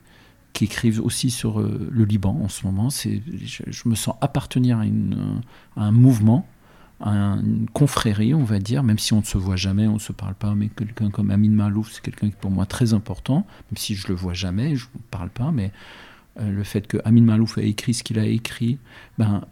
qui 0.54 0.66
écrivent 0.66 1.02
aussi 1.02 1.32
sur 1.32 1.60
euh, 1.60 1.90
le 1.92 2.06
Liban 2.06 2.40
en 2.42 2.48
ce 2.48 2.66
moment. 2.66 2.90
C'est, 2.90 3.22
je, 3.28 3.90
me 3.90 3.96
sens 3.96 4.16
appartenir 4.22 4.80
à, 4.80 4.86
une, 4.86 5.42
un 5.76 5.92
mouvement, 5.92 6.48
à 7.02 7.12
une 7.12 7.68
confrérie, 7.74 8.34
on 8.34 8.44
va 8.44 8.60
dire, 8.60 8.84
même 8.84 9.00
si 9.00 9.14
on 9.14 9.20
ne 9.20 9.26
se 9.26 9.38
voit 9.38 9.56
jamais, 9.56 9.88
on 9.88 9.96
ne 9.96 10.00
se 10.00 10.14
parle 10.14 10.36
pas, 10.36 10.54
mais 10.56 10.70
quelqu'un 10.70 11.10
comme 11.10 11.32
Amin 11.32 11.50
Malouf, 11.50 11.92
c'est 11.92 12.02
quelqu'un 12.02 12.28
qui 12.28 12.34
est 12.34 12.40
pour 12.40 12.52
moi 12.52 12.66
très 12.66 12.94
important, 12.94 13.46
même 13.72 13.78
si 13.78 13.96
je 13.96 14.08
le 14.08 14.14
vois 14.14 14.34
jamais, 14.34 14.76
je 14.76 14.86
ne 14.94 15.02
parle 15.12 15.30
pas, 15.30 15.52
mais 15.52 15.72
euh, 16.40 16.52
le 16.52 16.64
fait 16.64 16.88
que 16.88 16.98
Amin 17.04 17.24
Malouf 17.24 17.58
a 17.58 17.64
écrit 17.64 17.94
ce 17.94 18.04
qu'il 18.04 18.20
a 18.20 18.26
écrit, 18.26 18.78
ben, 19.18 19.44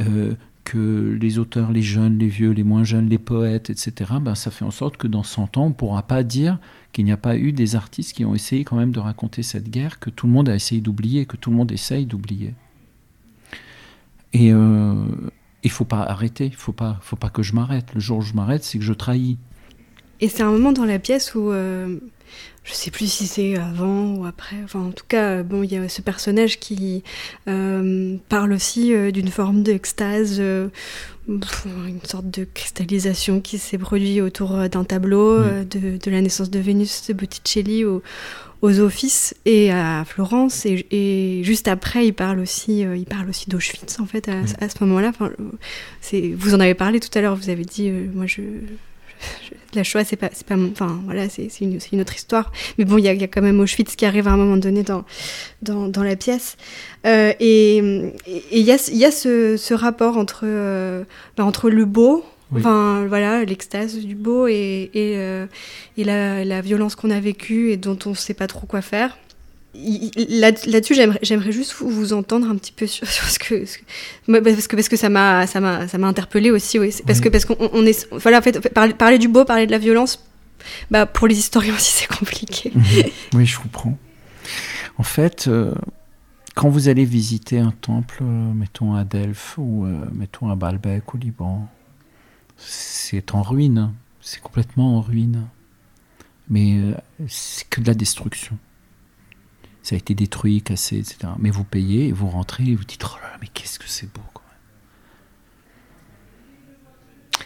euh, 0.00 0.34
que 0.68 1.16
les 1.18 1.38
auteurs, 1.38 1.72
les 1.72 1.80
jeunes, 1.80 2.18
les 2.18 2.28
vieux, 2.28 2.50
les 2.50 2.62
moins 2.62 2.84
jeunes, 2.84 3.08
les 3.08 3.16
poètes, 3.16 3.70
etc., 3.70 4.12
ben, 4.20 4.34
ça 4.34 4.50
fait 4.50 4.66
en 4.66 4.70
sorte 4.70 4.98
que 4.98 5.06
dans 5.06 5.22
100 5.22 5.56
ans, 5.56 5.64
on 5.64 5.68
ne 5.70 5.74
pourra 5.74 6.02
pas 6.02 6.22
dire 6.22 6.58
qu'il 6.92 7.06
n'y 7.06 7.12
a 7.12 7.16
pas 7.16 7.38
eu 7.38 7.52
des 7.52 7.74
artistes 7.74 8.14
qui 8.14 8.26
ont 8.26 8.34
essayé 8.34 8.64
quand 8.64 8.76
même 8.76 8.92
de 8.92 9.00
raconter 9.00 9.42
cette 9.42 9.70
guerre 9.70 9.98
que 9.98 10.10
tout 10.10 10.26
le 10.26 10.32
monde 10.34 10.50
a 10.50 10.54
essayé 10.54 10.82
d'oublier, 10.82 11.24
que 11.24 11.38
tout 11.38 11.48
le 11.50 11.56
monde 11.56 11.72
essaye 11.72 12.04
d'oublier. 12.04 12.52
Et 14.34 14.52
euh, 14.52 15.06
il 15.62 15.68
ne 15.68 15.72
faut 15.72 15.86
pas 15.86 16.02
arrêter, 16.02 16.44
il 16.44 16.54
faut 16.54 16.72
pas, 16.72 16.98
faut 17.00 17.16
pas 17.16 17.30
que 17.30 17.42
je 17.42 17.54
m'arrête. 17.54 17.94
Le 17.94 18.00
jour 18.00 18.18
où 18.18 18.22
je 18.22 18.34
m'arrête, 18.34 18.62
c'est 18.62 18.78
que 18.78 18.84
je 18.84 18.92
trahis. 18.92 19.38
Et 20.20 20.28
c'est 20.28 20.42
un 20.42 20.50
moment 20.50 20.72
dans 20.72 20.84
la 20.84 20.98
pièce 20.98 21.34
où... 21.34 21.50
Euh 21.50 21.98
je 22.68 22.74
sais 22.74 22.90
plus 22.90 23.10
si 23.10 23.26
c'est 23.26 23.56
avant 23.56 24.14
ou 24.14 24.26
après. 24.26 24.56
Enfin, 24.62 24.80
en 24.80 24.90
tout 24.90 25.06
cas, 25.08 25.42
bon, 25.42 25.62
il 25.62 25.72
y 25.72 25.76
a 25.76 25.88
ce 25.88 26.02
personnage 26.02 26.58
qui 26.58 27.02
euh, 27.48 28.16
parle 28.28 28.52
aussi 28.52 28.92
euh, 28.92 29.10
d'une 29.10 29.28
forme 29.28 29.62
d'extase, 29.62 30.36
euh, 30.38 30.68
une 31.28 31.40
sorte 32.04 32.30
de 32.30 32.44
cristallisation 32.44 33.40
qui 33.40 33.56
s'est 33.56 33.78
produite 33.78 34.20
autour 34.20 34.68
d'un 34.68 34.84
tableau 34.84 35.38
de, 35.38 36.10
la 36.10 36.20
naissance 36.20 36.50
de 36.50 36.58
Vénus 36.58 37.06
de 37.08 37.14
Botticelli 37.14 37.84
au, 37.86 38.02
aux 38.60 38.80
offices 38.80 39.34
et 39.46 39.70
à 39.72 40.04
Florence. 40.06 40.66
Et, 40.66 41.40
juste 41.44 41.68
après 41.68 42.06
il 42.06 42.12
parle 42.12 42.38
aussi 42.38 42.80
il 42.80 43.04
parle 43.04 43.28
aussi 43.28 43.50
d'Auschwitz 43.50 44.00
en 44.00 44.06
fait 44.06 44.28
à, 44.28 44.68
ce 44.70 44.84
moment-là. 44.84 45.08
Enfin, 45.10 45.30
vous 46.34 46.54
en 46.54 46.60
avez 46.60 46.74
parlé 46.74 46.98
tout 46.98 47.10
à 47.16 47.20
l'heure 47.20 47.36
vous 47.36 47.50
avez 47.50 47.64
dit 47.64 47.90
moi 47.90 48.24
je 48.26 48.40
la 49.74 49.82
Shoah, 49.82 50.04
c'est 50.04 50.16
pas, 50.16 50.30
pas, 50.46 50.56
enfin 50.56 51.00
voilà, 51.04 51.28
c'est 51.28 51.48
une, 51.60 51.78
une, 51.92 52.00
autre 52.00 52.14
histoire. 52.14 52.52
Mais 52.78 52.84
bon, 52.84 52.98
il 52.98 53.02
y, 53.02 53.08
y, 53.08 53.24
a 53.24 53.28
quand 53.28 53.42
même 53.42 53.60
Auschwitz 53.60 53.96
qui 53.96 54.04
arrive 54.06 54.28
à 54.28 54.32
un 54.32 54.36
moment 54.36 54.56
donné 54.56 54.82
dans, 54.82 55.04
dans, 55.62 55.88
dans 55.88 56.02
la 56.02 56.16
pièce. 56.16 56.56
Euh, 57.06 57.32
et 57.40 57.78
il 57.78 58.62
y 58.62 58.72
a, 58.72 58.90
y 58.92 59.04
a 59.04 59.10
ce, 59.10 59.56
ce 59.56 59.74
rapport 59.74 60.16
entre, 60.16 60.42
euh, 60.44 61.04
bah, 61.36 61.44
entre 61.44 61.70
le 61.70 61.84
beau, 61.84 62.24
oui. 62.52 62.60
enfin 62.60 63.06
voilà, 63.06 63.44
l'extase 63.44 63.96
du 63.98 64.14
beau 64.14 64.46
et, 64.46 64.90
et, 64.94 65.16
euh, 65.16 65.46
et 65.96 66.04
la, 66.04 66.44
la, 66.44 66.60
violence 66.60 66.94
qu'on 66.94 67.10
a 67.10 67.20
vécue 67.20 67.70
et 67.70 67.76
dont 67.76 67.98
on 68.06 68.10
ne 68.10 68.14
sait 68.14 68.34
pas 68.34 68.46
trop 68.46 68.66
quoi 68.66 68.80
faire. 68.80 69.18
Là-dessus, 69.74 70.94
j'aimerais 71.22 71.52
juste 71.52 71.74
vous 71.80 72.12
entendre 72.12 72.48
un 72.48 72.56
petit 72.56 72.72
peu 72.72 72.86
sur, 72.86 73.06
sur 73.06 73.24
ce, 73.28 73.38
que, 73.38 73.64
ce, 73.64 73.78
que, 73.78 74.38
parce 74.40 74.66
que 74.66 74.76
parce 74.76 74.88
que 74.88 74.96
ça 74.96 75.08
m'a 75.08 75.46
ça 75.46 75.60
m'a 75.60 75.86
ça 75.86 75.98
m'a 75.98 76.08
interpellé 76.08 76.50
aussi 76.50 76.78
oui. 76.78 76.94
Parce 77.06 77.18
oui. 77.18 77.24
que 77.24 77.28
parce 77.28 77.44
qu'on 77.44 77.70
on 77.72 77.84
est 77.86 78.08
voilà 78.12 78.38
en 78.38 78.42
fait 78.42 78.68
parler, 78.70 78.94
parler, 78.94 79.18
du 79.18 79.28
beau 79.28 79.44
parler 79.44 79.66
de 79.66 79.70
la 79.70 79.78
violence 79.78 80.24
bah 80.90 81.06
pour 81.06 81.28
les 81.28 81.38
historiens 81.38 81.74
aussi 81.74 81.92
c'est 82.08 82.08
compliqué. 82.08 82.72
Mmh. 82.74 82.82
oui 83.34 83.46
je 83.46 83.58
comprends. 83.60 83.96
En 84.96 85.02
fait 85.02 85.46
euh, 85.48 85.74
quand 86.54 86.70
vous 86.70 86.88
allez 86.88 87.04
visiter 87.04 87.58
un 87.58 87.72
temple 87.72 88.22
euh, 88.22 88.52
mettons 88.54 88.94
à 88.94 89.04
Delphes 89.04 89.54
ou 89.58 89.84
euh, 89.84 90.06
mettons 90.12 90.50
à 90.50 90.56
Baalbek 90.56 91.14
au 91.14 91.18
Liban 91.18 91.68
c'est 92.58 93.34
en 93.34 93.42
ruine. 93.42 93.92
C'est 94.20 94.40
complètement 94.40 94.98
en 94.98 95.00
ruine. 95.00 95.46
Mais 96.50 96.78
euh, 96.78 96.94
c'est 97.28 97.68
que 97.68 97.80
de 97.80 97.86
la 97.86 97.94
destruction 97.94 98.58
ça 99.88 99.94
a 99.94 99.98
été 99.98 100.14
détruit, 100.14 100.60
cassé, 100.60 100.98
etc. 100.98 101.32
Mais 101.38 101.48
vous 101.48 101.64
payez, 101.64 102.08
et 102.08 102.12
vous 102.12 102.28
rentrez, 102.28 102.64
et 102.66 102.74
vous 102.74 102.84
dites, 102.84 103.02
oh 103.06 103.16
là 103.22 103.30
là, 103.30 103.38
mais 103.40 103.46
qu'est-ce 103.46 103.78
que 103.78 103.88
c'est 103.88 104.12
beau. 104.12 104.20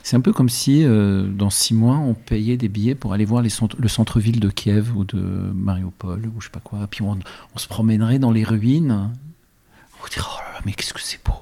C'est 0.03 0.17
un 0.17 0.21
peu 0.21 0.33
comme 0.33 0.49
si, 0.49 0.85
euh, 0.85 1.29
dans 1.29 1.51
six 1.51 1.73
mois, 1.73 1.99
on 1.99 2.15
payait 2.15 2.57
des 2.57 2.69
billets 2.69 2.97
pour 2.97 3.13
aller 3.13 3.25
voir 3.25 3.43
le 3.43 3.89
centre-ville 3.89 4.41
de 4.41 4.49
Kiev 4.49 4.97
ou 4.97 5.05
de 5.05 5.21
Mariupol, 5.55 6.27
ou 6.35 6.41
je 6.41 6.47
sais 6.47 6.51
pas 6.51 6.59
quoi. 6.59 6.89
Puis 6.89 7.03
on, 7.03 7.17
se 7.57 7.69
promènerait 7.69 8.19
dans 8.19 8.33
les 8.33 8.43
ruines. 8.43 8.91
On 8.91 10.03
vous 10.03 10.09
dirait, 10.09 10.27
oh 10.27 10.39
là 10.39 10.55
là, 10.55 10.61
mais 10.67 10.73
qu'est-ce 10.73 10.93
que 10.93 11.01
c'est 11.01 11.25
beau. 11.25 11.35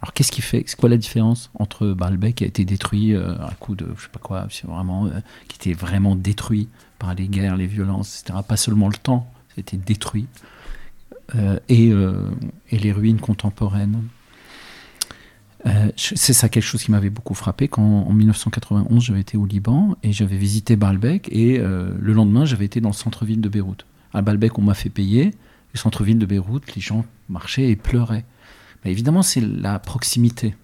Alors 0.00 0.12
qu'est-ce 0.12 0.30
qui 0.30 0.42
fait 0.42 0.62
C'est 0.68 0.76
quoi 0.76 0.88
la 0.88 0.98
différence 0.98 1.50
entre 1.58 1.88
Baalbek 1.88 2.36
qui 2.36 2.44
a 2.44 2.46
été 2.46 2.64
détruit 2.64 3.14
euh, 3.14 3.34
à 3.44 3.54
coup 3.58 3.74
de 3.74 3.88
je 3.96 4.04
sais 4.04 4.10
pas 4.12 4.20
quoi, 4.20 4.46
vraiment, 4.62 5.06
euh, 5.06 5.18
qui 5.48 5.56
était 5.56 5.72
vraiment 5.72 6.14
détruit 6.14 6.68
par 7.00 7.14
les 7.16 7.26
guerres, 7.26 7.56
les 7.56 7.66
violences, 7.66 8.20
etc. 8.20 8.38
Pas 8.46 8.56
seulement 8.56 8.88
le 8.88 8.96
temps, 8.96 9.28
été 9.58 9.76
détruit, 9.76 10.26
euh, 11.34 11.58
et, 11.68 11.90
euh, 11.90 12.30
et, 12.70 12.78
les 12.78 12.92
ruines 12.92 13.18
contemporaines. 13.18 14.04
Euh, 15.66 15.90
c'est 15.96 16.32
ça 16.32 16.48
quelque 16.48 16.62
chose 16.62 16.84
qui 16.84 16.92
m'avait 16.92 17.10
beaucoup 17.10 17.34
frappé 17.34 17.66
quand 17.66 17.82
en 17.82 18.12
1991 18.12 19.02
j'avais 19.02 19.20
été 19.20 19.36
au 19.36 19.44
Liban 19.44 19.96
et 20.04 20.12
j'avais 20.12 20.36
visité 20.36 20.76
Baalbek 20.76 21.28
et 21.32 21.58
le 21.58 22.12
lendemain 22.12 22.44
j'avais 22.44 22.66
été 22.66 22.80
dans 22.80 22.90
le 22.90 22.94
centre-ville 22.94 23.40
de 23.40 23.48
Beyrouth. 23.48 23.84
À 24.12 24.22
Baalbek 24.22 24.56
on 24.60 24.62
m'a 24.62 24.74
fait 24.74 24.90
payer, 24.90 25.32
le 25.72 25.78
centre-ville 25.78 26.20
de 26.20 26.26
Beyrouth 26.26 26.72
les 26.76 26.80
gens 26.80 27.04
marchaient 27.28 27.68
et 27.68 27.74
pleuraient. 27.74 28.24
Évidemment 28.84 29.22
c'est 29.22 29.40
la 29.40 29.80
proximité 29.80 30.54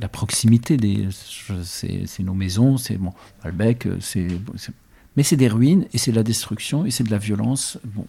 la 0.00 0.08
proximité 0.08 0.76
des 0.76 1.08
c'est 1.62 2.22
nos 2.24 2.34
maisons 2.34 2.78
c'est 2.78 2.96
bon 2.96 3.12
Baalbek 3.44 3.86
c'est 4.00 4.26
mais 5.16 5.22
c'est 5.22 5.36
des 5.36 5.48
ruines 5.48 5.86
et 5.92 5.98
c'est 5.98 6.10
de 6.10 6.16
la 6.16 6.24
destruction 6.24 6.84
et 6.84 6.90
c'est 6.90 7.04
de 7.04 7.12
la 7.12 7.18
violence 7.18 7.78
bon 7.84 8.06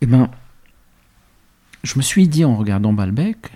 eh 0.00 0.06
bien, 0.06 0.30
je 1.82 1.96
me 1.96 2.02
suis 2.02 2.28
dit 2.28 2.44
en 2.44 2.56
regardant 2.56 2.92
Balbec, 2.92 3.50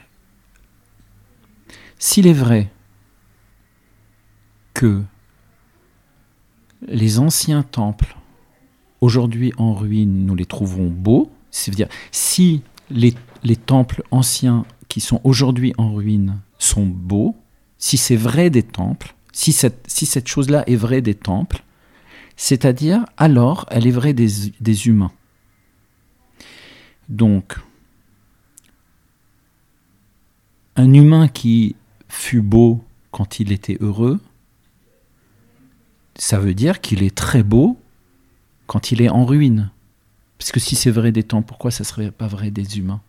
s'il 1.99 2.27
est 2.27 2.33
vrai 2.33 2.71
que 4.75 5.03
les 6.89 7.19
anciens 7.19 7.63
temples, 7.63 8.17
aujourd'hui 9.01 9.53
en 9.57 9.75
ruine, 9.75 10.27
nous 10.27 10.35
les 10.35 10.47
trouvons 10.47 10.89
beaux, 10.89 11.31
c'est-à-dire 11.51 11.89
si 12.11 12.63
les, 12.91 13.15
les, 13.45 13.57
temples 13.57 14.03
anciens 14.11 14.65
qui 14.89 15.01
sont 15.01 15.21
aujourd'hui 15.23 15.75
en 15.79 15.95
ruine 15.95 16.41
sont 16.59 16.87
beaux, 16.87 17.37
si 17.79 17.97
c'est 17.97 18.17
vrai 18.17 18.51
des 18.51 18.63
temples, 18.63 19.15
si 19.33 19.53
cette, 19.53 20.29
chose-là 20.29 20.65
est 20.67 20.77
vraie 20.77 21.03
des 21.03 21.15
temples, 21.15 21.63
c'est-à-dire 22.37 23.05
alors 23.17 23.67
elle 23.71 23.87
est 23.87 23.93
vraie 23.93 24.15
des 24.15 24.89
humains. 24.89 25.13
Donc, 27.09 27.59
un 30.77 30.93
humain 30.93 31.29
qui 31.29 31.77
fut 32.09 32.43
beau 32.43 32.83
quand 33.11 33.41
il 33.41 33.53
était 33.53 33.77
heureux, 33.81 34.21
ça 36.15 36.39
veut 36.39 36.55
dire 36.55 36.81
qu'il 36.81 37.03
est 37.03 37.15
très 37.15 37.43
beau 37.43 37.79
quand 38.67 38.93
il 38.93 39.03
est 39.03 39.09
en 39.09 39.25
ruine. 39.25 39.71
Parce 40.39 40.53
que 40.53 40.61
si 40.61 40.77
c'est 40.77 40.91
vrai 40.91 41.13
des 41.13 41.23
temps, 41.23 41.43
pourquoi 41.43 41.71
ça 41.71 41.85
ne 41.85 41.87
serait 41.87 42.11
pas 42.11 42.27
vrai 42.27 42.51
des 42.51 42.79
humains? 42.79 43.01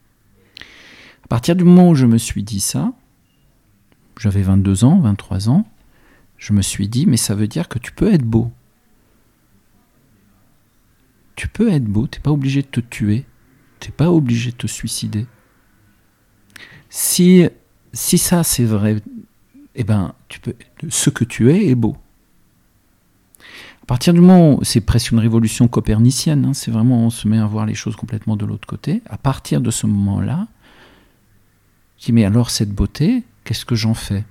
À 1.24 1.28
partir 1.28 1.56
du 1.56 1.64
moment 1.64 1.90
où 1.90 1.96
je 1.96 2.06
me 2.06 2.18
suis 2.18 2.44
dit 2.44 2.60
ça, 2.60 2.94
j'avais 4.20 4.42
22 4.42 4.84
ans, 4.84 5.00
23 5.00 5.50
ans, 5.50 5.66
je 6.38 6.54
me 6.54 6.62
suis 6.62 6.88
dit, 6.88 7.06
mais 7.06 7.18
ça 7.18 7.36
veut 7.36 7.48
dire 7.48 7.70
que 7.70 7.80
tu 7.80 7.92
peux 7.92 8.14
être 8.14 8.26
beau. 8.26 8.52
Tu 11.36 11.48
peux 11.48 11.72
être 11.72 11.86
beau, 11.86 12.08
tu 12.08 12.20
n'es 12.20 12.24
pas 12.24 12.32
obligé 12.32 12.62
de 12.62 12.68
te 12.68 12.80
tuer 12.82 13.26
tu 13.84 13.90
n'es 13.90 13.96
pas 13.96 14.10
obligé 14.10 14.52
de 14.52 14.56
te 14.56 14.68
suicider. 14.68 15.26
Si, 16.90 17.46
si 17.92 18.18
ça 18.18 18.44
c'est 18.44 18.64
vrai, 18.64 19.02
eh 19.76 19.84
ben, 19.84 20.16
tu 20.30 20.40
peux, 20.40 20.56
ce 20.88 21.10
que 21.10 21.26
tu 21.26 21.52
es 21.52 21.68
est 21.68 21.76
beau. 21.76 21.98
À 23.82 23.86
partir 23.86 24.14
du 24.14 24.22
moment 24.22 24.56
où 24.56 24.64
c'est 24.64 24.80
presque 24.80 25.12
une 25.12 25.20
révolution 25.20 25.68
copernicienne, 25.68 26.46
hein, 26.46 26.54
c'est 26.54 26.72
vraiment 26.72 27.06
on 27.06 27.10
se 27.10 27.28
met 27.28 27.38
à 27.38 27.46
voir 27.46 27.66
les 27.66 27.74
choses 27.74 27.98
complètement 27.98 28.38
de 28.38 28.46
l'autre 28.46 28.68
côté. 28.68 29.02
À 29.08 29.18
partir 29.18 29.60
de 29.60 29.70
ce 29.70 29.86
moment-là, 29.86 30.48
dis 32.00 32.14
mais 32.14 32.24
alors 32.24 32.52
cette 32.52 32.72
beauté, 32.72 33.24
qu'est-ce 33.44 33.66
que 33.66 33.76
j'en 33.76 33.94
fais? 33.94 34.24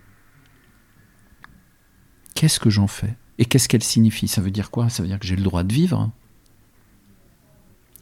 Qu'est-ce 2.35 2.59
que 2.59 2.71
j'en 2.71 2.87
fais? 2.87 3.15
Et 3.37 3.45
qu'est-ce 3.45 3.69
qu'elle 3.69 3.83
signifie? 3.83 4.29
Ça 4.29 4.41
veut 4.41 4.51
dire 4.51 4.71
quoi? 4.71 4.89
Ça 4.89 5.03
veut 5.03 5.09
dire 5.11 5.19
que 5.19 5.27
j'ai 5.27 5.37
le 5.37 5.43
droit 5.43 5.63
de 5.63 5.73
vivre 5.73 6.11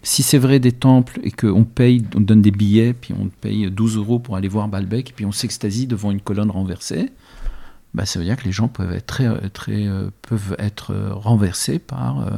si 0.03 0.23
c'est 0.23 0.39
vrai 0.39 0.61
des 0.61 0.73
temples 0.73 1.21
et 1.23 1.31
qu'on 1.31 1.65
paye, 1.65 2.05
on 2.15 2.21
donne 2.21 2.43
des 2.43 2.51
billets, 2.51 2.95
puis 2.95 3.15
on 3.19 3.29
paye 3.29 3.71
12 3.71 3.97
euros 3.97 4.19
pour 4.19 4.37
aller 4.37 4.49
voir 4.49 4.69
Balbec, 4.69 5.13
puis 5.15 5.27
on 5.27 5.33
s'extasie 5.33 5.87
devant 5.87 6.11
une 6.11 6.21
colonne 6.21 6.51
renversée, 6.51 7.11
bah 7.95 8.07
ça 8.07 8.19
veut 8.19 8.25
dire 8.25 8.37
que 8.37 8.45
les 8.45 8.53
gens 8.53 8.69
peuvent 8.69 8.93
être, 8.93 9.07
très, 9.07 9.51
très, 9.51 9.87
euh, 9.87 10.11
peuvent 10.23 10.55
être 10.59 10.93
euh, 10.93 11.13
renversés 11.13 11.79
par, 11.79 12.21
euh, 12.21 12.31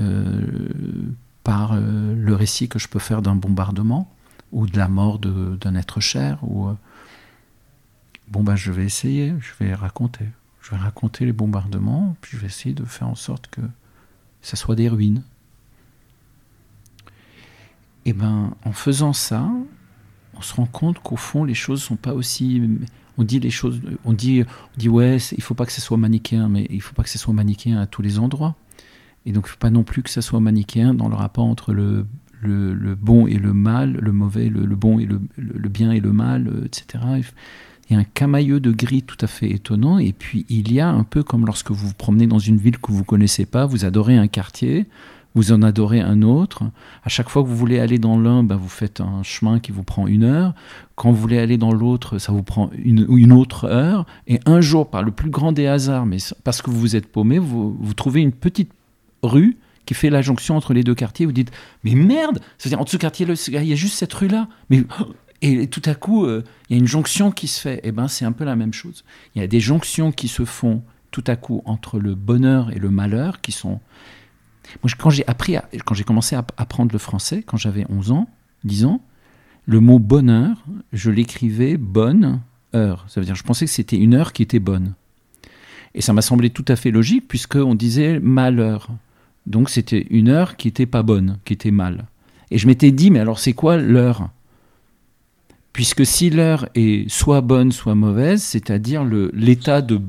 euh, 0.00 1.12
par 1.44 1.72
euh, 1.72 2.14
le 2.14 2.34
récit 2.34 2.68
que 2.68 2.78
je 2.78 2.88
peux 2.88 2.98
faire 2.98 3.22
d'un 3.22 3.34
bombardement 3.34 4.10
ou 4.52 4.66
de 4.66 4.78
la 4.78 4.88
mort 4.88 5.18
d'un 5.18 5.74
être 5.74 6.00
cher. 6.00 6.38
Ou, 6.42 6.68
bon, 8.28 8.42
bah, 8.42 8.54
je 8.54 8.70
vais 8.70 8.84
essayer, 8.84 9.34
je 9.40 9.64
vais 9.64 9.74
raconter. 9.74 10.26
Je 10.60 10.70
vais 10.70 10.76
raconter 10.76 11.24
les 11.24 11.32
bombardements, 11.32 12.14
puis 12.20 12.32
je 12.36 12.42
vais 12.42 12.48
essayer 12.48 12.74
de 12.74 12.84
faire 12.84 13.08
en 13.08 13.14
sorte 13.14 13.48
que 13.48 13.62
ça 14.42 14.56
soit 14.56 14.76
des 14.76 14.90
ruines. 14.90 15.22
Et 18.04 18.10
eh 18.10 18.12
ben, 18.12 18.54
en 18.64 18.72
faisant 18.72 19.12
ça, 19.12 19.48
on 20.36 20.40
se 20.42 20.54
rend 20.54 20.66
compte 20.66 20.98
qu'au 20.98 21.16
fond, 21.16 21.44
les 21.44 21.54
choses 21.54 21.82
sont 21.82 21.96
pas 21.96 22.14
aussi. 22.14 22.60
On 23.16 23.22
dit 23.22 23.38
les 23.38 23.50
choses, 23.50 23.80
on 24.04 24.12
dit, 24.12 24.42
on 24.42 24.78
dit 24.78 24.88
ouais, 24.88 25.18
il 25.18 25.42
faut 25.42 25.54
pas 25.54 25.66
que 25.66 25.72
ce 25.72 25.80
soit 25.80 25.96
manichéen, 25.96 26.48
mais 26.48 26.66
il 26.70 26.80
faut 26.80 26.94
pas 26.94 27.04
que 27.04 27.10
ce 27.10 27.18
soit 27.18 27.32
manichéen 27.32 27.78
à 27.78 27.86
tous 27.86 28.02
les 28.02 28.18
endroits. 28.18 28.56
Et 29.24 29.32
donc, 29.32 29.44
il 29.46 29.50
faut 29.50 29.58
pas 29.58 29.70
non 29.70 29.84
plus 29.84 30.02
que 30.02 30.10
ça 30.10 30.22
soit 30.22 30.40
manichéen 30.40 30.94
dans 30.94 31.08
le 31.08 31.14
rapport 31.14 31.44
entre 31.44 31.72
le, 31.72 32.06
le, 32.40 32.94
bon 32.94 33.26
et 33.26 33.38
le 33.38 33.52
mal, 33.52 33.92
le 33.92 34.12
mauvais, 34.12 34.48
le, 34.48 34.64
le 34.64 34.76
bon 34.76 34.98
et 34.98 35.06
le, 35.06 35.20
le, 35.36 35.68
bien 35.68 35.92
et 35.92 36.00
le 36.00 36.12
mal, 36.12 36.48
euh, 36.48 36.64
etc. 36.64 37.04
Il 37.88 37.94
y 37.94 37.96
a 37.96 38.00
un 38.00 38.04
camailleux 38.04 38.58
de 38.58 38.72
gris 38.72 39.02
tout 39.02 39.18
à 39.20 39.26
fait 39.26 39.50
étonnant. 39.50 39.98
Et 39.98 40.12
puis, 40.12 40.44
il 40.48 40.72
y 40.72 40.80
a 40.80 40.88
un 40.88 41.04
peu 41.04 41.22
comme 41.22 41.46
lorsque 41.46 41.70
vous 41.70 41.88
vous 41.88 41.94
promenez 41.94 42.26
dans 42.26 42.38
une 42.38 42.56
ville 42.56 42.78
que 42.78 42.90
vous 42.90 43.04
connaissez 43.04 43.46
pas, 43.46 43.66
vous 43.66 43.84
adorez 43.84 44.16
un 44.16 44.28
quartier, 44.28 44.86
vous 45.34 45.52
en 45.52 45.62
adorez 45.62 46.00
un 46.00 46.22
autre. 46.22 46.62
À 47.04 47.08
chaque 47.08 47.28
fois 47.28 47.42
que 47.42 47.48
vous 47.48 47.56
voulez 47.56 47.78
aller 47.78 47.98
dans 47.98 48.18
l'un, 48.18 48.42
ben 48.42 48.56
vous 48.56 48.68
faites 48.68 49.00
un 49.00 49.22
chemin 49.22 49.60
qui 49.60 49.72
vous 49.72 49.82
prend 49.82 50.06
une 50.06 50.24
heure. 50.24 50.54
Quand 50.94 51.10
vous 51.10 51.20
voulez 51.20 51.38
aller 51.38 51.56
dans 51.56 51.72
l'autre, 51.72 52.18
ça 52.18 52.32
vous 52.32 52.42
prend 52.42 52.70
une, 52.76 53.32
autre 53.32 53.64
heure. 53.64 54.06
Et 54.26 54.40
un 54.46 54.60
jour, 54.60 54.90
par 54.90 55.02
le 55.02 55.10
plus 55.10 55.30
grand 55.30 55.52
des 55.52 55.66
hasards, 55.66 56.06
mais 56.06 56.18
parce 56.44 56.60
que 56.62 56.70
vous 56.70 56.78
vous 56.78 56.96
êtes 56.96 57.06
paumé, 57.06 57.38
vous, 57.38 57.76
vous 57.80 57.94
trouvez 57.94 58.20
une 58.20 58.32
petite 58.32 58.72
rue 59.22 59.56
qui 59.86 59.94
fait 59.94 60.10
la 60.10 60.22
jonction 60.22 60.56
entre 60.56 60.74
les 60.74 60.84
deux 60.84 60.94
quartiers. 60.94 61.26
Vous 61.26 61.32
dites, 61.32 61.50
mais 61.82 61.94
merde 61.94 62.40
C'est-à-dire, 62.58 62.80
entre 62.80 62.92
ce 62.92 62.98
quartier-là, 62.98 63.34
il 63.48 63.64
y 63.64 63.72
a 63.72 63.76
juste 63.76 63.96
cette 63.96 64.12
rue-là. 64.12 64.48
Mais 64.70 64.84
et 65.42 65.66
tout 65.66 65.82
à 65.86 65.94
coup, 65.94 66.24
euh, 66.24 66.44
il 66.68 66.76
y 66.76 66.78
a 66.78 66.80
une 66.80 66.86
jonction 66.86 67.30
qui 67.30 67.48
se 67.48 67.60
fait. 67.60 67.80
Eh 67.84 67.90
ben, 67.90 68.06
c'est 68.06 68.24
un 68.24 68.32
peu 68.32 68.44
la 68.44 68.54
même 68.54 68.72
chose. 68.72 69.04
Il 69.34 69.40
y 69.40 69.44
a 69.44 69.48
des 69.48 69.60
jonctions 69.60 70.12
qui 70.12 70.28
se 70.28 70.44
font 70.44 70.82
tout 71.10 71.24
à 71.26 71.36
coup 71.36 71.62
entre 71.64 71.98
le 71.98 72.14
bonheur 72.14 72.70
et 72.70 72.78
le 72.78 72.90
malheur, 72.90 73.40
qui 73.40 73.52
sont 73.52 73.80
moi, 74.82 74.90
quand 74.98 75.10
j'ai 75.10 75.26
appris, 75.26 75.56
quand 75.84 75.94
j'ai 75.94 76.04
commencé 76.04 76.36
à 76.36 76.44
apprendre 76.56 76.92
le 76.92 76.98
français, 76.98 77.42
quand 77.42 77.56
j'avais 77.56 77.86
11 77.88 78.12
ans, 78.12 78.28
10 78.64 78.84
ans, 78.86 79.02
le 79.66 79.80
mot 79.80 79.98
bonheur, 79.98 80.64
je 80.92 81.10
l'écrivais 81.10 81.76
bonne 81.76 82.40
heure. 82.74 83.04
Ça 83.08 83.20
veut 83.20 83.26
dire, 83.26 83.34
je 83.34 83.42
pensais 83.42 83.64
que 83.66 83.70
c'était 83.70 83.98
une 83.98 84.14
heure 84.14 84.32
qui 84.32 84.42
était 84.42 84.58
bonne. 84.58 84.94
Et 85.94 86.00
ça 86.00 86.12
m'a 86.12 86.22
semblé 86.22 86.50
tout 86.50 86.64
à 86.68 86.76
fait 86.76 86.90
logique, 86.90 87.28
puisqu'on 87.28 87.74
disait 87.74 88.18
malheur. 88.20 88.88
Donc 89.46 89.70
c'était 89.70 90.06
une 90.10 90.28
heure 90.28 90.56
qui 90.56 90.68
était 90.68 90.86
pas 90.86 91.02
bonne, 91.02 91.38
qui 91.44 91.52
était 91.52 91.70
mal. 91.70 92.06
Et 92.50 92.58
je 92.58 92.66
m'étais 92.66 92.92
dit, 92.92 93.10
mais 93.10 93.20
alors 93.20 93.38
c'est 93.38 93.52
quoi 93.52 93.76
l'heure? 93.76 94.30
Puisque 95.72 96.04
si 96.04 96.30
l'heure 96.30 96.68
est 96.74 97.08
soit 97.10 97.40
bonne, 97.40 97.72
soit 97.72 97.94
mauvaise, 97.94 98.42
c'est-à-dire 98.42 99.04
l'état 99.04 99.80
de, 99.80 100.00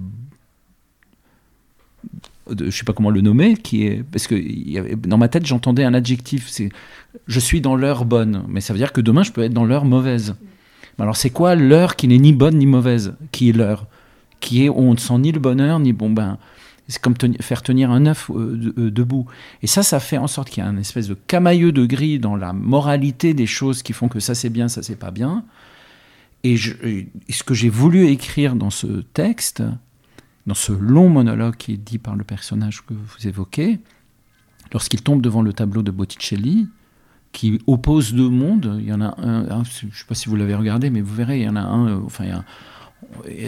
de, 2.50 2.70
je 2.70 2.78
sais 2.78 2.84
pas 2.84 2.94
comment 2.94 3.10
le 3.10 3.22
nommer, 3.22 3.56
qui 3.56 3.86
est 3.86 4.04
parce 4.04 4.28
que 4.28 4.96
dans 4.96 5.18
ma 5.18 5.28
tête 5.28 5.46
j'entendais 5.46 5.84
un 5.84 5.94
adjectif, 5.94 6.48
c'est 6.50 6.70
je 7.28 7.40
suis 7.40 7.62
dans 7.62 7.76
l'heure 7.76 8.06
bonne, 8.06 8.44
mais 8.48 8.62
ça 8.62 8.74
veut 8.74 8.80
dire 8.80 8.94
que 8.94 9.02
demain 9.02 9.24
je 9.24 9.32
peux 9.32 9.44
être 9.44 9.54
dans 9.54 9.66
l'heure 9.66 9.86
mauvaise. 9.86 10.36
Alors 11.00 11.18
c'est 11.18 11.30
quoi 11.30 11.56
l'heure 11.56 11.96
qui 11.96 12.08
n'est 12.08 12.20
ni 12.20 12.34
bonne 12.34 12.58
ni 12.58 12.66
mauvaise? 12.66 13.16
Qui 13.32 13.50
est 13.50 13.54
l'heure? 13.54 13.88
Qui 14.40 14.66
est 14.66 14.70
où 14.70 14.78
on 14.78 14.94
ne 14.94 15.00
sent 15.00 15.18
ni 15.20 15.32
le 15.32 15.40
bonheur 15.40 15.80
ni 15.80 15.94
bon 15.94 16.10
ben 16.10 16.38
c'est 16.88 17.02
comme 17.02 17.16
faire 17.40 17.62
tenir 17.62 17.92
un 17.92 18.06
œuf 18.08 18.30
euh, 18.30 18.74
euh, 18.78 18.92
debout. 18.92 19.26
Et 19.62 19.68
ça, 19.68 19.84
ça 19.84 20.00
fait 20.00 20.18
en 20.18 20.28
sorte 20.28 20.50
qu'il 20.50 20.64
y 20.64 20.66
a 20.66 20.70
un 20.70 20.78
espèce 20.78 21.08
de 21.08 21.14
camailleux 21.14 21.72
de 21.72 21.86
gris 21.86 22.20
dans 22.20 22.36
la 22.36 22.52
moralité 22.52 23.34
des 23.34 23.46
choses 23.46 23.84
qui 23.84 23.94
font 23.94 24.10
que 24.10 24.20
ça 24.20 24.36
c'est 24.36 24.50
bien, 24.50 24.68
ça 24.68 24.84
c'est 24.84 24.98
pas 24.98 25.12
bien. 25.12 25.46
Et, 26.44 26.58
ce 26.58 27.44
que 27.44 27.54
j'ai 27.54 27.70
voulu 27.70 28.08
écrire 28.08 28.56
dans 28.56 28.70
ce 28.70 29.02
texte, 29.14 29.64
dans 30.46 30.56
ce 30.56 30.74
long 30.74 31.10
monologue 31.10 31.56
qui 31.56 31.74
est 31.74 31.78
dit 31.78 31.98
par 31.98 32.16
le 32.16 32.24
personnage 32.24 32.86
que 32.86 32.94
vous 32.94 33.28
évoquez, 33.28 33.80
lorsqu'il 34.72 35.02
tombe 35.02 35.22
devant 35.22 35.42
le 35.42 35.54
tableau 35.54 35.84
de 35.84 35.92
Botticelli, 35.92 36.68
qui 37.32 37.60
oppose 37.66 38.14
deux 38.14 38.30
mondes, 38.30 38.78
il 38.80 38.88
y 38.88 38.94
en 38.94 39.02
a 39.02 39.20
un, 39.20 39.64
je 39.64 39.88
ne 39.88 39.92
sais 39.92 40.06
pas 40.08 40.16
si 40.16 40.30
vous 40.30 40.36
l'avez 40.36 40.56
regardé, 40.56 40.90
mais 40.90 41.02
vous 41.02 41.16
verrez, 41.16 41.40
il 41.40 41.44
y 41.44 41.50
en 41.50 41.56
a 41.56 41.62
un, 41.62 41.90
euh, 41.90 42.00
enfin, 42.06 42.44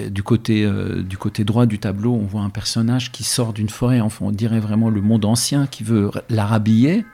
du 0.10 0.24
côté, 0.24 0.66
euh, 0.66 1.04
du 1.04 1.18
côté 1.18 1.44
droit 1.44 1.66
du 1.66 1.80
tableau, 1.80 2.14
on 2.14 2.26
voit 2.26 2.42
un 2.42 2.50
personnage 2.50 3.12
qui 3.12 3.24
sort 3.24 3.54
d'une 3.54 3.70
forêt, 3.70 4.02
enfin, 4.02 4.26
on 4.26 4.32
dirait 4.32 4.60
vraiment 4.60 4.90
le 4.90 5.02
monde 5.02 5.26
ancien 5.26 5.68
qui 5.68 5.84
veut 5.84 6.12
la 6.30 6.46
rhabiller. 6.46 7.06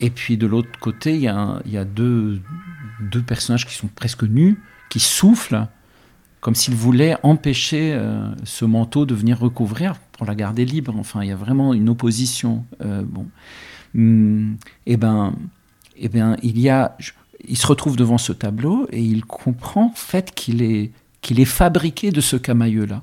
Et 0.00 0.10
puis 0.10 0.36
de 0.36 0.46
l'autre 0.46 0.78
côté, 0.78 1.14
il 1.14 1.20
y 1.20 1.28
a, 1.28 1.60
il 1.66 1.72
y 1.72 1.78
a 1.78 1.84
deux, 1.84 2.40
deux, 3.00 3.22
personnages 3.22 3.66
qui 3.66 3.74
sont 3.74 3.88
presque 3.88 4.22
nus, 4.22 4.60
qui 4.90 5.00
soufflent, 5.00 5.66
comme 6.40 6.54
s'ils 6.54 6.74
voulaient 6.74 7.16
empêcher 7.22 7.92
euh, 7.92 8.30
ce 8.44 8.64
manteau 8.64 9.06
de 9.06 9.14
venir 9.14 9.38
recouvrir 9.38 9.94
pour 10.12 10.26
la 10.26 10.34
garder 10.34 10.64
libre. 10.64 10.94
Enfin, 10.98 11.22
il 11.22 11.28
y 11.28 11.32
a 11.32 11.36
vraiment 11.36 11.74
une 11.74 11.88
opposition. 11.88 12.64
Euh, 12.84 13.02
bon. 13.04 13.26
Hum, 13.94 14.56
et 14.86 14.92
eh 14.92 14.96
ben, 14.96 15.34
et 15.96 16.04
eh 16.04 16.08
ben, 16.08 16.36
il 16.42 16.60
y 16.60 16.68
a, 16.68 16.96
il 17.46 17.56
se 17.56 17.66
retrouve 17.66 17.96
devant 17.96 18.18
ce 18.18 18.32
tableau 18.32 18.86
et 18.92 19.02
il 19.02 19.24
comprend 19.24 19.86
en 19.86 19.94
fait 19.94 20.32
qu'il 20.34 20.62
est 20.62 20.92
qu'il 21.20 21.40
est 21.40 21.44
fabriqué 21.44 22.10
de 22.10 22.20
ce 22.20 22.36
camailleux-là. 22.36 23.02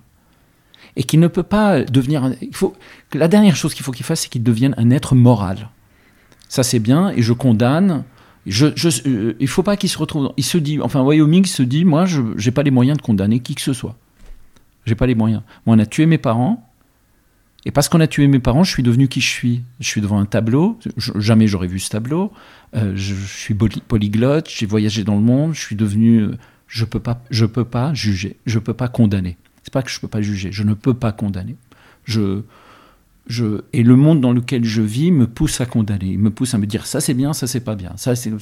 Et 0.96 1.04
qu'il 1.04 1.20
ne 1.20 1.28
peut 1.28 1.44
pas 1.44 1.84
devenir. 1.84 2.32
Il 2.42 2.56
faut, 2.56 2.74
la 3.14 3.28
dernière 3.28 3.56
chose 3.56 3.74
qu'il 3.74 3.84
faut 3.84 3.92
qu'il 3.92 4.06
fasse, 4.06 4.22
c'est 4.22 4.30
qu'il 4.30 4.44
devienne 4.44 4.74
un 4.78 4.92
être 4.92 5.14
moral. 5.14 5.70
Ça, 6.48 6.64
c'est 6.64 6.80
bien, 6.80 7.10
et 7.10 7.22
je 7.22 7.34
condamne. 7.34 8.04
Je, 8.46 8.68
euh, 9.08 9.34
il 9.40 9.48
faut 9.48 9.64
pas 9.64 9.78
qu'il 9.78 9.90
se 9.90 9.98
retrouve. 9.98 10.32
Il 10.38 10.44
se 10.44 10.58
dit, 10.58 10.80
enfin, 10.82 11.02
Wyoming 11.02 11.46
se 11.46 11.64
dit 11.64 11.86
moi, 11.86 12.06
je 12.06 12.22
n'ai 12.22 12.52
pas 12.52 12.64
les 12.64 12.72
moyens 12.72 12.98
de 12.98 13.02
condamner 13.02 13.40
qui 13.40 13.56
que 13.56 13.62
ce 13.62 13.74
soit. 13.74 13.98
J'ai 14.86 14.96
pas 14.96 15.08
les 15.08 15.16
moyens. 15.16 15.42
Moi, 15.66 15.76
on 15.76 15.80
a 15.80 15.86
tué 15.86 16.06
mes 16.06 16.20
parents, 16.20 16.70
et 17.66 17.72
parce 17.72 17.90
qu'on 17.90 18.00
a 18.00 18.08
tué 18.08 18.28
mes 18.28 18.40
parents, 18.40 18.64
je 18.64 18.72
suis 18.72 18.84
devenu 18.84 19.08
qui 19.08 19.22
je 19.22 19.30
suis. 19.30 19.64
Je 19.80 19.88
suis 19.88 20.02
devant 20.02 20.20
un 20.20 20.26
tableau, 20.26 20.78
jamais 21.16 21.48
j'aurais 21.48 21.68
vu 21.68 21.80
ce 21.80 21.90
tableau. 21.90 22.32
Euh, 22.76 22.94
je, 22.96 23.16
je, 23.16 23.26
suis 23.26 23.56
polyglotte, 23.56 24.48
j'ai 24.50 24.68
voyagé 24.68 25.04
dans 25.04 25.16
le 25.16 25.22
monde, 25.22 25.56
je 25.56 25.62
suis 25.62 25.76
devenu 25.76 26.30
je 26.68 26.86
peux 26.86 27.00
pas, 27.00 27.22
je 27.30 27.46
peux 27.46 27.66
pas 27.66 27.94
juger, 27.94 28.38
je 28.46 28.60
peux 28.60 28.74
pas 28.74 28.88
condamner. 28.88 29.38
C'est 29.64 29.74
pas 29.74 29.82
que 29.82 29.90
je 29.90 30.00
peux 30.00 30.08
pas 30.08 30.22
juger, 30.22 30.52
je 30.52 30.64
ne 30.64 30.74
peux 30.74 30.94
pas 30.94 31.12
condamner. 31.12 31.56
Je, 32.04 32.42
et 33.74 33.84
le 33.84 33.96
monde 33.96 34.22
dans 34.22 34.32
lequel 34.32 34.64
je 34.64 34.82
vis 34.82 35.12
me 35.12 35.26
pousse 35.26 35.60
à 35.60 35.66
condamner, 35.66 36.16
me 36.18 36.30
pousse 36.30 36.54
à 36.54 36.58
me 36.58 36.68
dire 36.68 36.86
ça 36.86 37.02
c'est 37.02 37.16
bien, 37.16 37.34
ça 37.34 37.48
c'est 37.48 37.60
pas 37.60 37.76
bien, 37.76 37.92
ça 37.96 38.16
c'est 38.16 38.30
et 38.30 38.34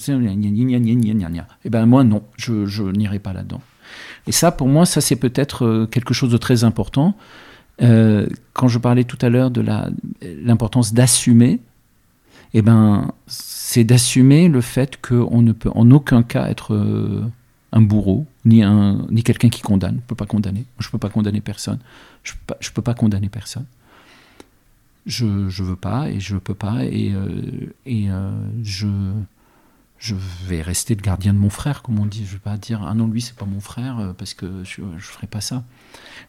eh 1.66 1.70
ben 1.70 1.86
moi 1.86 2.04
non, 2.04 2.24
je, 2.38 2.92
n'irai 2.92 3.20
pas 3.20 3.34
là-dedans. 3.34 3.62
Et 4.28 4.32
ça 4.32 4.52
pour 4.52 4.68
moi 4.68 4.86
ça 4.86 5.00
c'est 5.00 5.16
peut-être 5.16 5.66
euh, 5.66 5.86
quelque 5.86 6.14
chose 6.14 6.32
de 6.32 6.38
très 6.38 6.64
important. 6.66 7.16
Euh, 7.82 8.28
quand 8.52 8.68
je 8.68 8.78
parlais 8.78 9.06
tout 9.06 9.18
à 9.22 9.30
l'heure 9.30 9.52
de 9.52 9.64
l'importance 10.22 10.94
d'assumer, 10.94 11.60
et 12.56 12.60
eh 12.60 12.62
ben 12.62 13.12
c'est 13.26 13.84
d'assumer 13.84 14.50
le 14.50 14.62
fait 14.62 15.02
qu'on 15.02 15.42
ne 15.42 15.54
peut 15.54 15.72
en 15.74 15.90
aucun 15.92 16.24
cas 16.24 16.48
être 16.50 16.76
euh, 16.76 17.24
un 17.72 17.82
bourreau, 17.82 18.28
ni, 18.46 18.64
ni 19.10 19.24
quelqu'un 19.24 19.50
qui 19.50 19.62
condamne. 19.62 19.96
Je 19.96 20.02
ne 20.02 20.08
peux 20.08 20.16
pas 20.16 20.28
condamner. 20.28 20.66
Je 20.78 20.88
ne 20.88 20.92
peux 20.92 21.00
pas 21.00 21.10
condamner 21.10 21.42
personne. 21.42 21.80
Je 22.22 22.34
ne 22.34 22.74
peux, 22.74 22.82
pas 22.84 22.94
condamner 22.94 23.30
personne. 23.30 23.66
Je 25.06 25.26
ne 25.26 25.50
veux 25.50 25.76
pas 25.76 26.10
et 26.10 26.20
je 26.20 26.36
ne 26.36 26.40
peux 26.40 26.54
pas. 26.54 26.86
Et, 26.86 27.14
euh, 27.14 27.28
euh, 27.88 28.48
je, 28.64 28.88
je 29.98 30.16
vais 30.48 30.62
rester 30.62 30.96
le 30.96 31.02
gardien 31.02 31.34
de 31.34 31.40
mon 31.40 31.50
frère, 31.50 31.82
comme 31.82 32.00
on 32.00 32.06
dit. 32.06 32.26
Je 32.26 32.34
vais 32.34 32.40
pas 32.40 32.58
dire 32.58 32.84
Ah 32.84 32.94
non, 32.94 33.08
lui, 33.08 33.22
c'est 33.22 33.36
pas 33.36 33.46
mon 33.46 33.60
frère, 33.60 34.00
euh, 34.00 34.14
parce 34.14 34.34
que 34.34 34.64
je 34.64 34.82
ne 34.82 35.00
ferai 35.00 35.28
pas 35.28 35.42
ça. 35.42 35.64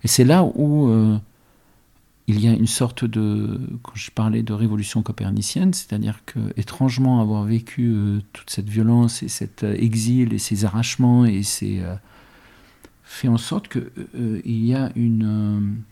Et 0.02 0.08
c'est 0.08 0.24
là 0.24 0.44
où 0.44 1.20
il 2.26 2.40
y 2.40 2.48
a 2.48 2.52
une 2.52 2.66
sorte 2.66 3.04
de, 3.04 3.60
quand 3.82 3.94
je 3.94 4.10
parlais 4.10 4.42
de 4.42 4.54
révolution 4.54 5.02
copernicienne, 5.02 5.74
c'est-à-dire 5.74 6.24
que 6.24 6.40
étrangement 6.56 7.20
avoir 7.20 7.44
vécu 7.44 7.94
toute 8.32 8.48
cette 8.48 8.68
violence 8.68 9.22
et 9.22 9.28
cet 9.28 9.62
exil 9.62 10.32
et 10.32 10.38
ces 10.38 10.64
arrachements 10.64 11.26
et 11.26 11.42
ces 11.42 11.82
fait 13.04 13.28
en 13.28 13.36
sorte 13.36 13.68
que 13.68 13.92
il 14.14 14.64
y 14.64 14.74
a 14.74 14.90
une 14.96 15.84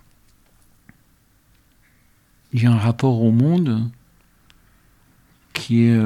il 2.52 2.62
y 2.62 2.66
a 2.66 2.72
un 2.72 2.78
rapport 2.78 3.22
au 3.22 3.30
monde 3.30 3.90
qui 5.52 5.84
est 5.84 6.00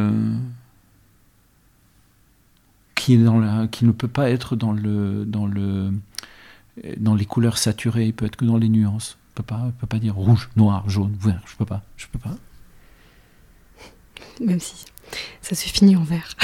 qui 2.94 3.14
est 3.14 3.18
dans 3.18 3.38
la, 3.38 3.68
qui 3.68 3.84
ne 3.84 3.92
peut 3.92 4.08
pas 4.08 4.30
être 4.30 4.56
dans 4.56 4.72
le 4.72 5.24
dans 5.24 5.46
le 5.46 5.92
dans 6.98 7.14
les 7.14 7.24
couleurs 7.24 7.58
saturées, 7.58 8.06
il 8.06 8.12
peut 8.12 8.26
être 8.26 8.36
que 8.36 8.44
dans 8.44 8.58
les 8.58 8.68
nuances 8.68 9.18
peux 9.36 9.42
pas, 9.42 9.70
peux 9.78 9.86
pas 9.86 9.98
dire 9.98 10.14
rouge, 10.14 10.48
noir, 10.56 10.88
jaune, 10.88 11.14
vert. 11.20 11.40
Je 11.46 11.54
peux 11.56 11.66
pas, 11.66 11.82
je 11.96 12.06
peux 12.06 12.18
pas. 12.18 12.34
Même 14.40 14.60
si 14.60 14.86
ça 15.42 15.54
se 15.54 15.68
finit 15.68 15.94
en 15.94 16.02
vert. 16.02 16.34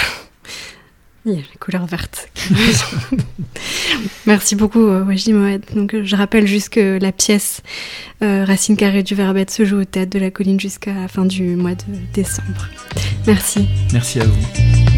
Il 1.24 1.32
y 1.32 1.36
a 1.36 1.38
la 1.38 1.58
couleur 1.60 1.86
verte. 1.86 2.28
Merci 4.26 4.56
beaucoup, 4.56 4.84
euh, 4.84 5.04
Wajdi 5.04 5.32
Moed. 5.32 5.62
Donc, 5.74 5.94
euh, 5.94 6.02
je 6.04 6.16
rappelle 6.16 6.46
juste 6.46 6.70
que 6.70 6.98
la 7.00 7.12
pièce 7.12 7.62
euh, 8.22 8.44
Racine 8.44 8.76
carrée 8.76 9.04
du 9.04 9.14
Verbette 9.14 9.50
se 9.50 9.64
joue 9.64 9.80
au 9.80 9.84
théâtre 9.84 10.10
de 10.10 10.18
la 10.18 10.32
colline 10.32 10.58
jusqu'à 10.58 10.92
la 10.92 11.06
fin 11.06 11.24
du 11.24 11.54
mois 11.54 11.74
de 11.74 11.84
décembre. 12.12 12.68
Merci. 13.26 13.68
Merci 13.92 14.20
à 14.20 14.24
vous. 14.24 14.91